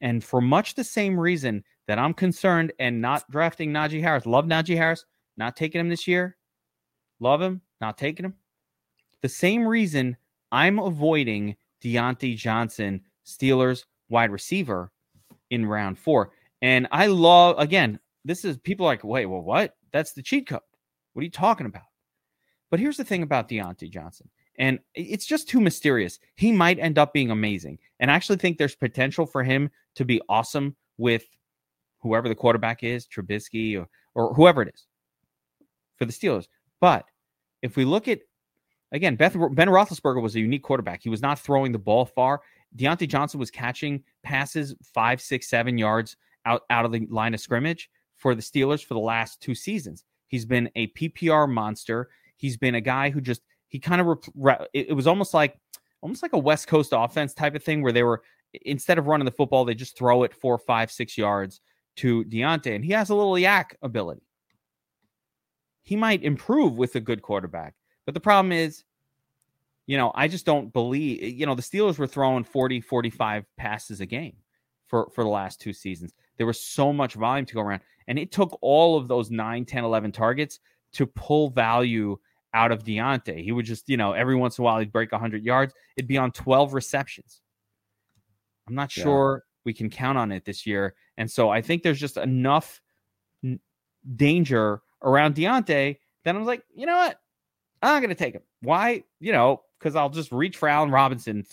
And 0.00 0.22
for 0.22 0.40
much 0.40 0.74
the 0.74 0.84
same 0.84 1.18
reason 1.18 1.64
that 1.86 1.98
I'm 1.98 2.14
concerned 2.14 2.72
and 2.78 3.00
not 3.00 3.30
drafting 3.30 3.72
Najee 3.72 4.02
Harris, 4.02 4.26
love 4.26 4.44
Najee 4.44 4.76
Harris, 4.76 5.04
not 5.36 5.56
taking 5.56 5.80
him 5.80 5.88
this 5.88 6.06
year, 6.06 6.36
love 7.20 7.40
him, 7.40 7.62
not 7.80 7.96
taking 7.96 8.24
him. 8.24 8.34
The 9.22 9.28
same 9.28 9.66
reason 9.66 10.16
I'm 10.52 10.78
avoiding 10.78 11.56
Diontae 11.82 12.36
Johnson, 12.36 13.02
Steelers 13.26 13.84
wide 14.08 14.30
receiver 14.30 14.92
in 15.50 15.66
round 15.66 15.98
four. 15.98 16.30
And 16.62 16.86
I 16.90 17.06
love, 17.06 17.58
again, 17.58 17.98
this 18.24 18.44
is 18.44 18.56
people 18.58 18.86
like, 18.86 19.04
wait, 19.04 19.26
well, 19.26 19.42
what? 19.42 19.76
That's 19.92 20.12
the 20.12 20.22
cheat 20.22 20.48
code. 20.48 20.60
What 21.12 21.20
are 21.20 21.24
you 21.24 21.30
talking 21.30 21.66
about? 21.66 21.84
But 22.70 22.80
here's 22.80 22.96
the 22.96 23.04
thing 23.04 23.22
about 23.22 23.48
Diontae 23.48 23.90
Johnson, 23.90 24.28
and 24.58 24.78
it's 24.94 25.26
just 25.26 25.48
too 25.48 25.60
mysterious. 25.60 26.18
He 26.34 26.52
might 26.52 26.78
end 26.78 26.98
up 26.98 27.12
being 27.12 27.30
amazing. 27.30 27.78
And 28.00 28.10
I 28.10 28.14
actually 28.14 28.38
think 28.38 28.58
there's 28.58 28.74
potential 28.74 29.26
for 29.26 29.42
him 29.42 29.70
to 29.96 30.04
be 30.04 30.20
awesome 30.28 30.76
with 30.98 31.24
whoever 32.00 32.28
the 32.28 32.34
quarterback 32.34 32.82
is, 32.82 33.06
Trubisky 33.06 33.78
or, 33.78 33.88
or 34.14 34.34
whoever 34.34 34.62
it 34.62 34.72
is 34.74 34.86
for 35.96 36.04
the 36.04 36.12
Steelers. 36.12 36.46
But 36.80 37.04
if 37.62 37.76
we 37.76 37.84
look 37.84 38.08
at, 38.08 38.20
again, 38.92 39.16
Beth, 39.16 39.34
Ben 39.34 39.68
Roethlisberger 39.68 40.22
was 40.22 40.36
a 40.36 40.40
unique 40.40 40.62
quarterback. 40.62 41.02
He 41.02 41.08
was 41.08 41.22
not 41.22 41.38
throwing 41.38 41.72
the 41.72 41.78
ball 41.78 42.04
far. 42.06 42.40
Diontae 42.76 43.08
Johnson 43.08 43.40
was 43.40 43.50
catching 43.50 44.02
passes 44.22 44.74
five, 44.94 45.20
six, 45.20 45.48
seven 45.48 45.78
yards 45.78 46.16
out, 46.44 46.62
out 46.70 46.84
of 46.84 46.92
the 46.92 47.06
line 47.10 47.34
of 47.34 47.40
scrimmage 47.40 47.90
for 48.16 48.34
the 48.34 48.42
Steelers 48.42 48.84
for 48.84 48.94
the 48.94 49.00
last 49.00 49.40
two 49.40 49.54
seasons. 49.54 50.04
He's 50.28 50.44
been 50.44 50.70
a 50.76 50.88
PPR 50.88 51.48
monster. 51.48 52.08
He's 52.36 52.56
been 52.56 52.74
a 52.74 52.80
guy 52.80 53.10
who 53.10 53.20
just 53.20 53.42
he 53.76 53.80
kind 53.80 54.00
of 54.00 54.18
it, 54.72 54.88
it 54.88 54.92
was 54.94 55.06
almost 55.06 55.34
like 55.34 55.58
almost 56.00 56.22
like 56.22 56.32
a 56.32 56.38
West 56.38 56.66
Coast 56.66 56.94
offense 56.96 57.34
type 57.34 57.54
of 57.54 57.62
thing 57.62 57.82
where 57.82 57.92
they 57.92 58.02
were 58.02 58.22
instead 58.62 58.96
of 58.96 59.06
running 59.06 59.26
the 59.26 59.30
football, 59.30 59.66
they 59.66 59.74
just 59.74 59.98
throw 59.98 60.22
it 60.22 60.32
four, 60.32 60.56
five, 60.56 60.90
six 60.90 61.18
yards 61.18 61.60
to 61.96 62.24
Diontae, 62.24 62.74
and 62.74 62.82
he 62.82 62.92
has 62.92 63.10
a 63.10 63.14
little 63.14 63.34
YAC 63.34 63.74
ability. 63.82 64.22
He 65.82 65.94
might 65.94 66.22
improve 66.22 66.78
with 66.78 66.94
a 66.94 67.00
good 67.00 67.20
quarterback, 67.20 67.74
but 68.06 68.14
the 68.14 68.20
problem 68.20 68.50
is, 68.50 68.82
you 69.86 69.98
know, 69.98 70.10
I 70.14 70.26
just 70.26 70.46
don't 70.46 70.72
believe, 70.72 71.22
eh, 71.22 71.26
you 71.26 71.44
know, 71.44 71.54
the 71.54 71.60
Steelers 71.60 71.98
were 71.98 72.06
throwing 72.06 72.44
40, 72.44 72.80
45 72.80 73.44
passes 73.58 74.00
a 74.00 74.06
game 74.06 74.36
for 74.86 75.10
for 75.14 75.22
the 75.22 75.28
last 75.28 75.60
two 75.60 75.74
seasons. 75.74 76.14
There 76.38 76.46
was 76.46 76.58
so 76.58 76.94
much 76.94 77.12
volume 77.12 77.44
to 77.44 77.54
go 77.54 77.60
around. 77.60 77.82
And 78.08 78.18
it 78.18 78.32
took 78.32 78.58
all 78.62 78.96
of 78.96 79.06
those 79.06 79.30
9, 79.30 79.66
10, 79.66 79.84
11 79.84 80.12
targets 80.12 80.60
to 80.92 81.06
pull 81.06 81.50
value 81.50 82.18
out 82.56 82.72
of 82.72 82.84
Diontae. 82.84 83.44
He 83.44 83.52
would 83.52 83.66
just, 83.66 83.86
you 83.88 83.98
know, 83.98 84.14
every 84.14 84.34
once 84.34 84.56
in 84.56 84.62
a 84.62 84.64
while 84.64 84.78
he'd 84.78 84.90
break 84.90 85.12
100 85.12 85.44
yards. 85.44 85.74
It'd 85.96 86.08
be 86.08 86.16
on 86.16 86.32
12 86.32 86.72
receptions. 86.72 87.42
I'm 88.66 88.74
not 88.74 88.96
yeah. 88.96 89.04
sure 89.04 89.44
we 89.66 89.74
can 89.74 89.90
count 89.90 90.16
on 90.16 90.32
it 90.32 90.46
this 90.46 90.66
year. 90.66 90.94
And 91.18 91.30
so 91.30 91.50
I 91.50 91.60
think 91.60 91.82
there's 91.82 92.00
just 92.00 92.16
enough 92.16 92.80
n- 93.44 93.60
danger 94.16 94.80
around 95.02 95.34
Diontae 95.34 95.98
that 96.24 96.34
I'm 96.34 96.46
like, 96.46 96.62
you 96.74 96.86
know 96.86 96.96
what? 96.96 97.20
I'm 97.82 97.94
not 97.94 98.00
going 98.00 98.08
to 98.08 98.14
take 98.14 98.34
him. 98.34 98.42
Why? 98.62 99.04
You 99.20 99.32
know, 99.32 99.60
because 99.78 99.94
I'll 99.94 100.08
just 100.08 100.32
reach 100.32 100.56
for 100.56 100.66
Allen 100.66 100.90
Robinson, 100.90 101.44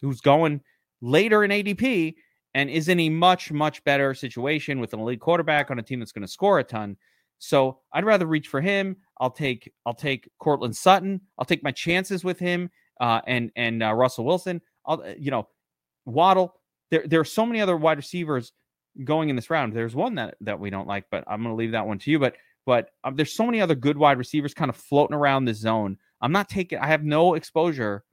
who's 0.00 0.20
going 0.20 0.60
later 1.00 1.42
in 1.42 1.50
ADP 1.50 2.14
and 2.54 2.70
is 2.70 2.88
in 2.88 3.00
a 3.00 3.08
much, 3.08 3.50
much 3.50 3.82
better 3.82 4.14
situation 4.14 4.78
with 4.78 4.94
an 4.94 5.00
elite 5.00 5.20
quarterback 5.20 5.72
on 5.72 5.80
a 5.80 5.82
team 5.82 5.98
that's 5.98 6.12
going 6.12 6.22
to 6.22 6.28
score 6.28 6.60
a 6.60 6.64
ton. 6.64 6.96
So 7.38 7.80
I'd 7.92 8.04
rather 8.04 8.26
reach 8.26 8.48
for 8.48 8.60
him. 8.60 8.96
I'll 9.20 9.30
take 9.30 9.72
I'll 9.86 9.94
take 9.94 10.30
Courtland 10.38 10.76
Sutton. 10.76 11.20
I'll 11.38 11.44
take 11.44 11.62
my 11.62 11.72
chances 11.72 12.24
with 12.24 12.38
him 12.38 12.70
uh, 13.00 13.20
and 13.26 13.50
and 13.56 13.82
uh, 13.82 13.92
Russell 13.92 14.24
Wilson. 14.24 14.60
I'll 14.86 15.02
uh, 15.02 15.14
you 15.18 15.30
know 15.30 15.48
Waddle. 16.06 16.54
There 16.90 17.04
there 17.06 17.20
are 17.20 17.24
so 17.24 17.46
many 17.46 17.60
other 17.60 17.76
wide 17.76 17.98
receivers 17.98 18.52
going 19.02 19.28
in 19.28 19.36
this 19.36 19.50
round. 19.50 19.72
There's 19.72 19.94
one 19.94 20.14
that 20.16 20.36
that 20.40 20.58
we 20.58 20.70
don't 20.70 20.88
like, 20.88 21.06
but 21.10 21.24
I'm 21.26 21.42
going 21.42 21.54
to 21.54 21.58
leave 21.58 21.72
that 21.72 21.86
one 21.86 21.98
to 21.98 22.10
you. 22.10 22.18
But 22.18 22.36
but 22.66 22.90
um, 23.04 23.16
there's 23.16 23.34
so 23.34 23.46
many 23.46 23.60
other 23.60 23.74
good 23.74 23.98
wide 23.98 24.18
receivers 24.18 24.54
kind 24.54 24.68
of 24.68 24.76
floating 24.76 25.16
around 25.16 25.44
the 25.44 25.54
zone. 25.54 25.98
I'm 26.20 26.32
not 26.32 26.48
taking. 26.48 26.78
I 26.78 26.86
have 26.86 27.04
no 27.04 27.34
exposure 27.34 28.04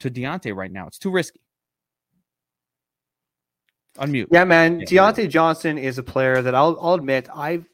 to 0.00 0.10
Diontae 0.10 0.54
right 0.54 0.72
now. 0.72 0.86
It's 0.86 0.98
too 0.98 1.10
risky. 1.10 1.40
Unmute. 3.98 4.26
Yeah, 4.30 4.44
man. 4.44 4.80
Yeah, 4.80 4.86
Diontae 4.86 5.28
Johnson 5.28 5.78
is 5.78 5.98
a 5.98 6.02
player 6.02 6.42
that 6.42 6.54
I'll, 6.54 6.78
I'll 6.80 6.94
admit 6.94 7.28
I've 7.34 7.68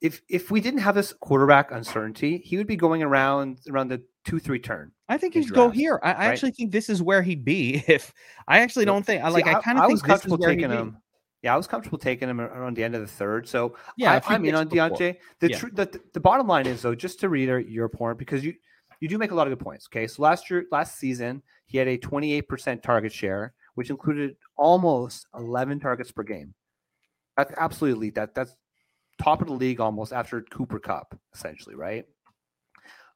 if 0.00 0.20
if 0.28 0.50
we 0.50 0.60
didn't 0.60 0.80
have 0.80 0.94
this 0.94 1.12
quarterback 1.12 1.70
uncertainty, 1.70 2.38
he 2.38 2.56
would 2.56 2.66
be 2.66 2.76
going 2.76 3.02
around 3.02 3.58
around 3.70 3.88
the 3.88 4.02
two 4.24 4.38
three 4.38 4.58
turn. 4.58 4.92
I 5.08 5.18
think 5.18 5.34
he'd 5.34 5.52
go 5.52 5.70
here. 5.70 6.00
I, 6.02 6.12
I 6.12 6.24
actually 6.26 6.52
think 6.52 6.72
this 6.72 6.88
is 6.88 7.02
where 7.02 7.22
he'd 7.22 7.44
be. 7.44 7.84
If 7.88 8.12
I 8.48 8.60
actually 8.60 8.84
don't 8.84 9.04
think 9.04 9.22
I 9.22 9.28
like, 9.28 9.46
I, 9.46 9.54
I 9.54 9.60
kind 9.60 9.78
of 9.78 9.86
think 9.86 10.04
this 10.04 10.24
is 10.24 10.36
where 10.36 10.50
taking 10.50 10.70
him. 10.70 10.98
Yeah, 11.42 11.52
I 11.52 11.56
was 11.58 11.66
comfortable 11.66 11.98
taking 11.98 12.28
him 12.28 12.40
around 12.40 12.74
the 12.74 12.84
end 12.84 12.94
of 12.94 13.02
the 13.02 13.06
third. 13.06 13.46
So 13.46 13.76
yeah, 13.96 14.20
I, 14.26 14.38
mean 14.38 14.54
on 14.54 14.68
Diontae. 14.68 15.16
The, 15.40 15.50
yeah. 15.50 15.58
tr- 15.58 15.74
the 15.74 16.00
the 16.14 16.20
bottom 16.20 16.46
line 16.46 16.66
is 16.66 16.82
though, 16.82 16.94
just 16.94 17.20
to 17.20 17.28
reiterate 17.28 17.68
your 17.68 17.88
point, 17.88 18.18
because 18.18 18.44
you 18.44 18.54
you 19.00 19.08
do 19.08 19.18
make 19.18 19.30
a 19.30 19.34
lot 19.34 19.46
of 19.46 19.50
good 19.50 19.62
points. 19.62 19.86
Okay, 19.90 20.06
so 20.06 20.22
last 20.22 20.50
year 20.50 20.64
last 20.72 20.98
season 20.98 21.42
he 21.66 21.76
had 21.76 21.86
a 21.86 21.98
twenty 21.98 22.32
eight 22.32 22.48
percent 22.48 22.82
target 22.82 23.12
share 23.12 23.52
which 23.74 23.90
included 23.90 24.36
almost 24.56 25.26
11 25.36 25.80
targets 25.80 26.12
per 26.12 26.22
game. 26.22 26.54
That's 27.36 27.52
absolutely 27.56 27.98
elite. 27.98 28.14
That 28.14 28.34
that's 28.34 28.54
top 29.22 29.40
of 29.40 29.48
the 29.48 29.54
league 29.54 29.80
almost 29.80 30.12
after 30.12 30.42
Cooper 30.42 30.78
Kupp, 30.78 31.18
essentially, 31.34 31.74
right? 31.74 32.04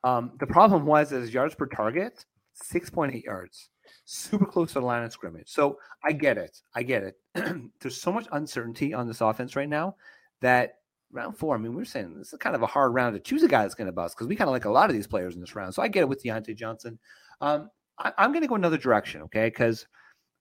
Um, 0.04 0.32
the 0.38 0.46
problem 0.46 0.86
was 0.86 1.10
his 1.10 1.34
yards 1.34 1.54
per 1.54 1.66
target, 1.66 2.24
6.8 2.72 3.24
yards, 3.24 3.70
super 4.04 4.46
close 4.46 4.72
to 4.72 4.80
the 4.80 4.86
line 4.86 5.04
of 5.04 5.12
scrimmage. 5.12 5.48
So 5.48 5.78
I 6.04 6.12
get 6.12 6.38
it. 6.38 6.60
I 6.74 6.82
get 6.82 7.02
it. 7.02 7.16
There's 7.80 8.00
so 8.00 8.12
much 8.12 8.26
uncertainty 8.32 8.94
on 8.94 9.06
this 9.06 9.20
offense 9.20 9.56
right 9.56 9.68
now 9.68 9.96
that 10.40 10.74
round 11.10 11.36
four, 11.36 11.54
I 11.54 11.58
mean, 11.58 11.74
we 11.74 11.82
are 11.82 11.86
saying 11.86 12.14
this 12.16 12.32
is 12.32 12.38
kind 12.38 12.54
of 12.54 12.62
a 12.62 12.66
hard 12.66 12.94
round 12.94 13.14
to 13.14 13.20
choose 13.20 13.42
a 13.42 13.48
guy 13.48 13.62
that's 13.62 13.74
going 13.74 13.86
to 13.86 13.92
bust 13.92 14.16
because 14.16 14.28
we 14.28 14.36
kind 14.36 14.48
of 14.48 14.52
like 14.52 14.66
a 14.66 14.70
lot 14.70 14.90
of 14.90 14.94
these 14.94 15.06
players 15.06 15.34
in 15.34 15.40
this 15.40 15.56
round. 15.56 15.74
So 15.74 15.82
I 15.82 15.88
get 15.88 16.00
it 16.00 16.08
with 16.08 16.22
Diontae 16.22 16.56
Johnson. 16.56 16.98
Um, 17.40 17.70
I, 17.98 18.12
am 18.18 18.30
going 18.30 18.42
to 18.42 18.48
go 18.48 18.54
another 18.54 18.78
direction, 18.78 19.22
okay? 19.22 19.46
Because– 19.46 19.86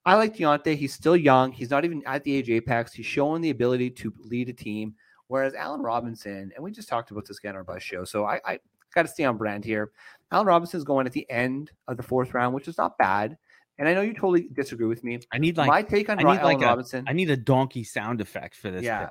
I 0.08 0.16
like 0.16 0.38
Diontae. 0.38 0.78
He's 0.78 0.94
still 0.94 1.18
young. 1.18 1.52
He's 1.52 1.70
not 1.70 1.84
even 1.84 2.02
at 2.06 2.24
the 2.24 2.34
age 2.34 2.50
apex. 2.50 2.94
He's 2.94 3.06
showing 3.06 3.42
the 3.42 3.50
ability 3.50 3.90
to 3.90 4.14
lead 4.24 4.48
a 4.48 4.54
team. 4.54 4.96
Whereas 5.28 5.54
Allen 5.54 5.82
Robinson, 5.82 6.52
and 6.56 6.64
we 6.64 6.72
just 6.72 6.88
talked 6.88 7.12
about 7.12 7.26
this 7.26 7.38
again 7.38 7.52
on 7.52 7.58
our 7.58 7.64
bus 7.64 7.84
show, 7.84 8.06
so 8.06 8.26
I, 8.26 8.40
I 8.46 8.60
got 8.96 9.04
to 9.04 9.08
stay 9.08 9.26
on 9.26 9.38
brand 9.38 9.66
here. 9.66 9.92
Allen 10.32 10.48
Robinson 10.48 10.78
is 10.78 10.84
going 10.84 11.06
at 11.06 11.14
the 11.14 11.30
end 11.30 11.72
of 11.88 11.98
the 11.98 12.04
fourth 12.04 12.34
round, 12.34 12.56
which 12.56 12.68
is 12.68 12.78
not 12.78 12.98
bad. 12.98 13.38
And 13.80 13.88
I 13.88 13.94
know 13.94 14.02
you 14.02 14.14
totally 14.14 14.50
disagree 14.54 14.88
with 14.88 15.04
me. 15.04 15.20
I 15.32 15.38
need 15.38 15.58
like 15.58 15.68
my 15.68 15.84
take 15.84 16.10
on 16.10 16.20
I 16.20 16.24
need 16.24 16.40
Allen 16.40 16.60
like 16.60 16.62
Robinson. 16.62 17.06
I 17.08 17.14
need 17.14 17.30
a 17.30 17.38
donkey 17.38 17.84
sound 17.84 18.22
effect 18.22 18.56
for 18.56 18.72
this. 18.72 18.84
Yeah, 18.84 19.10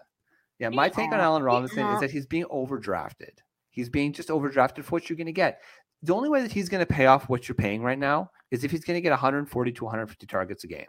yeah. 0.59 0.71
My 0.71 0.89
take 0.89 1.13
on 1.13 1.21
Allen 1.21 1.43
Robinson 1.43 1.87
is 1.87 2.01
that 2.01 2.11
he's 2.11 2.27
being 2.27 2.45
overdrafted. 2.47 3.39
He's 3.71 3.89
being 3.89 4.13
just 4.13 4.29
overdrafted 4.29 4.85
for 4.85 4.91
what 4.91 5.09
you're 5.09 5.17
going 5.17 5.27
to 5.27 5.33
get. 5.33 5.61
The 6.03 6.15
only 6.15 6.29
way 6.29 6.43
that 6.43 6.51
he's 6.51 6.69
going 6.69 6.85
to 6.85 6.93
pay 6.93 7.07
off 7.07 7.29
what 7.29 7.49
you're 7.49 7.55
paying 7.55 7.83
right 7.83 7.99
now 7.99 8.31
is 8.51 8.65
if 8.65 8.71
he's 8.71 8.85
going 8.85 8.97
to 8.97 9.01
get 9.01 9.11
140 9.11 9.73
to 9.73 9.85
150 9.85 10.27
targets 10.27 10.65
a 10.65 10.67
game. 10.67 10.87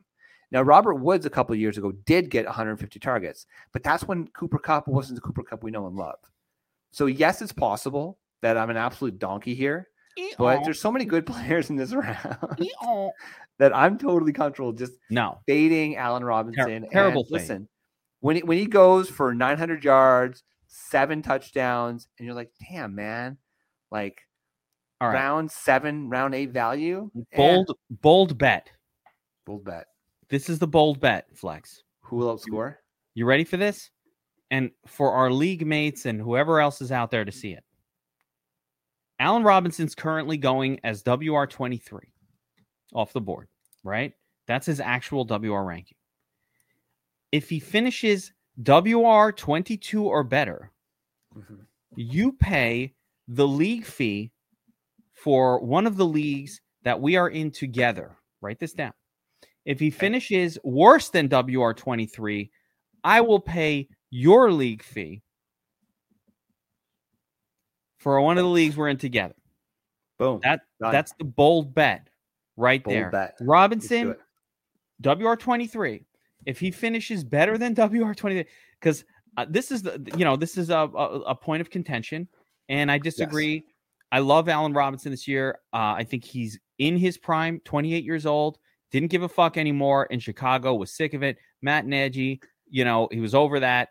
Now, 0.51 0.61
Robert 0.61 0.95
Woods 0.95 1.25
a 1.25 1.29
couple 1.29 1.55
years 1.55 1.77
ago 1.77 1.91
did 1.91 2.29
get 2.29 2.45
150 2.45 2.99
targets, 2.99 3.45
but 3.73 3.83
that's 3.83 4.07
when 4.07 4.27
Cooper 4.29 4.59
Kupp 4.59 4.87
wasn't 4.87 5.15
the 5.15 5.21
Cooper 5.21 5.43
Kupp 5.43 5.63
we 5.63 5.71
know 5.71 5.87
and 5.87 5.95
love. 5.95 6.19
So, 6.91 7.05
yes, 7.07 7.41
it's 7.41 7.51
possible 7.51 8.17
that 8.41 8.57
I'm 8.57 8.69
an 8.69 8.77
absolute 8.77 9.19
donkey 9.19 9.55
here, 9.55 9.89
but 10.37 10.63
there's 10.63 10.79
so 10.79 10.91
many 10.91 11.05
good 11.05 11.25
players 11.27 11.69
in 11.69 11.75
this 11.75 11.93
round 11.93 12.37
that 13.59 13.75
I'm 13.75 13.97
totally 13.97 14.31
comfortable 14.31 14.71
just 14.71 14.93
no 15.09 15.39
fading 15.47 15.97
Allen 15.97 16.23
Robinson. 16.23 16.83
Ter- 16.83 16.89
terrible. 16.89 17.23
And 17.23 17.31
listen, 17.31 17.67
when 18.21 18.37
he, 18.37 18.43
when 18.43 18.57
he 18.57 18.67
goes 18.67 19.09
for 19.09 19.33
900 19.33 19.83
yards, 19.83 20.43
seven 20.67 21.21
touchdowns, 21.21 22.07
and 22.17 22.25
you're 22.25 22.35
like, 22.35 22.51
damn, 22.69 22.95
man, 22.95 23.37
like 23.91 24.21
All 25.01 25.09
right. 25.09 25.15
round 25.15 25.51
seven, 25.51 26.09
round 26.09 26.35
eight 26.35 26.51
value, 26.51 27.11
bold, 27.35 27.69
eh. 27.69 27.73
bold 28.01 28.37
bet, 28.37 28.69
bold 29.45 29.65
bet. 29.65 29.87
This 30.29 30.49
is 30.49 30.59
the 30.59 30.67
bold 30.67 30.99
bet, 30.99 31.25
Flex. 31.33 31.83
Who 32.01 32.17
will 32.17 32.37
outscore? 32.37 32.75
You 33.15 33.25
ready 33.25 33.43
for 33.43 33.57
this? 33.57 33.89
And 34.51 34.71
for 34.85 35.11
our 35.11 35.31
league 35.31 35.65
mates 35.65 36.05
and 36.05 36.21
whoever 36.21 36.59
else 36.59 36.81
is 36.81 36.91
out 36.91 37.11
there 37.11 37.25
to 37.25 37.31
see 37.31 37.51
it. 37.51 37.63
Allen 39.19 39.43
Robinson's 39.43 39.95
currently 39.95 40.37
going 40.37 40.79
as 40.83 41.03
WR23 41.03 41.99
off 42.93 43.13
the 43.13 43.21
board, 43.21 43.47
right? 43.83 44.13
That's 44.47 44.65
his 44.65 44.79
actual 44.79 45.25
WR 45.25 45.63
ranking. 45.63 45.97
If 47.31 47.49
he 47.49 47.59
finishes 47.59 48.31
WR22 48.61 50.01
or 50.01 50.23
better, 50.23 50.71
mm-hmm. 51.37 51.55
you 51.95 52.31
pay 52.33 52.93
the 53.27 53.47
league 53.47 53.85
fee 53.85 54.31
for 55.13 55.59
one 55.59 55.87
of 55.87 55.97
the 55.97 56.05
leagues 56.05 56.61
that 56.83 57.01
we 57.01 57.15
are 57.15 57.29
in 57.29 57.51
together. 57.51 58.15
Write 58.41 58.59
this 58.59 58.73
down. 58.73 58.93
If 59.67 59.81
he 59.81 59.89
finishes 59.89 60.57
worse 60.63 61.09
than 61.09 61.27
WR23, 61.27 62.49
I 63.03 63.19
will 63.19 63.41
pay 63.41 63.89
your 64.09 64.49
league 64.49 64.81
fee 64.81 65.21
for 67.97 68.21
one 68.21 68.37
of 68.37 68.45
the 68.45 68.49
leagues 68.49 68.77
we're 68.77 68.87
in 68.87 68.95
together. 68.95 69.35
Boom. 70.17 70.39
That 70.41 70.61
Done. 70.79 70.93
that's 70.93 71.11
the 71.19 71.25
bold 71.25 71.75
bet 71.75 72.07
right 72.55 72.81
Bold 72.81 72.95
there. 72.95 73.11
bet. 73.11 73.35
Robinson. 73.41 74.15
WR23. 75.03 76.05
If 76.45 76.59
he 76.59 76.71
finishes 76.71 77.25
better 77.25 77.57
than 77.57 77.75
WR23, 77.75 78.45
because 78.79 79.03
uh, 79.35 79.45
this 79.49 79.69
is 79.69 79.83
the 79.83 80.01
you 80.17 80.23
know 80.23 80.37
this 80.37 80.57
is 80.57 80.69
a, 80.69 80.77
a 80.77 81.19
a 81.19 81.35
point 81.35 81.59
of 81.59 81.69
contention, 81.69 82.29
and 82.69 82.89
I 82.89 82.97
disagree. 82.97 83.65
I 84.13 84.19
love 84.19 84.47
Allen 84.47 84.71
Robinson 84.71 85.11
this 85.11 85.27
year. 85.27 85.59
Uh, 85.73 85.93
I 85.97 86.05
think 86.05 86.23
he's 86.23 86.57
in 86.79 86.95
his 86.95 87.17
prime, 87.17 87.59
28 87.65 88.05
years 88.05 88.25
old. 88.25 88.57
Didn't 88.91 89.11
give 89.11 89.23
a 89.23 89.29
fuck 89.29 89.57
anymore 89.57 90.05
in 90.05 90.19
Chicago. 90.19 90.75
Was 90.75 90.91
sick 90.91 91.13
of 91.13 91.23
it. 91.23 91.37
Matt 91.61 91.85
Nagy, 91.85 92.39
you 92.69 92.85
know, 92.85 93.07
he 93.11 93.19
was 93.19 93.35
over 93.35 93.59
that. 93.59 93.89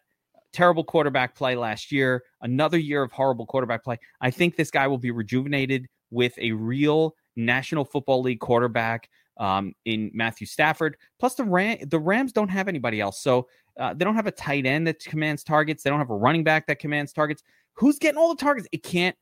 Terrible 0.52 0.84
quarterback 0.84 1.34
play 1.34 1.54
last 1.54 1.92
year. 1.92 2.22
Another 2.40 2.78
year 2.78 3.02
of 3.02 3.12
horrible 3.12 3.46
quarterback 3.46 3.84
play. 3.84 3.98
I 4.20 4.30
think 4.30 4.56
this 4.56 4.70
guy 4.70 4.86
will 4.86 4.98
be 4.98 5.10
rejuvenated 5.10 5.86
with 6.10 6.32
a 6.38 6.52
real 6.52 7.14
National 7.36 7.84
Football 7.84 8.22
League 8.22 8.40
quarterback 8.40 9.10
um, 9.38 9.74
in 9.84 10.10
Matthew 10.14 10.46
Stafford. 10.46 10.96
Plus, 11.18 11.34
the 11.34 11.44
Ram- 11.44 11.78
the 11.88 11.98
Rams 11.98 12.32
don't 12.32 12.48
have 12.48 12.68
anybody 12.68 13.00
else, 13.00 13.20
so 13.20 13.48
uh, 13.78 13.92
they 13.92 14.04
don't 14.04 14.14
have 14.14 14.26
a 14.26 14.32
tight 14.32 14.64
end 14.64 14.86
that 14.86 15.00
commands 15.00 15.44
targets. 15.44 15.82
They 15.82 15.90
don't 15.90 15.98
have 15.98 16.10
a 16.10 16.16
running 16.16 16.44
back 16.44 16.66
that 16.68 16.78
commands 16.78 17.12
targets. 17.12 17.42
Who's 17.74 17.98
getting 17.98 18.18
all 18.18 18.34
the 18.34 18.40
targets? 18.40 18.66
It 18.72 18.82
can't 18.82 19.16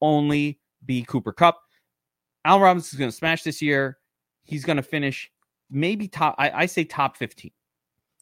only 0.00 0.58
be 0.84 1.04
Cooper 1.04 1.32
Kupp. 1.32 1.60
Al 2.44 2.58
Robinson 2.58 2.96
is 2.96 2.98
going 2.98 3.10
to 3.10 3.16
smash 3.16 3.42
this 3.42 3.62
year. 3.62 3.98
He's 4.50 4.64
going 4.64 4.76
to 4.76 4.82
finish 4.82 5.30
maybe 5.70 6.08
top. 6.08 6.34
I, 6.38 6.50
I 6.50 6.66
say 6.66 6.84
top 6.84 7.16
fifteen. 7.16 7.52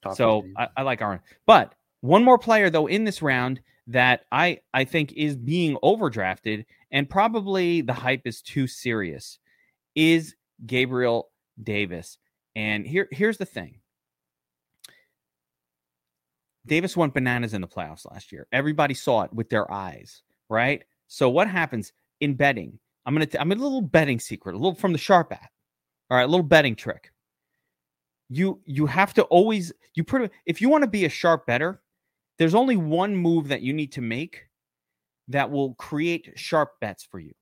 Top 0.03 0.17
so 0.17 0.43
15. 0.43 0.55
I, 0.57 0.69
I 0.77 0.83
like 0.83 1.03
Aaron. 1.03 1.21
But 1.47 1.75
one 2.01 2.25
more 2.25 2.39
player 2.39 2.71
though 2.71 2.87
in 2.87 3.05
this 3.05 3.23
round 3.23 3.61
that 3.89 4.25
I 4.31 4.61
I 4.75 4.85
think 4.85 5.13
is 5.13 5.37
being 5.37 5.77
overdrafted 5.83 6.65
and 6.91 7.09
probably 7.09 7.81
the 7.81 7.93
hype 7.93 8.23
is 8.27 8.43
too 8.43 8.67
serious 8.67 9.39
is 9.95 10.35
Gabriel 10.67 11.31
Davis. 11.63 12.19
And 12.55 12.87
here 12.87 13.09
here's 13.11 13.39
the 13.39 13.47
thing. 13.47 13.79
Davis 16.67 16.97
went 16.97 17.15
bananas 17.15 17.55
in 17.55 17.63
the 17.63 17.69
playoffs 17.69 18.09
last 18.11 18.31
year. 18.31 18.47
Everybody 18.53 18.93
saw 18.93 19.23
it 19.23 19.33
with 19.33 19.49
their 19.49 19.71
eyes, 19.73 20.23
right? 20.51 20.85
So 21.07 21.31
what 21.31 21.49
happens 21.49 21.93
in 22.21 22.35
betting? 22.35 22.79
I'm 23.07 23.15
gonna 23.15 23.27
t- 23.27 23.39
I'm 23.39 23.51
a 23.51 23.55
little 23.55 23.81
betting 23.81 24.21
secret, 24.21 24.55
a 24.55 24.59
little 24.59 24.75
from 24.75 24.93
the 24.93 24.99
sharp 24.99 25.33
app. 25.33 25.51
All 26.11 26.17
right, 26.17 26.29
little 26.29 26.45
betting 26.45 26.75
trick. 26.75 27.13
You 28.31 28.61
you 28.67 28.87
have 28.87 29.15
to 29.15 29.23
always 29.25 29.73
you 29.95 30.05
pretty 30.05 30.33
if 30.47 30.61
you 30.61 30.69
want 30.69 30.85
to 30.85 30.91
be 30.91 31.05
a 31.05 31.11
sharp 31.11 31.47
better, 31.47 31.83
there's 32.39 32.55
only 32.55 32.77
one 32.77 33.17
move 33.17 33.49
that 33.49 33.63
you 33.63 33.73
need 33.73 33.93
to 33.93 34.01
make 34.01 34.49
that 35.29 35.51
will 35.51 35.75
create 35.75 36.33
sharp 36.37 36.73
bets 36.81 37.05
for 37.05 37.21
you. 37.21 37.33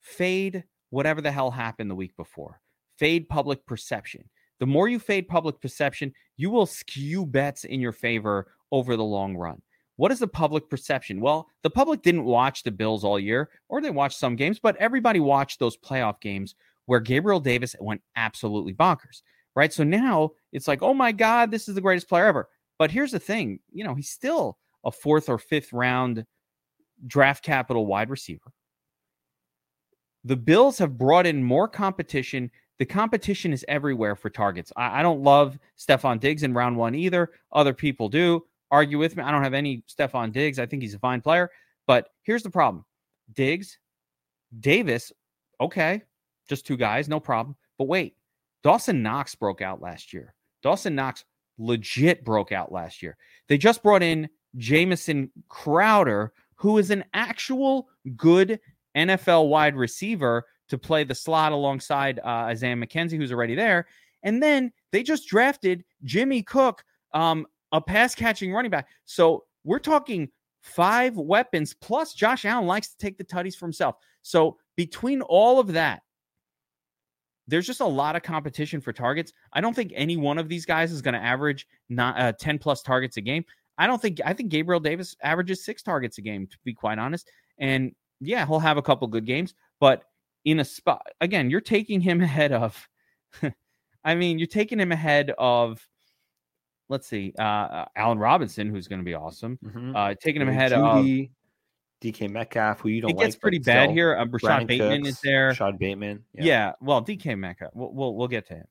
Fade 0.00 0.64
whatever 0.90 1.20
the 1.20 1.30
hell 1.30 1.50
happened 1.50 1.90
the 1.90 1.94
week 1.94 2.16
before. 2.16 2.60
Fade 2.98 3.28
public 3.28 3.64
perception. 3.66 4.28
The 4.58 4.66
more 4.66 4.88
you 4.88 4.98
fade 4.98 5.28
public 5.28 5.60
perception, 5.60 6.12
you 6.36 6.50
will 6.50 6.66
skew 6.66 7.24
bets 7.24 7.64
in 7.64 7.80
your 7.80 7.92
favor 7.92 8.52
over 8.72 8.96
the 8.96 9.04
long 9.04 9.36
run. 9.36 9.62
What 9.96 10.12
is 10.12 10.18
the 10.18 10.28
public 10.28 10.68
perception? 10.68 11.20
Well, 11.20 11.48
the 11.62 11.70
public 11.70 12.02
didn't 12.02 12.24
watch 12.24 12.62
the 12.62 12.70
Bills 12.70 13.04
all 13.04 13.18
year, 13.18 13.50
or 13.68 13.80
they 13.80 13.90
watched 13.90 14.18
some 14.18 14.36
games, 14.36 14.58
but 14.58 14.76
everybody 14.76 15.20
watched 15.20 15.58
those 15.58 15.76
playoff 15.76 16.20
games 16.20 16.54
where 16.90 16.98
Gabriel 16.98 17.38
Davis 17.38 17.76
went 17.78 18.02
absolutely 18.16 18.74
bonkers, 18.74 19.22
right? 19.54 19.72
So 19.72 19.84
now 19.84 20.30
it's 20.50 20.66
like, 20.66 20.82
oh 20.82 20.92
my 20.92 21.12
God, 21.12 21.52
this 21.52 21.68
is 21.68 21.76
the 21.76 21.80
greatest 21.80 22.08
player 22.08 22.26
ever. 22.26 22.48
But 22.80 22.90
here's 22.90 23.12
the 23.12 23.20
thing 23.20 23.60
you 23.72 23.84
know, 23.84 23.94
he's 23.94 24.10
still 24.10 24.58
a 24.84 24.90
fourth 24.90 25.28
or 25.28 25.38
fifth 25.38 25.72
round 25.72 26.26
draft 27.06 27.44
capital 27.44 27.86
wide 27.86 28.10
receiver. 28.10 28.52
The 30.24 30.34
Bills 30.34 30.78
have 30.78 30.98
brought 30.98 31.26
in 31.26 31.44
more 31.44 31.68
competition. 31.68 32.50
The 32.80 32.86
competition 32.86 33.52
is 33.52 33.64
everywhere 33.68 34.16
for 34.16 34.28
targets. 34.28 34.72
I, 34.76 34.98
I 34.98 35.02
don't 35.02 35.22
love 35.22 35.60
Stefon 35.78 36.18
Diggs 36.18 36.42
in 36.42 36.54
round 36.54 36.76
one 36.76 36.96
either. 36.96 37.30
Other 37.52 37.72
people 37.72 38.08
do. 38.08 38.44
Argue 38.72 38.98
with 38.98 39.16
me. 39.16 39.22
I 39.22 39.30
don't 39.30 39.44
have 39.44 39.54
any 39.54 39.84
Stefon 39.88 40.32
Diggs. 40.32 40.58
I 40.58 40.66
think 40.66 40.82
he's 40.82 40.94
a 40.94 40.98
fine 40.98 41.20
player. 41.20 41.52
But 41.86 42.08
here's 42.24 42.42
the 42.42 42.50
problem 42.50 42.84
Diggs, 43.32 43.78
Davis, 44.58 45.12
okay, 45.60 46.02
just 46.50 46.66
two 46.66 46.76
guys, 46.76 47.08
no 47.08 47.20
problem. 47.20 47.56
But 47.78 47.88
wait, 47.88 48.16
Dawson 48.62 49.02
Knox 49.02 49.34
broke 49.34 49.62
out 49.62 49.80
last 49.80 50.12
year. 50.12 50.34
Dawson 50.62 50.94
Knox 50.94 51.24
legit 51.56 52.24
broke 52.24 52.52
out 52.52 52.72
last 52.72 53.02
year. 53.02 53.16
They 53.48 53.56
just 53.56 53.82
brought 53.82 54.02
in 54.02 54.28
Jamison 54.56 55.30
Crowder, 55.48 56.32
who 56.56 56.76
is 56.76 56.90
an 56.90 57.04
actual 57.14 57.88
good 58.16 58.60
NFL 58.96 59.48
wide 59.48 59.76
receiver 59.76 60.44
to 60.68 60.76
play 60.76 61.04
the 61.04 61.14
slot 61.14 61.52
alongside 61.52 62.18
uh, 62.18 62.50
Isaiah 62.50 62.76
McKenzie, 62.76 63.16
who's 63.16 63.32
already 63.32 63.54
there. 63.54 63.86
And 64.22 64.42
then 64.42 64.72
they 64.92 65.02
just 65.02 65.28
drafted 65.28 65.84
Jimmy 66.04 66.42
Cook, 66.42 66.84
um, 67.14 67.46
a 67.72 67.80
pass 67.80 68.14
catching 68.14 68.52
running 68.52 68.70
back. 68.70 68.88
So 69.04 69.44
we're 69.64 69.78
talking 69.78 70.28
five 70.60 71.16
weapons, 71.16 71.74
plus 71.74 72.12
Josh 72.12 72.44
Allen 72.44 72.66
likes 72.66 72.88
to 72.88 72.98
take 72.98 73.18
the 73.18 73.24
tutties 73.24 73.54
for 73.56 73.66
himself. 73.66 73.96
So 74.22 74.58
between 74.76 75.22
all 75.22 75.58
of 75.58 75.72
that, 75.72 76.02
there's 77.50 77.66
just 77.66 77.80
a 77.80 77.86
lot 77.86 78.16
of 78.16 78.22
competition 78.22 78.80
for 78.80 78.92
targets. 78.92 79.32
I 79.52 79.60
don't 79.60 79.74
think 79.74 79.92
any 79.94 80.16
one 80.16 80.38
of 80.38 80.48
these 80.48 80.64
guys 80.64 80.92
is 80.92 81.02
going 81.02 81.14
to 81.14 81.20
average 81.20 81.66
not, 81.88 82.18
uh, 82.18 82.32
10 82.32 82.58
plus 82.58 82.82
targets 82.82 83.16
a 83.16 83.20
game. 83.20 83.44
I 83.76 83.86
don't 83.86 84.00
think, 84.00 84.20
I 84.24 84.32
think 84.32 84.50
Gabriel 84.50 84.80
Davis 84.80 85.16
averages 85.22 85.64
six 85.64 85.82
targets 85.82 86.18
a 86.18 86.22
game, 86.22 86.46
to 86.46 86.56
be 86.64 86.72
quite 86.72 86.98
honest. 86.98 87.30
And 87.58 87.94
yeah, 88.20 88.46
he'll 88.46 88.58
have 88.60 88.76
a 88.76 88.82
couple 88.82 89.08
good 89.08 89.26
games, 89.26 89.54
but 89.80 90.04
in 90.44 90.60
a 90.60 90.64
spot, 90.64 91.06
again, 91.20 91.50
you're 91.50 91.60
taking 91.60 92.00
him 92.00 92.20
ahead 92.22 92.52
of, 92.52 92.88
I 94.04 94.14
mean, 94.14 94.38
you're 94.38 94.46
taking 94.46 94.78
him 94.78 94.92
ahead 94.92 95.32
of, 95.38 95.86
let's 96.88 97.06
see, 97.06 97.32
uh, 97.38 97.84
Allen 97.96 98.18
Robinson, 98.18 98.68
who's 98.70 98.88
going 98.88 99.00
to 99.00 99.04
be 99.04 99.14
awesome. 99.14 99.58
Mhm. 99.64 99.96
Uh, 99.96 100.14
taking 100.20 100.40
him 100.40 100.48
ahead 100.48 100.72
of, 100.72 101.04
Jeudy, 101.04 101.30
DK 102.00 102.30
Metcalf, 102.30 102.80
who 102.80 102.88
you 102.88 103.02
don't 103.02 103.10
it 103.10 103.18
gets 103.18 103.36
but 103.36 103.42
pretty 103.42 103.58
bad 103.58 103.84
still. 103.84 103.94
here. 103.94 104.16
Uh, 104.16 104.24
Rashod 104.24 104.40
Brandon 104.40 104.66
Bateman 104.66 105.02
Cooks, 105.02 105.08
is 105.08 105.20
there. 105.20 105.48
Rashod 105.48 105.78
Bateman. 105.78 106.24
Yeah. 106.34 106.72
well, 106.80 107.02
DK 107.02 107.38
Metcalf. 107.38 107.72
We'll, 107.74 107.92
we'll 107.92 108.14
we'll 108.14 108.28
get 108.28 108.46
to 108.48 108.54
him. 108.54 108.66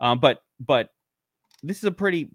Um, 0.00 0.18
but 0.18 0.42
but 0.58 0.90
this 1.62 1.78
is 1.78 1.84
a 1.84 1.92
pretty 1.92 2.30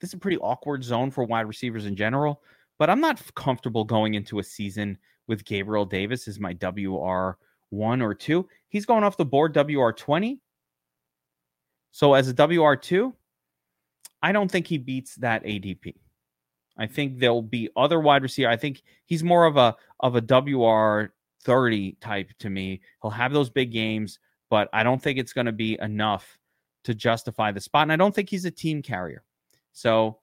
this 0.00 0.10
is 0.10 0.14
a 0.14 0.18
pretty 0.18 0.38
awkward 0.38 0.84
zone 0.84 1.10
for 1.10 1.24
wide 1.24 1.46
receivers 1.46 1.86
in 1.86 1.96
general. 1.96 2.42
But 2.78 2.90
I'm 2.90 3.00
not 3.00 3.22
comfortable 3.34 3.84
going 3.84 4.14
into 4.14 4.38
a 4.38 4.42
season 4.42 4.98
with 5.26 5.44
Gabriel 5.44 5.86
Davis 5.86 6.28
as 6.28 6.38
my 6.38 6.52
WR 6.60 7.38
one 7.70 8.02
or 8.02 8.14
two. 8.14 8.48
He's 8.68 8.84
going 8.84 9.04
off 9.04 9.16
the 9.16 9.24
board 9.24 9.56
WR 9.56 9.90
twenty. 9.92 10.40
So 11.90 12.14
as 12.14 12.28
a 12.28 12.34
WR 12.34 12.74
two, 12.74 13.14
I 14.22 14.32
don't 14.32 14.50
think 14.50 14.66
he 14.66 14.78
beats 14.78 15.14
that 15.16 15.44
ADP. 15.44 15.94
I 16.76 16.86
think 16.86 17.18
there'll 17.18 17.42
be 17.42 17.68
other 17.76 18.00
wide 18.00 18.22
receiver. 18.22 18.48
I 18.48 18.56
think 18.56 18.82
he's 19.06 19.22
more 19.22 19.44
of 19.44 19.56
a 19.56 19.76
of 20.00 20.16
a 20.16 20.20
WR 20.20 21.12
30 21.42 21.92
type 22.00 22.30
to 22.40 22.50
me. 22.50 22.80
He'll 23.02 23.10
have 23.10 23.32
those 23.32 23.50
big 23.50 23.70
games, 23.70 24.18
but 24.50 24.68
I 24.72 24.82
don't 24.82 25.02
think 25.02 25.18
it's 25.18 25.32
going 25.32 25.46
to 25.46 25.52
be 25.52 25.78
enough 25.80 26.38
to 26.84 26.94
justify 26.94 27.52
the 27.52 27.60
spot. 27.60 27.82
And 27.82 27.92
I 27.92 27.96
don't 27.96 28.14
think 28.14 28.28
he's 28.28 28.44
a 28.44 28.50
team 28.50 28.82
carrier. 28.82 29.22
So 29.72 30.18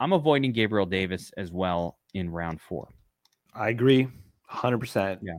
I'm 0.00 0.12
avoiding 0.12 0.52
Gabriel 0.52 0.86
Davis 0.86 1.32
as 1.36 1.52
well 1.52 1.98
in 2.14 2.30
round 2.30 2.60
four. 2.60 2.88
I 3.54 3.70
agree. 3.70 4.08
100%. 4.50 5.18
Yeah. 5.22 5.32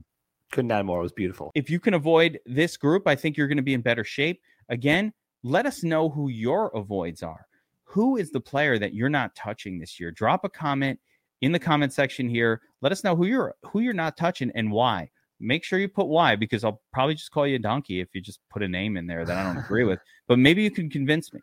Couldn't 0.52 0.72
add 0.72 0.86
more. 0.86 1.00
It 1.00 1.04
was 1.04 1.14
beautiful. 1.14 1.52
If 1.56 1.70
you 1.70 1.80
can 1.80 1.94
avoid 1.94 2.40
this 2.46 2.76
group, 2.78 3.08
I 3.08 3.16
think 3.16 3.38
you're 3.38 3.48
going 3.48 3.58
to 3.58 3.64
be 3.64 3.74
in 3.74 3.82
better 3.82 4.04
shape. 4.04 4.42
Again, 4.70 5.14
let 5.44 5.66
us 5.66 5.84
know 5.84 6.10
who 6.10 6.30
your 6.30 6.70
avoids 6.76 7.24
are. 7.24 7.46
Who 7.90 8.18
is 8.18 8.30
the 8.30 8.40
player 8.40 8.78
that 8.78 8.94
you're 8.94 9.10
not 9.10 9.36
touching 9.36 9.80
this 9.80 10.00
year? 10.00 10.12
Drop 10.12 10.44
a 10.44 10.50
comment 10.50 11.00
in 11.42 11.52
the 11.52 11.58
comment 11.58 11.92
section 11.92 12.30
here. 12.30 12.62
Let 12.82 12.92
us 12.92 13.04
know 13.04 13.16
who 13.16 13.26
you're 13.26 13.56
who 13.64 13.80
you're 13.80 13.94
not 13.94 14.16
touching 14.16 14.52
and 14.54 14.72
why. 14.72 15.10
Make 15.40 15.64
sure 15.64 15.80
you 15.80 15.90
put 15.90 16.08
why 16.08 16.36
because 16.36 16.64
I'll 16.64 16.82
probably 16.94 17.16
just 17.16 17.32
call 17.32 17.48
you 17.48 17.56
a 17.56 17.60
donkey 17.60 18.00
if 18.00 18.10
you 18.14 18.22
just 18.22 18.42
put 18.52 18.62
a 18.62 18.68
name 18.68 18.96
in 18.96 19.08
there 19.08 19.26
that 19.26 19.38
I 19.38 19.44
don't 19.44 19.64
agree 19.64 19.86
with. 19.86 20.00
But 20.28 20.38
maybe 20.38 20.62
you 20.62 20.70
can 20.70 20.92
convince 20.92 21.34
me. 21.34 21.40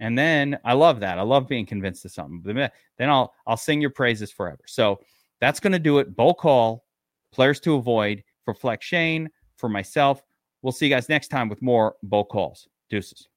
And 0.00 0.18
then 0.18 0.58
I 0.64 0.72
love 0.72 0.98
that. 0.98 1.16
I 1.16 1.22
love 1.22 1.46
being 1.46 1.64
convinced 1.66 2.04
of 2.04 2.10
something. 2.10 2.40
But 2.40 2.72
then 2.98 3.08
I'll 3.08 3.32
I'll 3.46 3.56
sing 3.56 3.80
your 3.80 3.90
praises 3.90 4.32
forever. 4.32 4.62
So 4.66 4.98
that's 5.40 5.60
going 5.60 5.72
to 5.72 5.78
do 5.78 5.98
it. 5.98 6.16
Bowl 6.16 6.34
call, 6.34 6.84
players 7.32 7.60
to 7.60 7.76
avoid 7.76 8.24
for 8.44 8.54
Flex 8.54 8.84
Shane, 8.84 9.30
for 9.56 9.68
myself. 9.68 10.20
We'll 10.62 10.72
see 10.72 10.86
you 10.86 10.94
guys 10.94 11.08
next 11.08 11.28
time 11.28 11.48
with 11.48 11.62
more 11.62 11.94
bowl 12.02 12.24
calls. 12.24 12.66
Deuces. 12.90 13.28